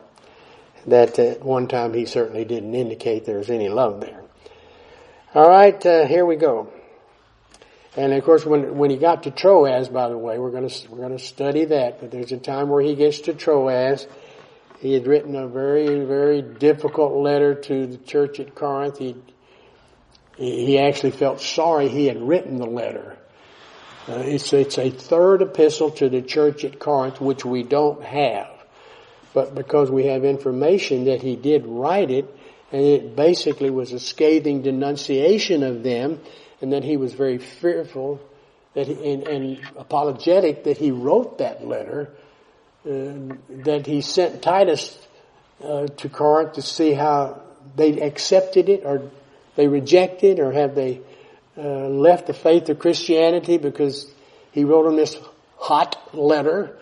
That 0.86 1.18
at 1.18 1.44
one 1.44 1.68
time 1.68 1.94
he 1.94 2.06
certainly 2.06 2.44
didn't 2.44 2.74
indicate 2.74 3.24
there 3.24 3.38
was 3.38 3.50
any 3.50 3.68
love 3.68 4.00
there. 4.00 4.20
All 5.34 5.48
right, 5.48 5.84
uh, 5.86 6.06
here 6.06 6.26
we 6.26 6.36
go. 6.36 6.72
And 7.96 8.12
of 8.12 8.24
course, 8.24 8.44
when 8.44 8.78
when 8.78 8.90
he 8.90 8.96
got 8.96 9.24
to 9.24 9.30
Troas, 9.30 9.88
by 9.88 10.08
the 10.08 10.18
way, 10.18 10.38
we're 10.38 10.50
going 10.50 10.68
to 10.68 10.90
we're 10.90 10.98
going 10.98 11.16
to 11.16 11.22
study 11.22 11.66
that. 11.66 12.00
But 12.00 12.10
there's 12.10 12.32
a 12.32 12.38
time 12.38 12.68
where 12.68 12.82
he 12.82 12.94
gets 12.94 13.20
to 13.22 13.34
Troas. 13.34 14.06
He 14.80 14.94
had 14.94 15.06
written 15.06 15.36
a 15.36 15.46
very 15.46 16.04
very 16.04 16.42
difficult 16.42 17.12
letter 17.12 17.54
to 17.54 17.86
the 17.86 17.98
church 17.98 18.40
at 18.40 18.54
Corinth. 18.54 18.98
He 18.98 19.14
he 20.36 20.78
actually 20.78 21.12
felt 21.12 21.40
sorry 21.40 21.88
he 21.88 22.06
had 22.06 22.20
written 22.20 22.56
the 22.56 22.66
letter 22.66 23.18
uh, 24.08 24.22
it's, 24.24 24.52
it's 24.52 24.78
a 24.78 24.90
third 24.90 25.42
epistle 25.42 25.90
to 25.92 26.08
the 26.08 26.22
church 26.22 26.64
at 26.64 26.78
Corinth, 26.78 27.20
which 27.20 27.44
we 27.44 27.62
don't 27.62 28.02
have. 28.02 28.50
But 29.34 29.54
because 29.54 29.90
we 29.90 30.06
have 30.06 30.24
information 30.24 31.04
that 31.04 31.22
he 31.22 31.36
did 31.36 31.66
write 31.66 32.10
it, 32.10 32.26
and 32.72 32.82
it 32.82 33.14
basically 33.14 33.70
was 33.70 33.92
a 33.92 34.00
scathing 34.00 34.62
denunciation 34.62 35.62
of 35.62 35.82
them, 35.82 36.20
and 36.60 36.72
that 36.72 36.84
he 36.84 36.96
was 36.96 37.14
very 37.14 37.38
fearful 37.38 38.20
that 38.74 38.86
he, 38.86 39.12
and, 39.12 39.28
and 39.28 39.60
apologetic 39.76 40.64
that 40.64 40.78
he 40.78 40.90
wrote 40.90 41.38
that 41.38 41.66
letter, 41.66 42.10
uh, 42.86 43.34
that 43.48 43.84
he 43.86 44.00
sent 44.00 44.42
Titus 44.42 44.98
uh, 45.62 45.86
to 45.86 46.08
Corinth 46.08 46.54
to 46.54 46.62
see 46.62 46.92
how 46.92 47.40
they 47.76 48.00
accepted 48.00 48.68
it 48.68 48.84
or 48.84 49.10
they 49.54 49.68
rejected 49.68 50.38
it, 50.38 50.42
or 50.42 50.50
have 50.50 50.74
they 50.74 51.00
uh, 51.56 51.88
left 51.88 52.26
the 52.26 52.34
faith 52.34 52.68
of 52.68 52.78
Christianity 52.78 53.58
because 53.58 54.10
he 54.52 54.64
wrote 54.64 54.84
them 54.84 54.96
this 54.96 55.18
hot 55.56 55.96
letter 56.14 56.78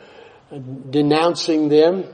uh, 0.53 0.59
denouncing 0.59 1.68
them. 1.68 2.05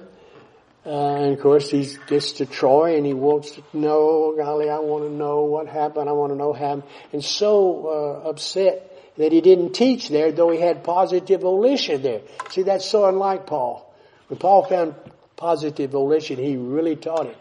Uh, 0.85 1.17
and 1.17 1.33
of 1.33 1.41
course 1.41 1.71
he 1.71 1.89
gets 2.07 2.33
to 2.33 2.47
Troy 2.47 2.97
and 2.97 3.05
he 3.05 3.13
wants 3.13 3.51
to 3.53 3.63
know, 3.73 4.35
golly, 4.37 4.71
I 4.71 4.79
want 4.79 5.05
to 5.05 5.11
know 5.11 5.43
what 5.43 5.67
happened. 5.67 6.09
I 6.09 6.13
want 6.13 6.33
to 6.33 6.37
know 6.37 6.53
how. 6.53 6.83
And 7.13 7.25
so 7.25 8.23
uh, 8.25 8.29
upset 8.29 8.93
that 9.17 9.33
he 9.33 9.41
didn't 9.41 9.73
teach 9.73 10.09
there, 10.09 10.31
though 10.31 10.51
he 10.51 10.61
had 10.61 10.85
positive 10.85 11.41
volition 11.41 12.03
there. 12.03 12.21
See, 12.51 12.63
that's 12.63 12.85
so 12.85 13.07
unlike 13.07 13.47
Paul. 13.47 13.93
When 14.29 14.39
Paul 14.39 14.65
found 14.65 14.95
positive 15.37 15.91
volition, 15.91 16.39
he 16.39 16.57
really 16.57 16.97
taught 16.97 17.27
it. 17.27 17.37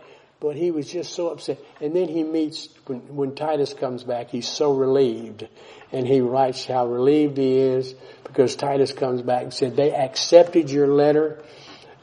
But 0.45 0.57
he 0.57 0.69
was 0.69 0.91
just 0.91 1.13
so 1.13 1.29
upset. 1.29 1.57
And 1.81 1.95
then 1.95 2.07
he 2.07 2.21
meets, 2.21 2.69
when, 2.85 2.99
when 3.15 3.33
Titus 3.33 3.73
comes 3.73 4.03
back, 4.03 4.29
he's 4.29 4.47
so 4.47 4.75
relieved. 4.75 5.47
And 5.91 6.07
he 6.07 6.21
writes 6.21 6.65
how 6.65 6.85
relieved 6.85 7.37
he 7.37 7.57
is 7.57 7.95
because 8.23 8.55
Titus 8.55 8.93
comes 8.93 9.23
back 9.23 9.41
and 9.41 9.51
said, 9.51 9.75
they 9.75 9.91
accepted 9.91 10.69
your 10.69 10.87
letter. 10.87 11.41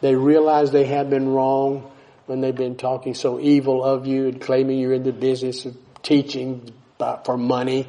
They 0.00 0.16
realized 0.16 0.72
they 0.72 0.86
had 0.86 1.08
been 1.08 1.28
wrong 1.28 1.88
when 2.26 2.40
they've 2.40 2.52
been 2.52 2.74
talking 2.74 3.14
so 3.14 3.38
evil 3.38 3.84
of 3.84 4.08
you 4.08 4.26
and 4.26 4.40
claiming 4.40 4.80
you're 4.80 4.94
in 4.94 5.04
the 5.04 5.12
business 5.12 5.64
of 5.64 5.76
teaching 6.02 6.68
for 7.24 7.38
money 7.38 7.86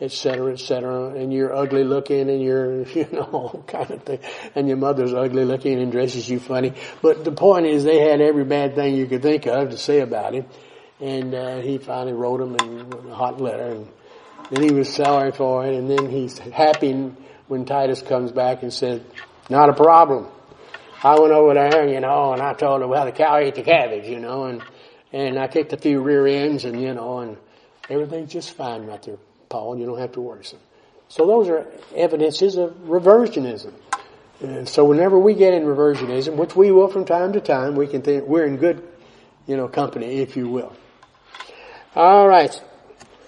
et 0.00 0.10
cetera, 0.12 0.52
et 0.52 0.58
cetera, 0.58 1.08
and 1.10 1.32
you're 1.32 1.54
ugly 1.54 1.84
looking 1.84 2.30
and 2.30 2.42
you're, 2.42 2.82
you 2.88 3.08
know, 3.12 3.22
all 3.22 3.64
kind 3.66 3.90
of 3.90 4.02
thing, 4.02 4.20
and 4.54 4.68
your 4.68 4.76
mother's 4.76 5.12
ugly 5.12 5.44
looking 5.44 5.80
and 5.80 5.92
dresses 5.92 6.28
you 6.28 6.40
funny. 6.40 6.72
But 7.02 7.24
the 7.24 7.32
point 7.32 7.66
is 7.66 7.84
they 7.84 8.00
had 8.00 8.20
every 8.20 8.44
bad 8.44 8.74
thing 8.74 8.94
you 8.94 9.06
could 9.06 9.22
think 9.22 9.46
of 9.46 9.70
to 9.70 9.78
say 9.78 10.00
about 10.00 10.34
him, 10.34 10.46
and 11.00 11.34
uh, 11.34 11.60
he 11.60 11.78
finally 11.78 12.14
wrote 12.14 12.40
him 12.40 13.10
a 13.10 13.14
hot 13.14 13.40
letter, 13.40 13.72
and 13.72 13.88
then 14.50 14.62
he 14.62 14.72
was 14.72 14.92
sorry 14.92 15.32
for 15.32 15.66
it, 15.66 15.74
and 15.74 15.90
then 15.90 16.08
he's 16.10 16.38
happy 16.38 16.92
when 17.48 17.64
Titus 17.64 18.00
comes 18.00 18.32
back 18.32 18.62
and 18.62 18.72
said, 18.72 19.04
not 19.48 19.68
a 19.68 19.74
problem. 19.74 20.28
I 21.02 21.18
went 21.18 21.32
over 21.32 21.54
there, 21.54 21.88
you 21.88 22.00
know, 22.00 22.32
and 22.32 22.42
I 22.42 22.54
told 22.54 22.82
him, 22.82 22.90
well, 22.90 23.06
the 23.06 23.12
cow 23.12 23.38
ate 23.38 23.54
the 23.54 23.62
cabbage, 23.62 24.06
you 24.06 24.20
know, 24.20 24.44
and, 24.44 24.62
and 25.12 25.38
I 25.38 25.48
kicked 25.48 25.72
a 25.72 25.76
few 25.76 26.00
rear 26.00 26.26
ends 26.26 26.64
and, 26.64 26.80
you 26.80 26.94
know, 26.94 27.20
and 27.20 27.36
everything's 27.88 28.32
just 28.32 28.52
fine 28.52 28.86
right 28.86 29.02
there. 29.02 29.16
Paul, 29.50 29.76
you 29.76 29.84
don't 29.84 29.98
have 29.98 30.12
to 30.12 30.20
worry. 30.22 30.44
So, 30.44 30.56
so 31.08 31.26
those 31.26 31.48
are 31.48 31.66
evidences 31.94 32.56
of 32.56 32.70
reversionism. 32.86 33.74
And 34.40 34.66
so 34.66 34.84
whenever 34.84 35.18
we 35.18 35.34
get 35.34 35.52
in 35.52 35.64
reversionism, 35.64 36.36
which 36.36 36.56
we 36.56 36.70
will 36.70 36.88
from 36.88 37.04
time 37.04 37.34
to 37.34 37.40
time, 37.40 37.74
we 37.74 37.86
can 37.86 38.00
think 38.00 38.26
we're 38.26 38.46
in 38.46 38.56
good, 38.56 38.82
you 39.46 39.56
know, 39.56 39.68
company, 39.68 40.20
if 40.20 40.36
you 40.36 40.48
will. 40.48 40.72
All 41.94 42.26
right. 42.26 42.58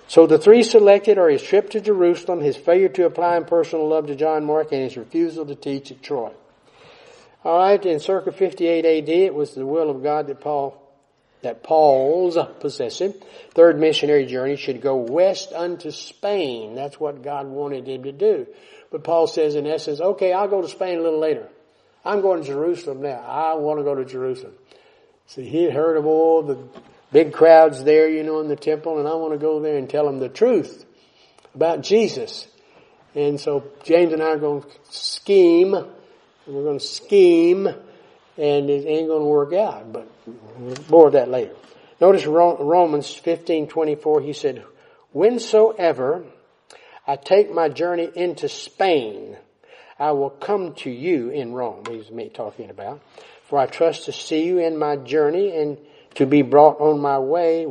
So 0.09 0.27
the 0.27 0.39
three 0.39 0.63
selected 0.63 1.19
are 1.19 1.29
his 1.29 1.43
trip 1.43 1.71
to 1.71 1.81
Jerusalem, 1.81 2.41
his 2.41 2.57
failure 2.57 2.89
to 2.91 3.07
apply 3.07 3.37
impersonal 3.37 3.89
love 3.89 4.07
to 4.07 4.15
John 4.15 4.45
Mark, 4.45 4.73
and 4.73 4.83
his 4.83 4.97
refusal 4.97 5.45
to 5.47 5.55
teach 5.55 5.91
at 5.91 6.03
Troy. 6.03 6.33
All 7.45 7.59
right, 7.59 7.85
in 7.85 7.99
circa 7.99 8.31
58 8.31 8.85
AD, 8.85 9.09
it 9.09 9.35
was 9.35 9.55
the 9.55 9.67
will 9.67 9.91
of 9.91 10.03
God 10.03 10.29
that 10.29 10.41
Paul 10.41 10.82
that 11.43 11.63
Paul's 11.63 12.39
possession, 12.61 13.15
third 13.55 13.79
missionary 13.79 14.27
journey 14.27 14.57
should 14.57 14.81
go 14.81 14.97
west 14.97 15.53
unto 15.53 15.91
Spain. 15.91 16.75
That's 16.75 16.99
what 16.99 17.23
God 17.23 17.47
wanted 17.49 17.87
him 17.89 18.05
to 18.05 18.13
do. 18.13 18.47
But 18.91 19.05
Paul 19.05 19.27
says 19.27 19.55
in 19.55 19.67
essence, 19.67 20.01
okay, 20.01 20.33
I'll 20.33 20.49
go 20.49 20.63
to 20.63 20.69
Spain 20.69 20.99
a 20.99 21.03
little 21.03 21.19
later. 21.19 21.49
I'm 22.05 22.21
going 22.21 22.41
to 22.43 22.47
Jerusalem 22.47 23.03
now. 23.03 23.21
I 23.21 23.55
want 23.55 23.79
to 23.79 23.85
go 23.85 23.95
to 23.95 24.05
Jerusalem. 24.05 24.55
See, 25.27 25.49
he 25.49 25.65
had 25.65 25.73
heard 25.73 25.97
of 25.97 26.07
all 26.07 26.43
the 26.43 26.59
big 27.13 27.33
crowds 27.33 27.85
there, 27.85 28.09
you 28.09 28.23
know, 28.23 28.41
in 28.41 28.49
the 28.49 28.57
temple, 28.57 28.99
and 28.99 29.09
I 29.09 29.15
want 29.15 29.33
to 29.33 29.39
go 29.39 29.61
there 29.61 29.79
and 29.79 29.89
tell 29.89 30.07
them 30.07 30.19
the 30.19 30.29
truth 30.29 30.85
about 31.55 31.83
Jesus. 31.83 32.47
And 33.15 33.39
so 33.39 33.65
James 33.85 34.13
and 34.13 34.23
I 34.23 34.31
are 34.31 34.39
going 34.39 34.63
to 34.63 34.69
scheme, 34.91 35.75
and 35.75 35.87
we're 36.47 36.65
going 36.65 36.79
to 36.79 36.85
scheme 36.85 37.69
and 38.37 38.71
it 38.71 38.87
ain't 38.87 39.09
going 39.09 39.23
to 39.23 39.27
work 39.27 39.53
out. 39.53 39.93
But 39.93 40.09
more 40.91 41.09
of 41.09 41.13
that 41.13 41.29
later. 41.29 41.55
Notice 42.01 42.27
Romans 42.27 43.15
fifteen 43.15 43.69
twenty 43.69 43.95
four. 43.95 44.21
He 44.21 44.33
said, 44.33 44.65
"Whensoever 45.15 46.25
I 47.07 47.17
take 47.17 47.53
my 47.53 47.69
journey 47.69 48.11
into 48.15 48.49
Spain, 48.49 49.37
I 49.99 50.13
will 50.13 50.31
come 50.31 50.75
to 50.77 50.91
you 50.91 51.31
in 51.31 51.53
Rome." 51.53 51.85
He's 51.89 52.11
me 52.11 52.29
talking 52.29 52.71
about. 52.71 53.01
For 53.45 53.59
I 53.59 53.67
trust 53.67 54.07
to 54.07 54.13
see 54.13 54.45
you 54.45 54.59
in 54.59 54.79
my 54.79 54.97
journey 54.97 55.55
and 55.55 55.77
to 56.15 56.27
be 56.27 56.43
brought 56.43 56.81
on 56.81 57.01
my 57.01 57.19
way 57.19 57.67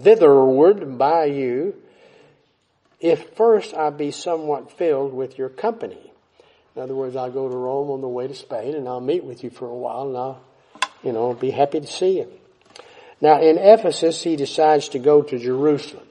thitherward 0.00 0.98
by 0.98 1.26
you, 1.26 1.74
if 3.00 3.30
first 3.36 3.74
I 3.74 3.90
be 3.90 4.10
somewhat 4.10 4.72
filled 4.72 5.12
with 5.12 5.38
your 5.38 5.50
company. 5.50 6.05
In 6.76 6.82
other 6.82 6.94
words, 6.94 7.16
I'll 7.16 7.30
go 7.30 7.48
to 7.48 7.56
Rome 7.56 7.90
on 7.90 8.02
the 8.02 8.08
way 8.08 8.28
to 8.28 8.34
Spain 8.34 8.74
and 8.74 8.86
I'll 8.86 9.00
meet 9.00 9.24
with 9.24 9.42
you 9.42 9.48
for 9.48 9.66
a 9.66 9.74
while 9.74 10.08
and 10.08 10.16
I'll, 10.16 10.44
you 11.02 11.12
know, 11.12 11.32
be 11.32 11.50
happy 11.50 11.80
to 11.80 11.86
see 11.86 12.18
you. 12.18 12.30
Now 13.18 13.40
in 13.40 13.56
Ephesus, 13.56 14.22
he 14.22 14.36
decides 14.36 14.90
to 14.90 14.98
go 14.98 15.22
to 15.22 15.38
Jerusalem. 15.38 16.06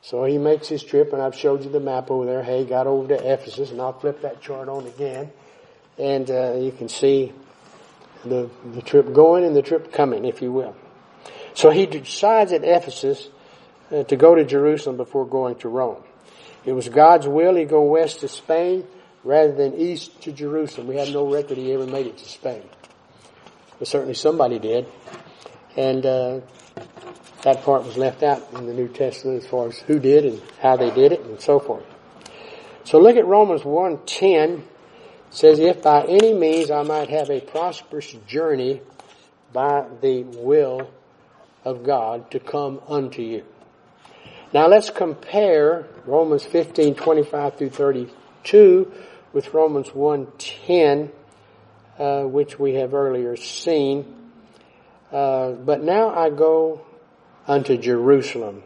So 0.00 0.24
he 0.24 0.38
makes 0.38 0.66
his 0.66 0.82
trip 0.82 1.12
and 1.12 1.20
I've 1.20 1.34
showed 1.34 1.62
you 1.62 1.70
the 1.70 1.78
map 1.78 2.10
over 2.10 2.24
there. 2.24 2.42
Hey, 2.42 2.64
got 2.64 2.86
over 2.86 3.08
to 3.08 3.32
Ephesus 3.32 3.70
and 3.70 3.82
I'll 3.82 3.92
flip 3.92 4.22
that 4.22 4.40
chart 4.40 4.70
on 4.70 4.86
again. 4.86 5.30
And, 5.98 6.30
uh, 6.30 6.54
you 6.54 6.72
can 6.72 6.88
see 6.88 7.34
the, 8.24 8.48
the 8.72 8.80
trip 8.80 9.12
going 9.12 9.44
and 9.44 9.54
the 9.54 9.60
trip 9.60 9.92
coming, 9.92 10.24
if 10.24 10.40
you 10.40 10.52
will. 10.52 10.74
So 11.52 11.68
he 11.68 11.84
decides 11.84 12.52
at 12.52 12.64
Ephesus 12.64 13.28
uh, 13.92 14.04
to 14.04 14.16
go 14.16 14.34
to 14.34 14.44
Jerusalem 14.46 14.96
before 14.96 15.26
going 15.26 15.56
to 15.56 15.68
Rome. 15.68 16.02
It 16.64 16.72
was 16.72 16.88
God's 16.88 17.28
will. 17.28 17.56
He'd 17.56 17.68
go 17.68 17.82
west 17.82 18.20
to 18.20 18.28
Spain 18.28 18.86
rather 19.24 19.52
than 19.52 19.74
east 19.74 20.22
to 20.22 20.32
Jerusalem. 20.32 20.86
We 20.86 20.96
have 20.96 21.10
no 21.10 21.30
record 21.30 21.58
he 21.58 21.72
ever 21.72 21.86
made 21.86 22.06
it 22.06 22.18
to 22.18 22.28
Spain. 22.28 22.62
But 23.78 23.88
certainly 23.88 24.14
somebody 24.14 24.58
did. 24.58 24.86
And 25.76 26.04
uh, 26.04 26.40
that 27.42 27.62
part 27.62 27.84
was 27.84 27.96
left 27.96 28.22
out 28.22 28.42
in 28.54 28.66
the 28.66 28.74
New 28.74 28.88
Testament 28.88 29.42
as 29.42 29.48
far 29.48 29.68
as 29.68 29.78
who 29.78 29.98
did 29.98 30.24
and 30.24 30.42
how 30.60 30.76
they 30.76 30.90
did 30.90 31.12
it 31.12 31.20
and 31.20 31.40
so 31.40 31.58
forth. 31.58 31.84
So 32.84 32.98
look 32.98 33.16
at 33.16 33.26
Romans 33.26 33.62
1.10 33.62 34.62
says, 35.30 35.58
if 35.58 35.82
by 35.82 36.04
any 36.04 36.34
means 36.34 36.70
I 36.70 36.82
might 36.82 37.08
have 37.08 37.30
a 37.30 37.40
prosperous 37.40 38.12
journey 38.26 38.80
by 39.52 39.86
the 40.00 40.24
will 40.24 40.90
of 41.64 41.84
God 41.84 42.30
to 42.32 42.40
come 42.40 42.80
unto 42.88 43.22
you. 43.22 43.44
Now 44.52 44.66
let's 44.66 44.90
compare 44.90 45.86
Romans 46.04 46.44
15, 46.44 46.96
25 46.96 47.56
through 47.56 47.70
32 48.44 48.90
with 49.32 49.52
Romans 49.54 49.90
1.10, 49.90 51.10
uh, 51.98 52.24
which 52.24 52.58
we 52.58 52.74
have 52.74 52.94
earlier 52.94 53.36
seen. 53.36 54.04
Uh, 55.12 55.52
but 55.52 55.82
now 55.82 56.10
I 56.10 56.30
go 56.30 56.84
unto 57.46 57.76
Jerusalem 57.76 58.62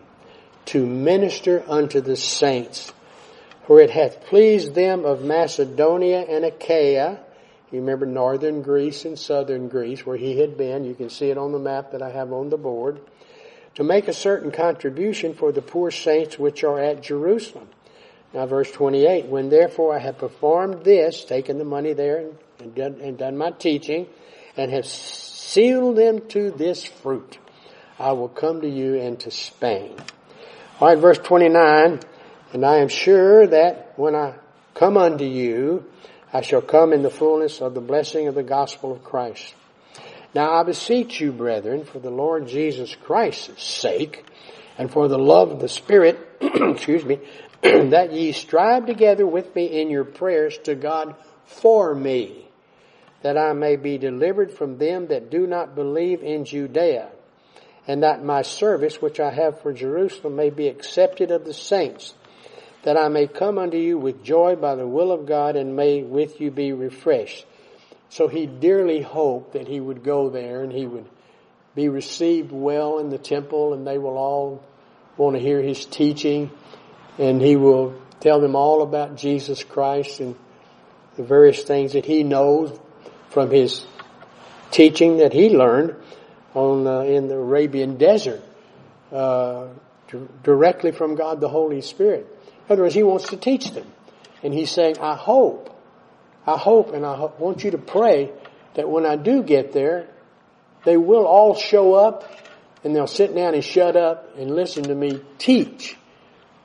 to 0.66 0.86
minister 0.86 1.64
unto 1.68 2.00
the 2.00 2.16
saints, 2.16 2.92
for 3.66 3.80
it 3.80 3.90
hath 3.90 4.24
pleased 4.24 4.74
them 4.74 5.04
of 5.04 5.22
Macedonia 5.22 6.20
and 6.20 6.44
Achaia. 6.44 7.20
You 7.70 7.80
remember 7.80 8.06
northern 8.06 8.62
Greece 8.62 9.04
and 9.04 9.18
southern 9.18 9.68
Greece 9.68 10.06
where 10.06 10.16
he 10.16 10.38
had 10.38 10.56
been. 10.56 10.84
You 10.84 10.94
can 10.94 11.10
see 11.10 11.30
it 11.30 11.38
on 11.38 11.52
the 11.52 11.58
map 11.58 11.92
that 11.92 12.02
I 12.02 12.10
have 12.10 12.32
on 12.32 12.50
the 12.50 12.56
board. 12.56 13.00
To 13.76 13.82
make 13.82 14.06
a 14.06 14.12
certain 14.12 14.52
contribution 14.52 15.34
for 15.34 15.50
the 15.50 15.62
poor 15.62 15.90
saints 15.90 16.38
which 16.38 16.62
are 16.62 16.78
at 16.78 17.02
Jerusalem. 17.02 17.68
Now 18.34 18.46
verse 18.46 18.70
28, 18.72 19.26
when 19.26 19.48
therefore 19.48 19.94
I 19.94 20.00
have 20.00 20.18
performed 20.18 20.84
this, 20.84 21.24
taken 21.24 21.58
the 21.58 21.64
money 21.64 21.92
there 21.92 22.30
and, 22.58 22.74
done, 22.74 23.00
and 23.00 23.16
done 23.16 23.38
my 23.38 23.52
teaching, 23.52 24.08
and 24.56 24.72
have 24.72 24.86
sealed 24.86 25.96
them 25.96 26.20
to 26.30 26.50
this 26.50 26.84
fruit, 26.84 27.38
I 27.98 28.12
will 28.12 28.28
come 28.28 28.62
to 28.62 28.68
you 28.68 28.96
and 29.00 29.18
to 29.20 29.30
Spain. 29.30 29.94
Alright, 30.80 30.98
verse 30.98 31.18
29, 31.18 32.00
and 32.52 32.66
I 32.66 32.78
am 32.78 32.88
sure 32.88 33.46
that 33.46 33.92
when 33.96 34.16
I 34.16 34.34
come 34.74 34.96
unto 34.96 35.24
you, 35.24 35.84
I 36.32 36.40
shall 36.40 36.62
come 36.62 36.92
in 36.92 37.02
the 37.02 37.10
fullness 37.10 37.60
of 37.60 37.74
the 37.74 37.80
blessing 37.80 38.26
of 38.26 38.34
the 38.34 38.42
gospel 38.42 38.90
of 38.90 39.04
Christ. 39.04 39.54
Now 40.34 40.54
I 40.54 40.64
beseech 40.64 41.20
you, 41.20 41.30
brethren, 41.30 41.84
for 41.84 42.00
the 42.00 42.10
Lord 42.10 42.48
Jesus 42.48 42.96
Christ's 42.96 43.62
sake, 43.62 44.24
and 44.76 44.90
for 44.90 45.06
the 45.06 45.18
love 45.18 45.52
of 45.52 45.60
the 45.60 45.68
Spirit, 45.68 46.18
excuse 46.40 47.04
me, 47.04 47.20
that 47.90 48.12
ye 48.12 48.32
strive 48.32 48.84
together 48.84 49.26
with 49.26 49.54
me 49.56 49.80
in 49.80 49.88
your 49.88 50.04
prayers 50.04 50.58
to 50.64 50.74
God 50.74 51.14
for 51.46 51.94
me, 51.94 52.46
that 53.22 53.38
I 53.38 53.54
may 53.54 53.76
be 53.76 53.96
delivered 53.96 54.52
from 54.52 54.76
them 54.76 55.06
that 55.06 55.30
do 55.30 55.46
not 55.46 55.74
believe 55.74 56.22
in 56.22 56.44
Judea, 56.44 57.08
and 57.86 58.02
that 58.02 58.22
my 58.22 58.42
service 58.42 59.00
which 59.00 59.18
I 59.18 59.30
have 59.30 59.62
for 59.62 59.72
Jerusalem 59.72 60.36
may 60.36 60.50
be 60.50 60.68
accepted 60.68 61.30
of 61.30 61.46
the 61.46 61.54
saints, 61.54 62.12
that 62.82 62.98
I 62.98 63.08
may 63.08 63.26
come 63.26 63.56
unto 63.56 63.78
you 63.78 63.96
with 63.96 64.22
joy 64.22 64.56
by 64.56 64.74
the 64.74 64.86
will 64.86 65.10
of 65.10 65.24
God 65.24 65.56
and 65.56 65.74
may 65.74 66.02
with 66.02 66.42
you 66.42 66.50
be 66.50 66.74
refreshed. 66.74 67.46
So 68.10 68.28
he 68.28 68.44
dearly 68.44 69.00
hoped 69.00 69.54
that 69.54 69.68
he 69.68 69.80
would 69.80 70.04
go 70.04 70.28
there 70.28 70.62
and 70.62 70.70
he 70.70 70.84
would 70.84 71.08
be 71.74 71.88
received 71.88 72.52
well 72.52 72.98
in 72.98 73.08
the 73.08 73.16
temple 73.16 73.72
and 73.72 73.86
they 73.86 73.96
will 73.96 74.18
all 74.18 74.62
want 75.16 75.34
to 75.36 75.40
hear 75.40 75.62
his 75.62 75.86
teaching 75.86 76.50
and 77.18 77.40
he 77.40 77.56
will 77.56 77.94
tell 78.20 78.40
them 78.40 78.56
all 78.56 78.82
about 78.82 79.16
Jesus 79.16 79.62
Christ 79.62 80.20
and 80.20 80.34
the 81.16 81.22
various 81.22 81.62
things 81.62 81.92
that 81.92 82.04
he 82.04 82.22
knows 82.22 82.76
from 83.30 83.50
his 83.50 83.84
teaching 84.70 85.18
that 85.18 85.32
he 85.32 85.50
learned 85.50 85.94
on 86.54 86.86
uh, 86.86 87.00
in 87.00 87.28
the 87.28 87.34
Arabian 87.34 87.96
desert 87.96 88.42
uh, 89.12 89.68
directly 90.42 90.92
from 90.92 91.14
God 91.14 91.40
the 91.40 91.48
Holy 91.48 91.80
Spirit. 91.80 92.26
In 92.66 92.72
other 92.72 92.82
words, 92.82 92.94
he 92.94 93.02
wants 93.02 93.28
to 93.28 93.36
teach 93.36 93.70
them, 93.70 93.86
and 94.42 94.52
he's 94.52 94.70
saying, 94.70 94.98
"I 94.98 95.14
hope, 95.14 95.76
I 96.46 96.56
hope, 96.56 96.92
and 96.92 97.04
I 97.04 97.28
want 97.38 97.64
you 97.64 97.72
to 97.72 97.78
pray 97.78 98.32
that 98.74 98.88
when 98.88 99.06
I 99.06 99.16
do 99.16 99.42
get 99.42 99.72
there, 99.72 100.08
they 100.84 100.96
will 100.96 101.26
all 101.26 101.54
show 101.54 101.94
up, 101.94 102.24
and 102.82 102.94
they'll 102.94 103.06
sit 103.06 103.34
down 103.34 103.54
and 103.54 103.64
shut 103.64 103.96
up 103.96 104.36
and 104.36 104.54
listen 104.54 104.84
to 104.84 104.94
me 104.94 105.20
teach." 105.38 105.96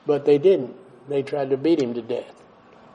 But 0.09 0.25
they 0.25 0.39
didn't. 0.39 0.75
They 1.07 1.21
tried 1.21 1.51
to 1.51 1.57
beat 1.57 1.79
him 1.79 1.93
to 1.93 2.01
death. 2.01 2.33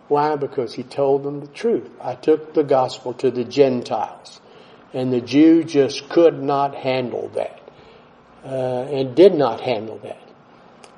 Why? 0.08 0.34
Because 0.34 0.74
he 0.74 0.82
told 0.82 1.22
them 1.22 1.38
the 1.38 1.46
truth. 1.46 1.88
I 2.00 2.16
took 2.16 2.54
the 2.54 2.64
gospel 2.64 3.14
to 3.14 3.30
the 3.30 3.44
Gentiles. 3.44 4.40
And 4.92 5.12
the 5.12 5.20
Jew 5.20 5.62
just 5.62 6.08
could 6.08 6.42
not 6.42 6.74
handle 6.74 7.28
that. 7.36 7.60
Uh, 8.44 8.88
and 8.90 9.14
did 9.14 9.32
not 9.32 9.60
handle 9.60 9.98
that. 9.98 10.20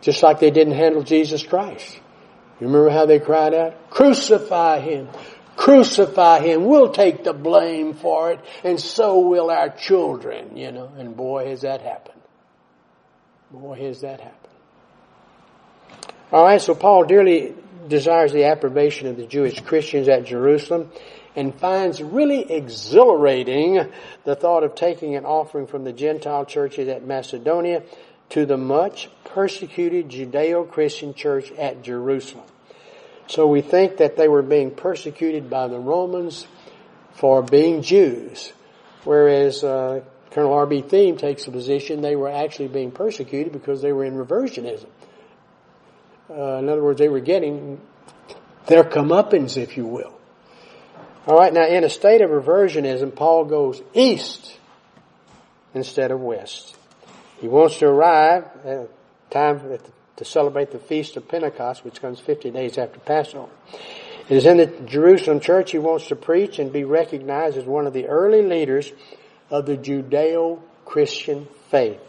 Just 0.01 0.23
like 0.23 0.41
they 0.41 0.51
didn't 0.51 0.73
handle 0.73 1.03
Jesus 1.03 1.43
Christ. 1.43 2.01
You 2.61 2.69
remember 2.69 2.89
how 2.89 3.05
they 3.05 3.19
cried 3.19 3.53
out? 3.53 3.91
Crucify 3.91 4.81
him! 4.81 5.09
Crucify 5.55 6.41
him! 6.41 6.65
We'll 6.65 6.93
take 6.93 7.25
the 7.25 7.35
blame 7.35 7.93
for 7.93 8.33
it, 8.33 8.41
and 8.65 8.81
so 8.81 9.19
will 9.19 9.51
our 9.51 9.69
children, 9.69 10.57
you 10.57 10.73
know. 10.73 10.91
And 10.97 11.15
boy, 11.15 11.49
has 11.51 11.61
that 11.61 11.83
happened. 11.83 12.23
Boy, 13.51 13.79
has 13.81 14.01
that 14.01 14.21
happened. 14.21 14.46
All 16.33 16.43
right, 16.43 16.61
so 16.61 16.75
Paul 16.75 17.05
dearly 17.05 17.55
desires 17.87 18.33
the 18.33 18.47
approbation 18.47 19.07
of 19.07 19.17
the 19.17 19.27
Jewish 19.27 19.61
Christians 19.61 20.09
at 20.09 20.25
Jerusalem 20.25 20.91
and 21.37 21.55
finds 21.55 22.03
really 22.03 22.51
exhilarating 22.51 23.87
the 24.25 24.35
thought 24.35 24.65
of 24.65 24.75
taking 24.75 25.15
an 25.15 25.25
offering 25.25 25.69
from 25.69 25.85
the 25.85 25.93
Gentile 25.93 26.45
churches 26.45 26.89
at 26.89 27.07
Macedonia 27.07 27.85
to 28.31 28.45
the 28.45 28.57
much 28.57 29.09
persecuted 29.25 30.09
Judeo-Christian 30.09 31.15
church 31.15 31.53
at 31.53 31.85
Jerusalem. 31.85 32.47
So 33.29 33.47
we 33.47 33.61
think 33.61 33.99
that 33.99 34.17
they 34.17 34.27
were 34.27 34.43
being 34.43 34.73
persecuted 34.73 35.49
by 35.49 35.69
the 35.69 35.79
Romans 35.79 36.45
for 37.13 37.41
being 37.41 37.83
Jews, 37.83 38.53
whereas 39.05 39.63
uh, 39.63 40.03
Colonel 40.33 40.55
R.B. 40.55 40.83
Thieme 40.83 41.19
takes 41.19 41.45
the 41.45 41.53
position 41.53 42.03
they 42.03 42.17
were 42.17 42.31
actually 42.31 42.69
being 42.69 42.91
persecuted 42.91 43.53
because 43.53 43.81
they 43.81 43.93
were 43.93 44.05
in 44.05 44.15
reversionism. 44.15 44.87
Uh, 46.29 46.57
in 46.57 46.69
other 46.69 46.83
words, 46.83 46.99
they 46.99 47.09
were 47.09 47.21
getting 47.21 47.81
their 48.67 48.85
comeuppance, 48.85 49.57
if 49.57 49.77
you 49.77 49.87
will. 49.87 50.13
All 51.27 51.37
right, 51.37 51.53
now 51.53 51.67
in 51.67 51.85
a 51.85 51.91
state 51.91 52.21
of 52.21 52.31
reversionism, 52.31 53.15
Paul 53.15 53.45
goes 53.45 53.83
east 53.95 54.57
instead 55.75 56.11
of 56.11 56.21
west. 56.21 56.77
He 57.41 57.49
wants 57.49 57.79
to 57.79 57.87
arrive 57.87 58.45
at 58.65 58.89
time 59.31 59.79
to 60.17 60.25
celebrate 60.25 60.71
the 60.71 60.79
feast 60.79 61.17
of 61.17 61.29
Pentecost, 61.29 61.85
which 61.85 62.01
comes 62.01 62.21
50 62.21 62.51
days 62.51 62.79
after 62.79 62.99
Passover. 63.01 63.51
It 64.29 64.37
is 64.37 64.47
in 64.47 64.57
the 64.57 64.67
Jerusalem 64.67 65.41
church 65.41 65.71
he 65.71 65.79
wants 65.79 66.09
to 66.09 66.17
preach 66.17 66.59
and 66.59 66.73
be 66.73 66.85
recognized 66.85 67.57
as 67.57 67.65
one 67.65 67.87
of 67.87 67.93
the 67.93 68.07
early 68.07 68.43
leaders 68.43 68.91
of 69.51 69.67
the 69.67 69.77
Judeo-Christian 69.77 71.47
faith 71.71 72.01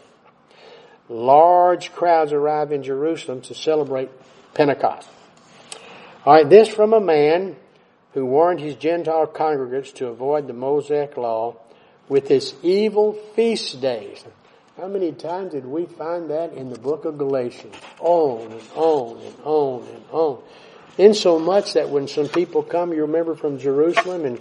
large 1.08 1.92
crowds 1.92 2.32
arrive 2.32 2.72
in 2.72 2.82
Jerusalem 2.82 3.40
to 3.42 3.54
celebrate 3.54 4.10
Pentecost. 4.54 5.08
Alright, 6.26 6.50
this 6.50 6.68
from 6.68 6.92
a 6.92 7.00
man 7.00 7.56
who 8.14 8.26
warned 8.26 8.60
his 8.60 8.74
Gentile 8.74 9.26
congregants 9.26 9.94
to 9.94 10.08
avoid 10.08 10.46
the 10.46 10.52
Mosaic 10.52 11.16
law 11.16 11.56
with 12.08 12.30
its 12.30 12.54
evil 12.62 13.12
feast 13.34 13.80
days. 13.80 14.24
How 14.76 14.88
many 14.88 15.12
times 15.12 15.52
did 15.52 15.66
we 15.66 15.86
find 15.86 16.30
that 16.30 16.52
in 16.52 16.70
the 16.70 16.78
book 16.78 17.04
of 17.04 17.18
Galatians? 17.18 17.74
On 17.98 18.52
and 18.52 18.62
on 18.74 19.20
and 19.20 19.34
on 19.44 19.88
and 19.88 20.04
on. 20.12 20.42
In 20.96 21.14
so 21.14 21.38
much 21.38 21.74
that 21.74 21.90
when 21.90 22.08
some 22.08 22.28
people 22.28 22.62
come, 22.62 22.92
you 22.92 23.02
remember 23.02 23.34
from 23.34 23.58
Jerusalem 23.58 24.24
and 24.24 24.40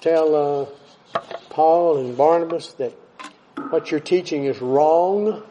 tell 0.00 0.34
uh, 0.34 1.20
Paul 1.50 1.98
and 1.98 2.16
Barnabas 2.16 2.72
that 2.74 2.92
what 3.70 3.90
you're 3.90 4.00
teaching 4.00 4.44
is 4.44 4.60
wrong, 4.60 5.42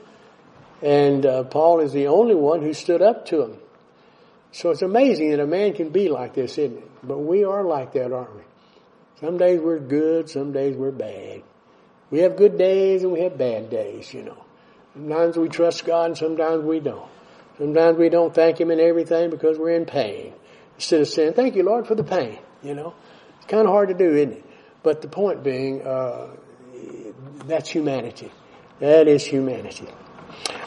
and 0.81 1.25
uh, 1.25 1.43
Paul 1.43 1.79
is 1.79 1.93
the 1.93 2.07
only 2.07 2.35
one 2.35 2.61
who 2.61 2.73
stood 2.73 3.01
up 3.01 3.25
to 3.27 3.43
him. 3.43 3.57
So 4.51 4.71
it's 4.71 4.81
amazing 4.81 5.31
that 5.31 5.39
a 5.39 5.47
man 5.47 5.73
can 5.73 5.89
be 5.89 6.09
like 6.09 6.33
this, 6.33 6.57
isn't 6.57 6.77
it? 6.77 6.91
But 7.03 7.19
we 7.19 7.43
are 7.43 7.63
like 7.63 7.93
that, 7.93 8.11
aren't 8.11 8.35
we? 8.35 8.41
Some 9.19 9.37
days 9.37 9.59
we're 9.59 9.79
good, 9.79 10.29
some 10.29 10.51
days 10.51 10.75
we're 10.75 10.91
bad. 10.91 11.43
We 12.11 12.19
have 12.19 12.37
good 12.37 12.57
days 12.57 13.03
and 13.03 13.11
we 13.11 13.21
have 13.21 13.37
bad 13.37 13.69
days, 13.69 14.13
you 14.13 14.23
know. 14.23 14.45
Sometimes 14.93 15.37
we 15.37 15.49
trust 15.49 15.85
God 15.85 16.05
and 16.05 16.17
sometimes 16.17 16.63
we 16.63 16.79
don't. 16.79 17.09
Sometimes 17.57 17.97
we 17.97 18.09
don't 18.09 18.33
thank 18.33 18.59
Him 18.59 18.71
in 18.71 18.79
everything 18.79 19.29
because 19.29 19.57
we're 19.57 19.75
in 19.75 19.85
pain. 19.85 20.33
Instead 20.75 21.01
of 21.01 21.07
saying, 21.07 21.33
thank 21.33 21.55
you, 21.55 21.63
Lord, 21.63 21.87
for 21.87 21.95
the 21.95 22.03
pain, 22.03 22.39
you 22.61 22.75
know. 22.75 22.93
It's 23.37 23.47
kind 23.47 23.65
of 23.65 23.73
hard 23.73 23.89
to 23.89 23.95
do, 23.95 24.15
isn't 24.15 24.33
it? 24.33 24.45
But 24.83 25.01
the 25.01 25.07
point 25.07 25.43
being, 25.43 25.81
uh, 25.81 26.27
that's 27.45 27.69
humanity. 27.69 28.31
That 28.79 29.07
is 29.07 29.25
humanity. 29.25 29.87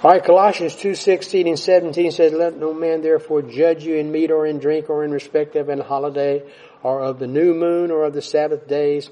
All 0.02 0.10
right, 0.10 0.24
Colossians 0.24 0.76
2:16 0.76 1.46
and 1.46 1.58
17 1.58 2.10
says, 2.10 2.32
"Let 2.32 2.56
no 2.56 2.72
man 2.72 3.02
therefore 3.02 3.42
judge 3.42 3.84
you 3.84 3.96
in 3.96 4.10
meat 4.10 4.30
or 4.30 4.46
in 4.46 4.58
drink 4.58 4.88
or 4.88 5.04
in 5.04 5.10
respect 5.10 5.56
of 5.56 5.68
an 5.68 5.78
holiday 5.78 6.42
or 6.82 7.02
of 7.02 7.18
the 7.18 7.26
new 7.26 7.52
moon 7.52 7.90
or 7.90 8.04
of 8.04 8.14
the 8.14 8.22
Sabbath 8.22 8.66
days, 8.66 9.10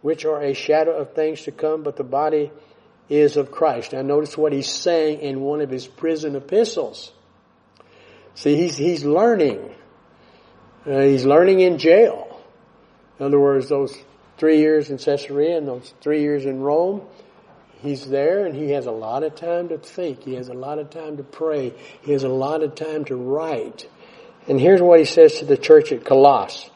which 0.00 0.24
are 0.24 0.40
a 0.40 0.54
shadow 0.54 0.92
of 0.92 1.12
things 1.12 1.42
to 1.42 1.52
come, 1.52 1.82
but 1.82 1.96
the 1.96 2.02
body 2.02 2.50
is 3.10 3.36
of 3.36 3.50
Christ." 3.50 3.92
Now 3.92 4.00
notice 4.00 4.38
what 4.38 4.54
he's 4.54 4.70
saying 4.70 5.20
in 5.20 5.42
one 5.42 5.60
of 5.60 5.68
his 5.68 5.86
prison 5.86 6.34
epistles. 6.34 7.12
See, 8.34 8.54
he's 8.54 8.78
he's 8.78 9.04
learning. 9.04 9.74
Uh, 10.86 11.00
he's 11.00 11.26
learning 11.26 11.60
in 11.60 11.76
jail. 11.76 12.40
In 13.20 13.26
other 13.26 13.38
words, 13.38 13.68
those 13.68 13.94
three 14.38 14.60
years 14.60 14.88
in 14.88 14.96
Caesarea 14.96 15.58
and 15.58 15.68
those 15.68 15.92
three 16.00 16.22
years 16.22 16.46
in 16.46 16.62
Rome, 16.62 17.02
he's 17.82 18.08
there 18.08 18.46
and 18.46 18.54
he 18.54 18.70
has 18.70 18.86
a 18.86 18.92
lot 18.92 19.22
of 19.22 19.34
time 19.34 19.68
to 19.68 19.78
think. 19.78 20.22
He 20.22 20.34
has 20.34 20.48
a 20.48 20.54
lot 20.54 20.78
of 20.78 20.90
time 20.90 21.18
to 21.18 21.22
pray. 21.22 21.74
He 22.02 22.12
has 22.12 22.24
a 22.24 22.28
lot 22.28 22.62
of 22.62 22.74
time 22.74 23.04
to 23.06 23.16
write. 23.16 23.88
And 24.48 24.58
here's 24.58 24.80
what 24.80 24.98
he 24.98 25.04
says 25.04 25.38
to 25.38 25.44
the 25.44 25.56
church 25.56 25.92
at 25.92 26.04
Colossus. 26.04 26.70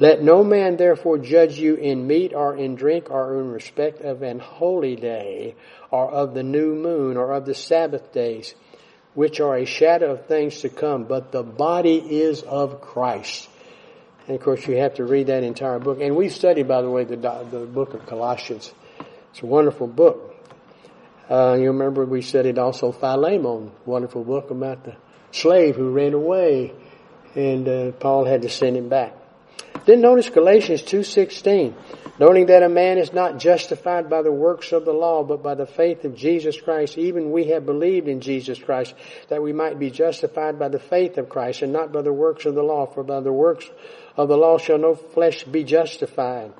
Let 0.00 0.22
no 0.22 0.44
man 0.44 0.76
therefore 0.76 1.18
judge 1.18 1.58
you 1.58 1.74
in 1.74 2.06
meat 2.06 2.32
or 2.32 2.56
in 2.56 2.76
drink 2.76 3.10
or 3.10 3.40
in 3.40 3.50
respect 3.50 4.00
of 4.00 4.22
an 4.22 4.38
holy 4.38 4.94
day 4.94 5.56
or 5.90 6.08
of 6.08 6.34
the 6.34 6.44
new 6.44 6.74
moon 6.74 7.16
or 7.16 7.32
of 7.32 7.46
the 7.46 7.54
Sabbath 7.54 8.12
days, 8.12 8.54
which 9.14 9.40
are 9.40 9.56
a 9.56 9.64
shadow 9.64 10.12
of 10.12 10.26
things 10.26 10.60
to 10.60 10.68
come, 10.68 11.04
but 11.04 11.32
the 11.32 11.42
body 11.42 11.96
is 11.96 12.42
of 12.42 12.80
Christ. 12.80 13.48
And 14.28 14.36
of 14.36 14.42
course 14.42 14.64
you 14.68 14.76
have 14.76 14.94
to 14.94 15.04
read 15.04 15.28
that 15.28 15.42
entire 15.42 15.80
book. 15.80 16.00
And 16.00 16.14
we 16.14 16.28
studied, 16.28 16.68
by 16.68 16.82
the 16.82 16.90
way, 16.90 17.02
the, 17.02 17.16
the 17.16 17.66
book 17.66 17.94
of 17.94 18.06
Colossians. 18.06 18.72
It's 19.38 19.44
a 19.44 19.46
wonderful 19.46 19.86
book. 19.86 20.34
Uh, 21.30 21.56
you 21.60 21.68
remember 21.68 22.04
we 22.04 22.22
studied 22.22 22.58
also 22.58 22.90
Philemon, 22.90 23.70
wonderful 23.86 24.24
book 24.24 24.50
about 24.50 24.82
the 24.82 24.96
slave 25.30 25.76
who 25.76 25.90
ran 25.92 26.12
away 26.12 26.72
and 27.36 27.68
uh, 27.68 27.92
Paul 27.92 28.24
had 28.24 28.42
to 28.42 28.48
send 28.48 28.76
him 28.76 28.88
back. 28.88 29.14
Then 29.86 30.00
notice 30.00 30.28
Galatians 30.28 30.82
2.16, 30.82 31.72
noting 32.18 32.46
that 32.46 32.64
a 32.64 32.68
man 32.68 32.98
is 32.98 33.12
not 33.12 33.38
justified 33.38 34.10
by 34.10 34.22
the 34.22 34.32
works 34.32 34.72
of 34.72 34.84
the 34.84 34.92
law, 34.92 35.22
but 35.22 35.40
by 35.40 35.54
the 35.54 35.66
faith 35.66 36.04
of 36.04 36.16
Jesus 36.16 36.60
Christ. 36.60 36.98
Even 36.98 37.30
we 37.30 37.44
have 37.50 37.64
believed 37.64 38.08
in 38.08 38.20
Jesus 38.20 38.58
Christ, 38.58 38.92
that 39.28 39.40
we 39.40 39.52
might 39.52 39.78
be 39.78 39.92
justified 39.92 40.58
by 40.58 40.66
the 40.66 40.80
faith 40.80 41.16
of 41.16 41.28
Christ, 41.28 41.62
and 41.62 41.72
not 41.72 41.92
by 41.92 42.02
the 42.02 42.12
works 42.12 42.44
of 42.44 42.56
the 42.56 42.64
law, 42.64 42.86
for 42.86 43.04
by 43.04 43.20
the 43.20 43.32
works 43.32 43.70
of 44.16 44.26
the 44.26 44.36
law 44.36 44.58
shall 44.58 44.78
no 44.78 44.96
flesh 44.96 45.44
be 45.44 45.62
justified. 45.62 46.52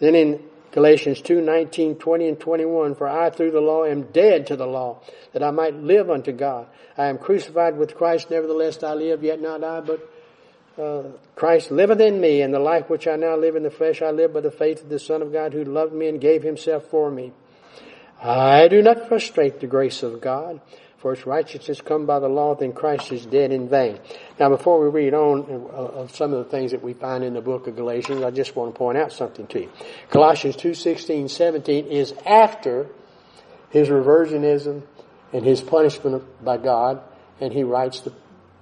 Then 0.00 0.16
in 0.16 0.42
Galatians 0.72 1.20
2, 1.20 1.40
19, 1.40 1.96
20, 1.96 2.28
and 2.28 2.40
21, 2.40 2.94
For 2.94 3.06
I 3.06 3.30
through 3.30 3.50
the 3.50 3.60
law 3.60 3.84
am 3.84 4.04
dead 4.04 4.46
to 4.46 4.56
the 4.56 4.66
law, 4.66 5.00
that 5.32 5.42
I 5.42 5.50
might 5.50 5.74
live 5.74 6.10
unto 6.10 6.32
God. 6.32 6.66
I 6.96 7.06
am 7.06 7.18
crucified 7.18 7.76
with 7.76 7.94
Christ, 7.94 8.30
nevertheless 8.30 8.82
I 8.82 8.94
live, 8.94 9.22
yet 9.22 9.40
not 9.40 9.62
I, 9.62 9.80
but 9.80 10.10
uh, 10.78 11.02
Christ 11.36 11.70
liveth 11.70 12.00
in 12.00 12.20
me, 12.20 12.40
and 12.40 12.54
the 12.54 12.58
life 12.58 12.88
which 12.88 13.06
I 13.06 13.16
now 13.16 13.36
live 13.36 13.54
in 13.54 13.62
the 13.62 13.70
flesh, 13.70 14.00
I 14.00 14.10
live 14.10 14.32
by 14.32 14.40
the 14.40 14.50
faith 14.50 14.82
of 14.82 14.88
the 14.88 14.98
Son 14.98 15.20
of 15.20 15.32
God 15.32 15.52
who 15.52 15.64
loved 15.64 15.92
me 15.92 16.08
and 16.08 16.20
gave 16.20 16.42
himself 16.42 16.86
for 16.86 17.10
me. 17.10 17.32
I 18.22 18.68
do 18.68 18.80
not 18.82 19.08
frustrate 19.08 19.60
the 19.60 19.66
grace 19.66 20.02
of 20.02 20.20
God, 20.20 20.60
for 21.02 21.12
its 21.12 21.26
righteousness 21.26 21.80
come 21.80 22.06
by 22.06 22.20
the 22.20 22.28
law, 22.28 22.54
then 22.54 22.72
Christ 22.72 23.10
is 23.10 23.26
dead 23.26 23.50
in 23.50 23.68
vain. 23.68 23.98
Now 24.38 24.48
before 24.48 24.80
we 24.80 24.88
read 24.88 25.14
on 25.14 25.42
uh, 25.50 26.00
of 26.00 26.14
some 26.14 26.32
of 26.32 26.44
the 26.44 26.50
things 26.50 26.70
that 26.70 26.80
we 26.80 26.94
find 26.94 27.24
in 27.24 27.34
the 27.34 27.40
book 27.40 27.66
of 27.66 27.74
Galatians, 27.74 28.22
I 28.22 28.30
just 28.30 28.54
want 28.54 28.72
to 28.72 28.78
point 28.78 28.96
out 28.96 29.12
something 29.12 29.48
to 29.48 29.62
you. 29.62 29.70
Colossians 30.10 30.54
2, 30.54 30.74
16, 30.74 31.28
17 31.28 31.86
is 31.86 32.14
after 32.24 32.86
his 33.70 33.88
reversionism 33.88 34.84
and 35.32 35.44
his 35.44 35.60
punishment 35.60 36.22
by 36.44 36.56
God, 36.56 37.02
and 37.40 37.52
he 37.52 37.64
writes 37.64 38.00
the, 38.00 38.12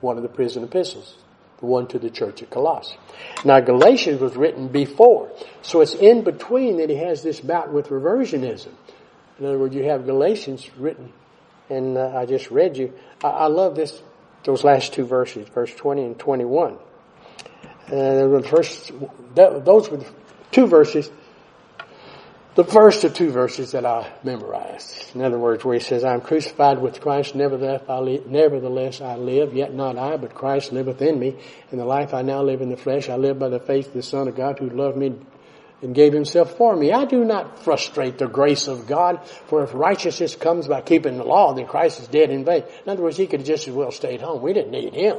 one 0.01 0.17
of 0.17 0.23
the 0.23 0.29
prison 0.31 0.65
epistles 0.65 1.17
the 1.59 1.67
one 1.67 1.87
to 1.89 1.99
the 1.99 2.09
church 2.09 2.43
at 2.43 2.49
Colossus. 2.49 2.97
Now 3.45 3.61
Galatians 3.61 4.19
was 4.19 4.35
written 4.35 4.69
before, 4.69 5.31
so 5.61 5.83
it's 5.83 5.95
in 5.95 6.25
between 6.25 6.79
that 6.79 6.89
he 6.89 6.97
has 6.97 7.23
this 7.23 7.39
bout 7.39 7.71
with 7.71 7.89
reversionism. 7.89 8.73
In 9.39 9.45
other 9.47 9.59
words, 9.59 9.75
you 9.75 9.85
have 9.85 10.07
Galatians 10.07 10.69
written, 10.79 11.13
and 11.71 11.97
uh, 11.97 12.17
I 12.17 12.27
just 12.27 12.51
read 12.51 12.77
you. 12.77 12.93
I, 13.23 13.29
I, 13.29 13.47
love 13.47 13.77
this, 13.77 14.03
those 14.45 14.65
last 14.65 14.93
two 14.93 15.07
verses, 15.07 15.49
verse 15.49 15.75
20 15.75 16.03
and 16.03 16.19
21. 16.19 16.75
Uh, 16.75 16.79
the 17.89 18.47
first, 18.49 18.93
those 19.35 19.91
were 19.91 19.97
the 19.99 20.07
two 20.51 20.67
verses 20.67 21.11
the 22.57 22.65
first 22.65 23.05
of 23.05 23.15
two 23.15 23.31
verses 23.31 23.73
that 23.73 23.87
I 23.87 24.11
memorized. 24.25 25.15
In 25.15 25.23
other 25.23 25.39
words, 25.39 25.65
where 25.65 25.75
he 25.75 25.81
says, 25.81 26.03
I 26.03 26.15
am 26.15 26.21
crucified 26.21 26.79
with 26.79 27.01
Christ, 27.01 27.35
nevertheless 27.35 27.83
I, 27.89 27.99
live, 28.01 28.27
nevertheless 28.27 29.01
I 29.01 29.17
live, 29.17 29.55
yet 29.55 29.73
not 29.73 29.97
I, 29.97 30.17
but 30.17 30.35
Christ 30.35 30.73
liveth 30.73 31.01
in 31.01 31.19
me. 31.19 31.37
In 31.71 31.79
the 31.79 31.85
life 31.85 32.13
I 32.13 32.23
now 32.23 32.43
live 32.43 32.61
in 32.61 32.69
the 32.69 32.77
flesh, 32.77 33.09
I 33.09 33.17
live 33.17 33.39
by 33.39 33.49
the 33.49 33.61
faith 33.61 33.89
of 33.89 33.93
the 33.93 34.03
Son 34.03 34.27
of 34.27 34.35
God 34.35 34.59
who 34.59 34.69
loved 34.69 34.97
me 34.97 35.15
and 35.83 35.95
gave 35.95 36.13
himself 36.13 36.57
for 36.57 36.77
me. 36.77 36.93
I 36.93 37.05
do 37.05 37.25
not 37.25 37.65
frustrate 37.65 38.19
the 38.19 38.27
grace 38.27 38.69
of 38.69 38.87
God, 38.87 39.27
for 39.47 39.63
if 39.63 39.73
righteousness 39.73 40.37
comes 40.37 40.69
by 40.69 40.83
keeping 40.83 41.17
the 41.17 41.25
law, 41.25 41.55
then 41.55 41.67
Christ 41.67 42.01
is 42.01 42.09
dead 42.09 42.31
in 42.31 42.45
vain. 42.45 42.65
In 42.85 42.93
other 42.93 43.03
words, 43.03 43.17
he 43.17 43.27
could 43.27 43.45
just 43.45 43.67
as 43.67 43.75
well 43.75 43.91
stayed 43.91 44.21
home. 44.21 44.43
We 44.43 44.53
didn't 44.53 44.73
need 44.73 44.95
him. 44.95 45.19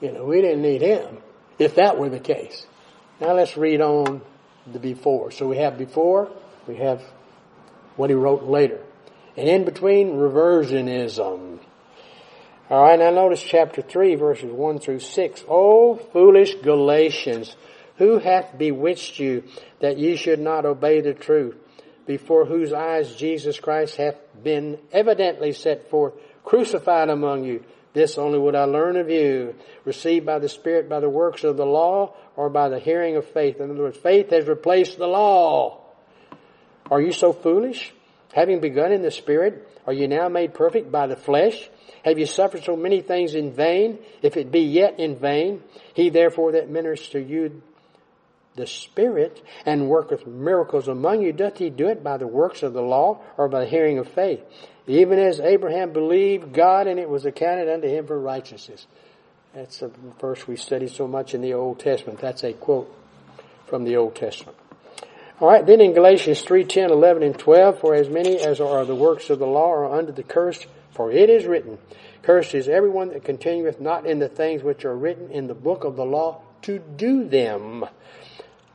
You 0.00 0.12
know, 0.12 0.24
we 0.24 0.40
didn't 0.40 0.62
need 0.62 0.82
him, 0.82 1.18
if 1.58 1.74
that 1.74 1.98
were 1.98 2.08
the 2.08 2.20
case. 2.20 2.64
Now 3.20 3.34
let's 3.34 3.56
read 3.56 3.80
on 3.80 4.22
the 4.70 4.78
before. 4.78 5.30
So 5.30 5.46
we 5.46 5.58
have 5.58 5.76
before, 5.76 6.30
we 6.66 6.76
have 6.76 7.02
what 7.96 8.08
he 8.08 8.14
wrote 8.14 8.44
later. 8.44 8.80
And 9.36 9.48
in 9.48 9.64
between, 9.64 10.12
reversionism. 10.12 11.58
Alright, 12.70 13.00
now 13.00 13.10
notice 13.10 13.42
chapter 13.42 13.82
3 13.82 14.14
verses 14.14 14.52
1 14.52 14.78
through 14.78 15.00
6. 15.00 15.44
Oh, 15.48 15.96
foolish 15.96 16.54
Galatians, 16.62 17.56
who 18.00 18.18
hath 18.18 18.56
bewitched 18.56 19.18
you 19.18 19.44
that 19.80 19.98
ye 19.98 20.16
should 20.16 20.40
not 20.40 20.64
obey 20.64 21.02
the 21.02 21.12
truth, 21.12 21.54
before 22.06 22.46
whose 22.46 22.72
eyes 22.72 23.14
Jesus 23.14 23.60
Christ 23.60 23.96
hath 23.96 24.16
been 24.42 24.78
evidently 24.90 25.52
set 25.52 25.90
forth, 25.90 26.14
crucified 26.42 27.10
among 27.10 27.44
you. 27.44 27.62
This 27.92 28.16
only 28.16 28.38
would 28.38 28.54
I 28.54 28.64
learn 28.64 28.96
of 28.96 29.10
you, 29.10 29.54
received 29.84 30.24
by 30.24 30.38
the 30.38 30.48
Spirit 30.48 30.88
by 30.88 31.00
the 31.00 31.10
works 31.10 31.44
of 31.44 31.58
the 31.58 31.66
law 31.66 32.14
or 32.36 32.48
by 32.48 32.70
the 32.70 32.78
hearing 32.78 33.16
of 33.16 33.26
faith. 33.26 33.60
In 33.60 33.70
other 33.70 33.82
words, 33.82 33.98
faith 33.98 34.30
has 34.30 34.46
replaced 34.46 34.96
the 34.96 35.06
law. 35.06 35.82
Are 36.90 37.02
you 37.02 37.12
so 37.12 37.34
foolish? 37.34 37.92
Having 38.32 38.60
begun 38.60 38.92
in 38.92 39.02
the 39.02 39.10
Spirit, 39.10 39.68
are 39.86 39.92
you 39.92 40.08
now 40.08 40.30
made 40.30 40.54
perfect 40.54 40.90
by 40.90 41.06
the 41.06 41.16
flesh? 41.16 41.68
Have 42.02 42.18
you 42.18 42.24
suffered 42.24 42.64
so 42.64 42.76
many 42.76 43.02
things 43.02 43.34
in 43.34 43.52
vain? 43.52 43.98
If 44.22 44.38
it 44.38 44.50
be 44.50 44.60
yet 44.60 44.98
in 44.98 45.16
vain, 45.16 45.62
he 45.92 46.08
therefore 46.08 46.52
that 46.52 46.70
ministers 46.70 47.10
to 47.10 47.20
you 47.20 47.60
the 48.60 48.66
Spirit 48.66 49.42
and 49.66 49.88
worketh 49.88 50.26
miracles 50.26 50.86
among 50.86 51.22
you, 51.22 51.32
doth 51.32 51.58
he 51.58 51.70
do 51.70 51.88
it 51.88 52.04
by 52.04 52.16
the 52.16 52.26
works 52.26 52.62
of 52.62 52.72
the 52.72 52.82
law 52.82 53.20
or 53.36 53.48
by 53.48 53.60
the 53.60 53.70
hearing 53.70 53.98
of 53.98 54.06
faith? 54.08 54.40
Even 54.86 55.18
as 55.18 55.40
Abraham 55.40 55.92
believed 55.92 56.52
God 56.52 56.86
and 56.86 57.00
it 57.00 57.08
was 57.08 57.24
accounted 57.24 57.68
unto 57.68 57.88
him 57.88 58.06
for 58.06 58.18
righteousness. 58.18 58.86
That's 59.54 59.82
a 59.82 59.90
verse 60.20 60.46
we 60.46 60.56
study 60.56 60.86
so 60.86 61.08
much 61.08 61.34
in 61.34 61.40
the 61.40 61.54
Old 61.54 61.80
Testament. 61.80 62.20
That's 62.20 62.44
a 62.44 62.52
quote 62.52 62.94
from 63.66 63.84
the 63.84 63.96
Old 63.96 64.14
Testament. 64.14 64.56
Alright, 65.40 65.66
then 65.66 65.80
in 65.80 65.94
Galatians 65.94 66.42
3, 66.42 66.64
10, 66.64 66.90
11, 66.90 67.22
and 67.22 67.38
12, 67.38 67.80
for 67.80 67.94
as 67.94 68.10
many 68.10 68.38
as 68.38 68.60
are 68.60 68.84
the 68.84 68.94
works 68.94 69.30
of 69.30 69.38
the 69.38 69.46
law 69.46 69.70
are 69.72 69.98
under 69.98 70.12
the 70.12 70.22
curse, 70.22 70.66
for 70.92 71.10
it 71.10 71.30
is 71.30 71.46
written, 71.46 71.78
Cursed 72.22 72.54
is 72.54 72.68
everyone 72.68 73.08
that 73.08 73.24
continueth 73.24 73.80
not 73.80 74.04
in 74.04 74.18
the 74.18 74.28
things 74.28 74.62
which 74.62 74.84
are 74.84 74.94
written 74.94 75.30
in 75.30 75.46
the 75.46 75.54
book 75.54 75.84
of 75.84 75.96
the 75.96 76.04
law 76.04 76.42
to 76.62 76.78
do 76.78 77.24
them 77.26 77.86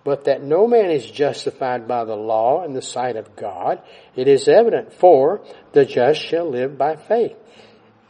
but 0.05 0.25
that 0.25 0.43
no 0.43 0.67
man 0.67 0.91
is 0.91 1.09
justified 1.09 1.87
by 1.87 2.05
the 2.05 2.15
law 2.15 2.63
in 2.63 2.73
the 2.73 2.81
sight 2.81 3.15
of 3.15 3.35
God, 3.35 3.81
it 4.15 4.27
is 4.27 4.47
evident, 4.47 4.93
for 4.93 5.41
the 5.73 5.83
just 5.83 6.21
shall 6.21 6.47
live 6.47 6.77
by 6.77 6.95
faith. 6.95 7.35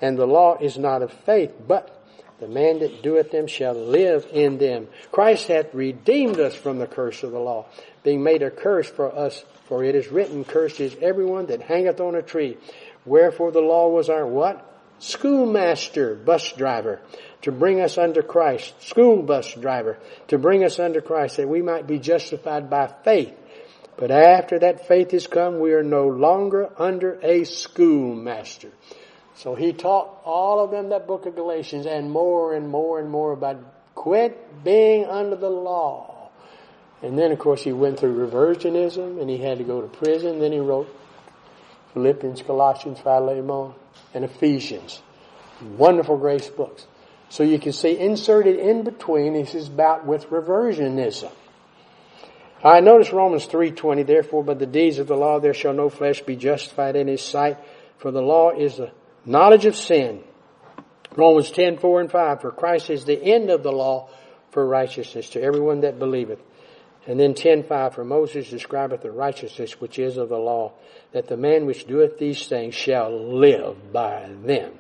And 0.02 0.18
the 0.18 0.28
law 0.28 0.58
is 0.60 0.78
not 0.78 1.02
of 1.02 1.14
faith, 1.26 1.54
but 1.66 2.04
the 2.42 2.50
man 2.50 2.80
that 2.80 3.02
doeth 3.02 3.32
them 3.32 3.48
shall 3.48 3.74
live 3.74 4.28
in 4.34 4.58
them. 4.58 4.90
Christ 5.10 5.48
hath 5.48 5.74
redeemed 5.74 6.38
us 6.38 6.54
from 6.54 6.80
the 6.80 6.86
curse 6.86 7.24
of 7.24 7.32
the 7.32 7.40
law, 7.40 7.66
being 8.04 8.22
made 8.22 8.44
a 8.44 8.52
curse 8.52 8.90
for 8.90 9.16
us, 9.18 9.46
for 9.70 9.82
it 9.82 9.96
is 9.96 10.10
written, 10.10 10.44
Cursed 10.44 10.82
is 10.82 10.98
everyone 11.02 11.46
that 11.46 11.62
hangeth 11.62 12.02
on 12.02 12.16
a 12.16 12.22
tree. 12.22 12.58
Wherefore 13.06 13.54
the 13.54 13.62
law 13.62 13.88
was 13.88 14.10
our 14.10 14.28
what? 14.28 14.70
Schoolmaster, 15.00 16.16
bus 16.16 16.52
driver, 16.52 17.00
to 17.46 17.52
bring 17.52 17.80
us 17.80 18.00
under 18.00 18.24
Christ, 18.24 18.74
school 18.82 19.22
bus 19.22 19.54
driver, 19.54 20.00
to 20.30 20.40
bring 20.40 20.64
us 20.64 20.80
under 20.80 21.00
Christ, 21.00 21.38
that 21.38 21.48
we 21.48 21.62
might 21.62 21.86
be 21.86 22.00
justified 22.00 22.72
by 22.72 22.92
faith. 23.04 23.36
But 23.98 24.10
after 24.10 24.58
that 24.58 24.88
faith 24.88 25.14
is 25.14 25.28
come, 25.28 25.60
we 25.60 25.74
are 25.74 25.84
no 25.84 26.08
longer 26.08 26.72
under 26.76 27.20
a 27.22 27.44
schoolmaster. 27.44 28.72
So 29.36 29.54
he 29.54 29.74
taught 29.74 30.22
all 30.26 30.60
of 30.60 30.72
them 30.72 30.90
that 30.90 31.06
book 31.06 31.28
of 31.28 31.36
Galatians 31.36 31.86
and 31.86 32.10
more 32.10 32.56
and 32.56 32.68
more 32.68 33.00
and 33.00 33.12
more 33.12 33.32
about 33.32 33.64
quit 33.94 34.64
being 34.64 35.06
under 35.06 35.36
the 35.36 35.50
law. 35.50 36.32
And 37.04 37.16
then 37.16 37.32
of 37.32 37.38
course 37.38 37.64
he 37.64 37.74
went 37.74 38.00
through 38.00 38.28
reversionism 38.28 39.22
and 39.22 39.30
he 39.30 39.38
had 39.38 39.60
to 39.60 39.64
go 39.64 39.82
to 39.82 39.88
prison. 39.88 40.40
Then 40.40 40.52
he 40.52 40.60
wrote 40.60 40.90
Philippians, 41.94 42.42
Colossians, 42.42 43.00
Philemon, 43.02 43.76
and 44.16 44.26
Ephesians. 44.26 45.00
Wonderful 45.78 46.18
grace 46.18 46.50
books. 46.50 46.88
So 47.36 47.44
you 47.44 47.60
can 47.60 47.74
see 47.74 48.00
inserted 48.00 48.60
in 48.60 48.84
between 48.84 49.36
is 49.36 49.50
his 49.50 49.68
bout 49.68 50.06
with 50.06 50.30
reversionism. 50.30 51.30
I 52.64 52.80
notice 52.80 53.12
Romans 53.12 53.46
3.20, 53.46 54.08
therefore 54.08 54.42
by 54.46 54.54
the 54.54 54.66
deeds 54.66 55.00
of 55.00 55.08
the 55.08 55.18
law 55.18 55.42
there 55.42 55.54
shall 55.54 55.74
no 55.74 55.90
flesh 55.90 56.22
be 56.22 56.38
justified 56.38 56.96
in 56.96 57.10
his 57.10 57.22
sight, 57.22 57.58
for 57.98 58.10
the 58.10 58.22
law 58.22 58.52
is 58.52 58.78
the 58.78 58.90
knowledge 59.26 59.66
of 59.66 59.76
sin. 59.76 60.24
Romans 61.18 61.52
10, 61.52 61.80
4 61.80 62.00
and 62.00 62.10
5, 62.10 62.40
for 62.40 62.52
Christ 62.52 62.90
is 62.90 63.04
the 63.04 63.22
end 63.22 63.50
of 63.50 63.64
the 63.64 63.72
law 63.74 64.08
for 64.52 64.66
righteousness 64.66 65.32
to 65.32 65.42
everyone 65.42 65.82
that 65.82 66.00
believeth. 66.00 66.40
And 67.06 67.20
then 67.20 67.34
10.5, 67.34 67.96
For 67.96 68.06
Moses 68.06 68.50
describeth 68.50 69.02
the 69.02 69.12
righteousness 69.12 69.82
which 69.82 70.00
is 70.00 70.16
of 70.16 70.30
the 70.30 70.38
law, 70.38 70.72
that 71.12 71.28
the 71.28 71.36
man 71.36 71.66
which 71.66 71.86
doeth 71.86 72.18
these 72.18 72.48
things 72.48 72.76
shall 72.76 73.12
live 73.12 73.92
by 73.92 74.30
them. 74.46 74.80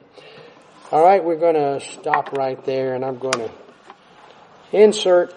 Alright, 0.94 1.24
we're 1.24 1.38
going 1.38 1.56
to 1.56 1.80
stop 1.80 2.32
right 2.34 2.64
there 2.64 2.94
and 2.94 3.04
I'm 3.04 3.18
going 3.18 3.40
to 3.40 3.52
insert 4.72 5.34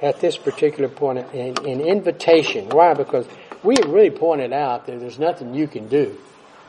at 0.00 0.20
this 0.20 0.36
particular 0.36 0.88
point 0.88 1.18
an, 1.32 1.56
an 1.64 1.80
invitation. 1.80 2.68
Why? 2.68 2.92
Because 2.94 3.26
we 3.62 3.76
have 3.80 3.88
really 3.88 4.10
pointed 4.10 4.52
out 4.52 4.86
that 4.86 4.98
there's 4.98 5.20
nothing 5.20 5.54
you 5.54 5.68
can 5.68 5.86
do. 5.86 6.18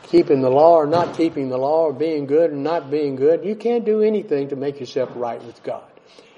Keeping 0.04 0.42
the 0.42 0.50
law 0.52 0.76
or 0.76 0.86
not 0.86 1.18
keeping 1.18 1.50
the 1.50 1.58
law 1.58 1.86
or 1.86 1.94
being 1.94 2.28
good 2.28 2.52
or 2.52 2.56
not 2.56 2.92
being 2.92 3.16
good, 3.16 3.44
you 3.44 3.56
can't 3.56 3.84
do 3.84 4.04
anything 4.04 4.50
to 4.50 4.56
make 4.56 4.80
yourself 4.80 5.10
right 5.16 5.44
with 5.44 5.64
God. 5.64 5.84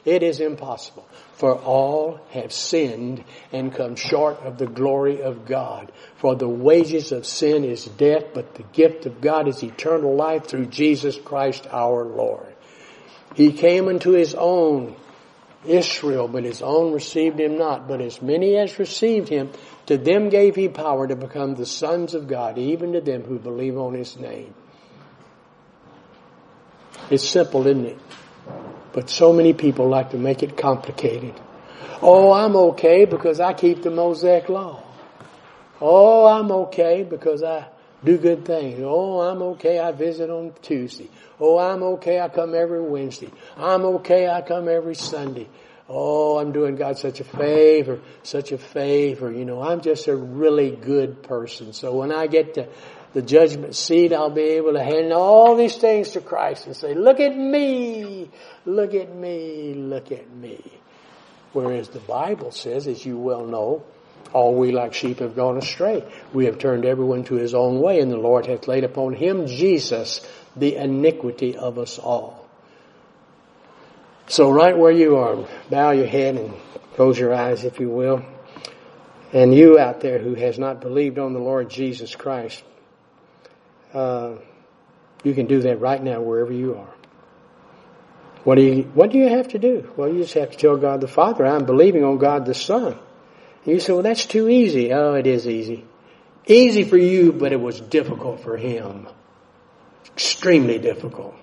It 0.06 0.22
is 0.22 0.39
impossible. 0.39 1.08
For 1.34 1.53
all 1.53 2.22
have 2.30 2.53
sinned 2.53 3.24
and 3.51 3.74
come 3.74 3.95
short 3.95 4.39
of 4.43 4.58
the 4.58 4.68
glory 4.68 5.22
of 5.22 5.45
God. 5.45 5.91
For 6.18 6.36
the 6.36 6.47
wages 6.47 7.12
of 7.12 7.26
sin 7.26 7.66
is 7.66 7.86
death, 7.86 8.26
but 8.34 8.53
the 8.53 8.64
gift 8.64 9.06
of 9.08 9.20
God 9.20 9.47
is 9.47 9.64
eternal 9.64 10.16
life 10.16 10.45
through 10.45 10.68
Jesus 10.68 11.18
Christ 11.18 11.68
our 11.72 12.06
Lord. 12.06 12.53
He 13.34 13.51
came 13.51 13.89
unto 13.89 14.12
his 14.12 14.36
own, 14.36 14.95
Israel, 15.66 16.28
but 16.28 16.43
his 16.43 16.62
own 16.62 16.93
received 16.93 17.39
him 17.39 17.58
not. 17.58 17.88
But 17.88 17.99
as 17.99 18.22
many 18.22 18.56
as 18.56 18.80
received 18.80 19.28
him, 19.28 19.51
to 19.88 19.97
them 19.97 20.30
gave 20.30 20.56
he 20.56 20.70
power 20.70 21.08
to 21.08 21.16
become 21.16 21.56
the 21.56 21.66
sons 21.66 22.14
of 22.14 22.28
God, 22.28 22.58
even 22.58 22.93
to 22.93 23.01
them 23.01 23.24
who 23.24 23.39
believe 23.39 23.78
on 23.78 23.95
his 23.95 24.18
name. 24.18 24.53
It's 27.10 27.28
simple, 27.28 27.68
isn't 27.68 27.86
it? 27.86 27.99
But 28.96 29.10
so 29.10 29.34
many 29.34 29.54
people 29.54 29.89
like 29.89 30.12
to 30.12 30.18
make 30.18 30.41
it 30.41 30.56
complicated. 30.56 31.34
Oh, 32.02 32.32
I'm 32.32 32.56
okay 32.56 33.04
because 33.04 33.41
I 33.41 33.52
keep 33.52 33.84
the 33.84 33.91
Mosaic 33.91 34.48
law. 34.48 34.82
Oh, 35.82 36.26
I'm 36.26 36.50
okay 36.50 37.04
because 37.04 37.43
I 37.43 37.68
do 38.06 38.18
good 38.18 38.46
things. 38.46 38.80
Oh, 38.82 39.20
I'm 39.20 39.41
okay. 39.41 39.80
I 39.80 39.91
visit 39.91 40.30
on 40.30 40.54
Tuesday. 40.62 41.10
Oh, 41.41 41.58
I'm 41.58 41.84
okay. 41.84 42.22
I 42.22 42.30
come 42.30 42.56
every 42.56 42.82
Wednesday. 42.82 43.30
I'm 43.58 43.84
okay. 43.98 44.30
I 44.30 44.41
come 44.41 44.70
every 44.70 44.96
Sunday. 44.96 45.50
Oh, 45.89 46.38
I'm 46.39 46.54
doing 46.54 46.78
God 46.78 46.98
such 46.98 47.20
a 47.20 47.26
favor, 47.26 48.00
such 48.24 48.54
a 48.54 48.58
favor. 48.58 49.30
You 49.30 49.43
know, 49.43 49.62
I'm 49.62 49.82
just 49.82 50.08
a 50.08 50.16
really 50.16 50.72
good 50.72 51.22
person. 51.22 51.74
So 51.74 51.93
when 51.93 52.14
I 52.14 52.28
get 52.28 52.54
to 52.54 52.70
the 53.16 53.22
judgment 53.22 53.74
seat, 53.74 54.11
I'll 54.11 54.30
be 54.30 54.41
able 54.41 54.74
to 54.74 54.84
hand 54.84 55.13
all 55.13 55.55
these 55.55 55.78
things 55.78 56.09
to 56.11 56.22
Christ 56.22 56.66
and 56.66 56.76
say, 56.76 56.93
look 56.93 57.22
at 57.22 57.34
me, 57.36 58.30
look 58.66 58.93
at 58.93 59.16
me, 59.16 59.74
look 59.74 60.11
at 60.11 60.30
me. 60.30 60.61
Whereas 61.53 61.88
the 61.88 62.01
Bible 62.01 62.51
says, 62.51 62.88
as 62.88 63.05
you 63.05 63.18
well 63.18 63.45
know, 63.45 63.86
all 64.34 64.53
we 64.53 64.74
like 64.74 64.93
sheep 64.93 65.20
have 65.20 65.34
gone 65.34 65.57
astray. 65.57 66.03
We 66.34 66.43
have 66.47 66.59
turned 66.59 66.84
everyone 66.84 67.24
to 67.26 67.36
his 67.36 67.53
own 67.53 67.80
way 67.80 68.01
and 68.01 68.11
the 68.11 68.18
Lord 68.18 68.47
hath 68.47 68.68
laid 68.68 68.84
upon 68.84 69.13
him, 69.13 69.47
Jesus, 69.47 70.20
the 70.57 70.76
iniquity 70.76 71.55
of 71.55 71.80
us 71.80 71.97
all. 71.97 72.45
So 74.28 74.51
right 74.51 74.78
where 74.78 74.91
you 74.91 75.16
are, 75.16 75.47
bow 75.70 75.91
your 75.91 76.07
head 76.07 76.36
and 76.36 76.53
close 76.95 77.18
your 77.18 77.34
eyes 77.34 77.63
if 77.63 77.80
you 77.80 77.89
will. 77.89 78.26
And 79.32 79.55
you 79.55 79.80
out 79.80 80.01
there 80.01 80.20
who 80.20 80.34
has 80.34 80.59
not 80.59 80.82
believed 80.82 81.18
on 81.18 81.32
the 81.32 81.39
Lord 81.39 81.70
Jesus 81.70 82.13
Christ, 82.13 82.61
uh, 83.96 84.36
you 85.24 85.34
can 85.34 85.48
do 85.48 85.62
that 85.62 85.80
right 85.80 86.04
now 86.04 86.22
wherever 86.22 86.52
you 86.52 86.76
are. 86.76 86.93
What 88.43 88.56
do 88.56 88.62
you 88.62 88.84
What 88.93 89.12
do 89.12 89.18
you 89.18 89.30
have 89.30 89.48
to 89.50 89.60
do? 89.60 89.89
Well, 89.98 90.10
you 90.10 90.22
just 90.22 90.36
have 90.36 90.52
to 90.52 90.58
tell 90.58 90.78
God 90.78 91.02
the 91.02 91.08
Father, 91.08 91.46
"I'm 91.46 91.66
believing 91.66 92.04
on 92.04 92.18
God 92.20 92.46
the 92.46 92.54
Son." 92.54 92.93
And 93.64 93.74
you 93.74 93.80
say, 93.80 93.93
"Well, 93.93 94.04
that's 94.04 94.26
too 94.26 94.48
easy." 94.50 94.93
Oh, 94.93 95.16
it 95.16 95.26
is 95.26 95.48
easy. 95.48 95.86
Easy 96.46 96.84
for 96.84 96.98
you, 96.98 97.32
but 97.34 97.54
it 97.54 97.60
was 97.60 97.80
difficult 97.80 98.41
for 98.41 98.56
Him. 98.56 99.08
Extremely 100.14 100.78
difficult 100.78 101.34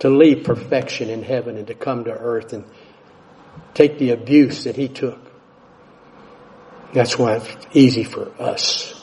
to 0.00 0.10
leave 0.10 0.44
perfection 0.44 1.08
in 1.08 1.22
heaven 1.22 1.56
and 1.56 1.66
to 1.68 1.74
come 1.74 2.04
to 2.04 2.12
earth 2.12 2.52
and 2.52 2.64
take 3.72 3.98
the 3.98 4.10
abuse 4.10 4.64
that 4.64 4.76
He 4.76 4.88
took. 4.88 5.20
That's 6.92 7.18
why 7.18 7.36
it's 7.36 7.66
easy 7.72 8.04
for 8.04 8.30
us. 8.38 8.93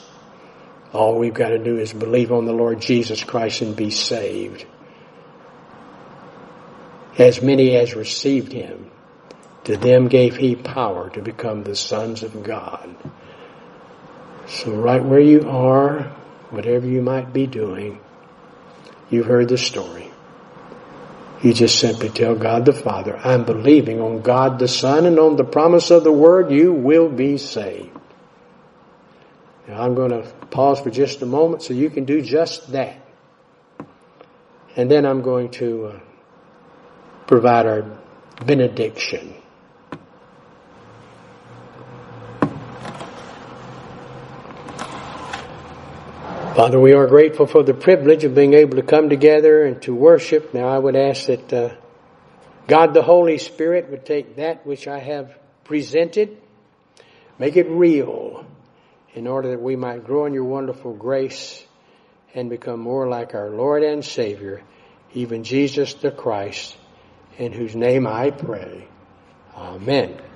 All 0.92 1.18
we've 1.18 1.34
got 1.34 1.48
to 1.48 1.58
do 1.58 1.78
is 1.78 1.92
believe 1.92 2.32
on 2.32 2.44
the 2.44 2.52
Lord 2.52 2.80
Jesus 2.80 3.24
Christ 3.24 3.62
and 3.62 3.74
be 3.74 3.90
saved. 3.90 4.66
As 7.18 7.40
many 7.40 7.76
as 7.76 7.94
received 7.94 8.52
him, 8.52 8.90
to 9.64 9.76
them 9.76 10.08
gave 10.08 10.36
he 10.36 10.56
power 10.56 11.08
to 11.10 11.22
become 11.22 11.62
the 11.62 11.76
sons 11.76 12.22
of 12.22 12.42
God. 12.42 12.94
So 14.46 14.72
right 14.72 15.02
where 15.02 15.20
you 15.20 15.48
are, 15.48 16.02
whatever 16.50 16.86
you 16.86 17.00
might 17.00 17.32
be 17.32 17.46
doing, 17.46 18.00
you've 19.08 19.26
heard 19.26 19.48
the 19.48 19.58
story. 19.58 20.10
You 21.42 21.52
just 21.52 21.78
simply 21.78 22.08
tell 22.08 22.34
God 22.34 22.64
the 22.64 22.72
Father, 22.72 23.16
I'm 23.16 23.44
believing 23.44 24.00
on 24.00 24.20
God 24.20 24.58
the 24.58 24.68
Son 24.68 25.06
and 25.06 25.18
on 25.18 25.36
the 25.36 25.44
promise 25.44 25.90
of 25.90 26.04
the 26.04 26.12
Word, 26.12 26.50
you 26.52 26.72
will 26.72 27.08
be 27.08 27.38
saved. 27.38 27.98
I'm 29.72 29.94
going 29.94 30.10
to 30.10 30.28
pause 30.50 30.80
for 30.80 30.90
just 30.90 31.22
a 31.22 31.26
moment 31.26 31.62
so 31.62 31.74
you 31.74 31.90
can 31.90 32.04
do 32.04 32.22
just 32.22 32.72
that. 32.72 32.98
And 34.76 34.90
then 34.90 35.04
I'm 35.04 35.22
going 35.22 35.50
to 35.52 35.86
uh, 35.86 36.00
provide 37.26 37.66
our 37.66 37.98
benediction. 38.44 39.34
Father, 46.54 46.78
we 46.78 46.92
are 46.92 47.06
grateful 47.06 47.46
for 47.46 47.62
the 47.62 47.72
privilege 47.72 48.24
of 48.24 48.34
being 48.34 48.52
able 48.52 48.76
to 48.76 48.82
come 48.82 49.08
together 49.08 49.64
and 49.64 49.80
to 49.82 49.94
worship. 49.94 50.52
Now 50.52 50.68
I 50.68 50.78
would 50.78 50.96
ask 50.96 51.26
that 51.26 51.52
uh, 51.52 51.74
God 52.68 52.92
the 52.92 53.02
Holy 53.02 53.38
Spirit 53.38 53.90
would 53.90 54.04
take 54.04 54.36
that 54.36 54.66
which 54.66 54.86
I 54.86 54.98
have 54.98 55.38
presented, 55.64 56.36
make 57.38 57.56
it 57.56 57.68
real, 57.68 58.46
in 59.14 59.26
order 59.26 59.50
that 59.50 59.60
we 59.60 59.76
might 59.76 60.04
grow 60.04 60.26
in 60.26 60.32
your 60.32 60.44
wonderful 60.44 60.94
grace 60.94 61.64
and 62.34 62.48
become 62.48 62.80
more 62.80 63.08
like 63.08 63.34
our 63.34 63.50
Lord 63.50 63.82
and 63.82 64.04
Savior, 64.04 64.62
even 65.12 65.44
Jesus 65.44 65.94
the 65.94 66.10
Christ, 66.10 66.76
in 67.38 67.52
whose 67.52 67.76
name 67.76 68.06
I 68.06 68.30
pray. 68.30 68.88
Amen. 69.54 70.22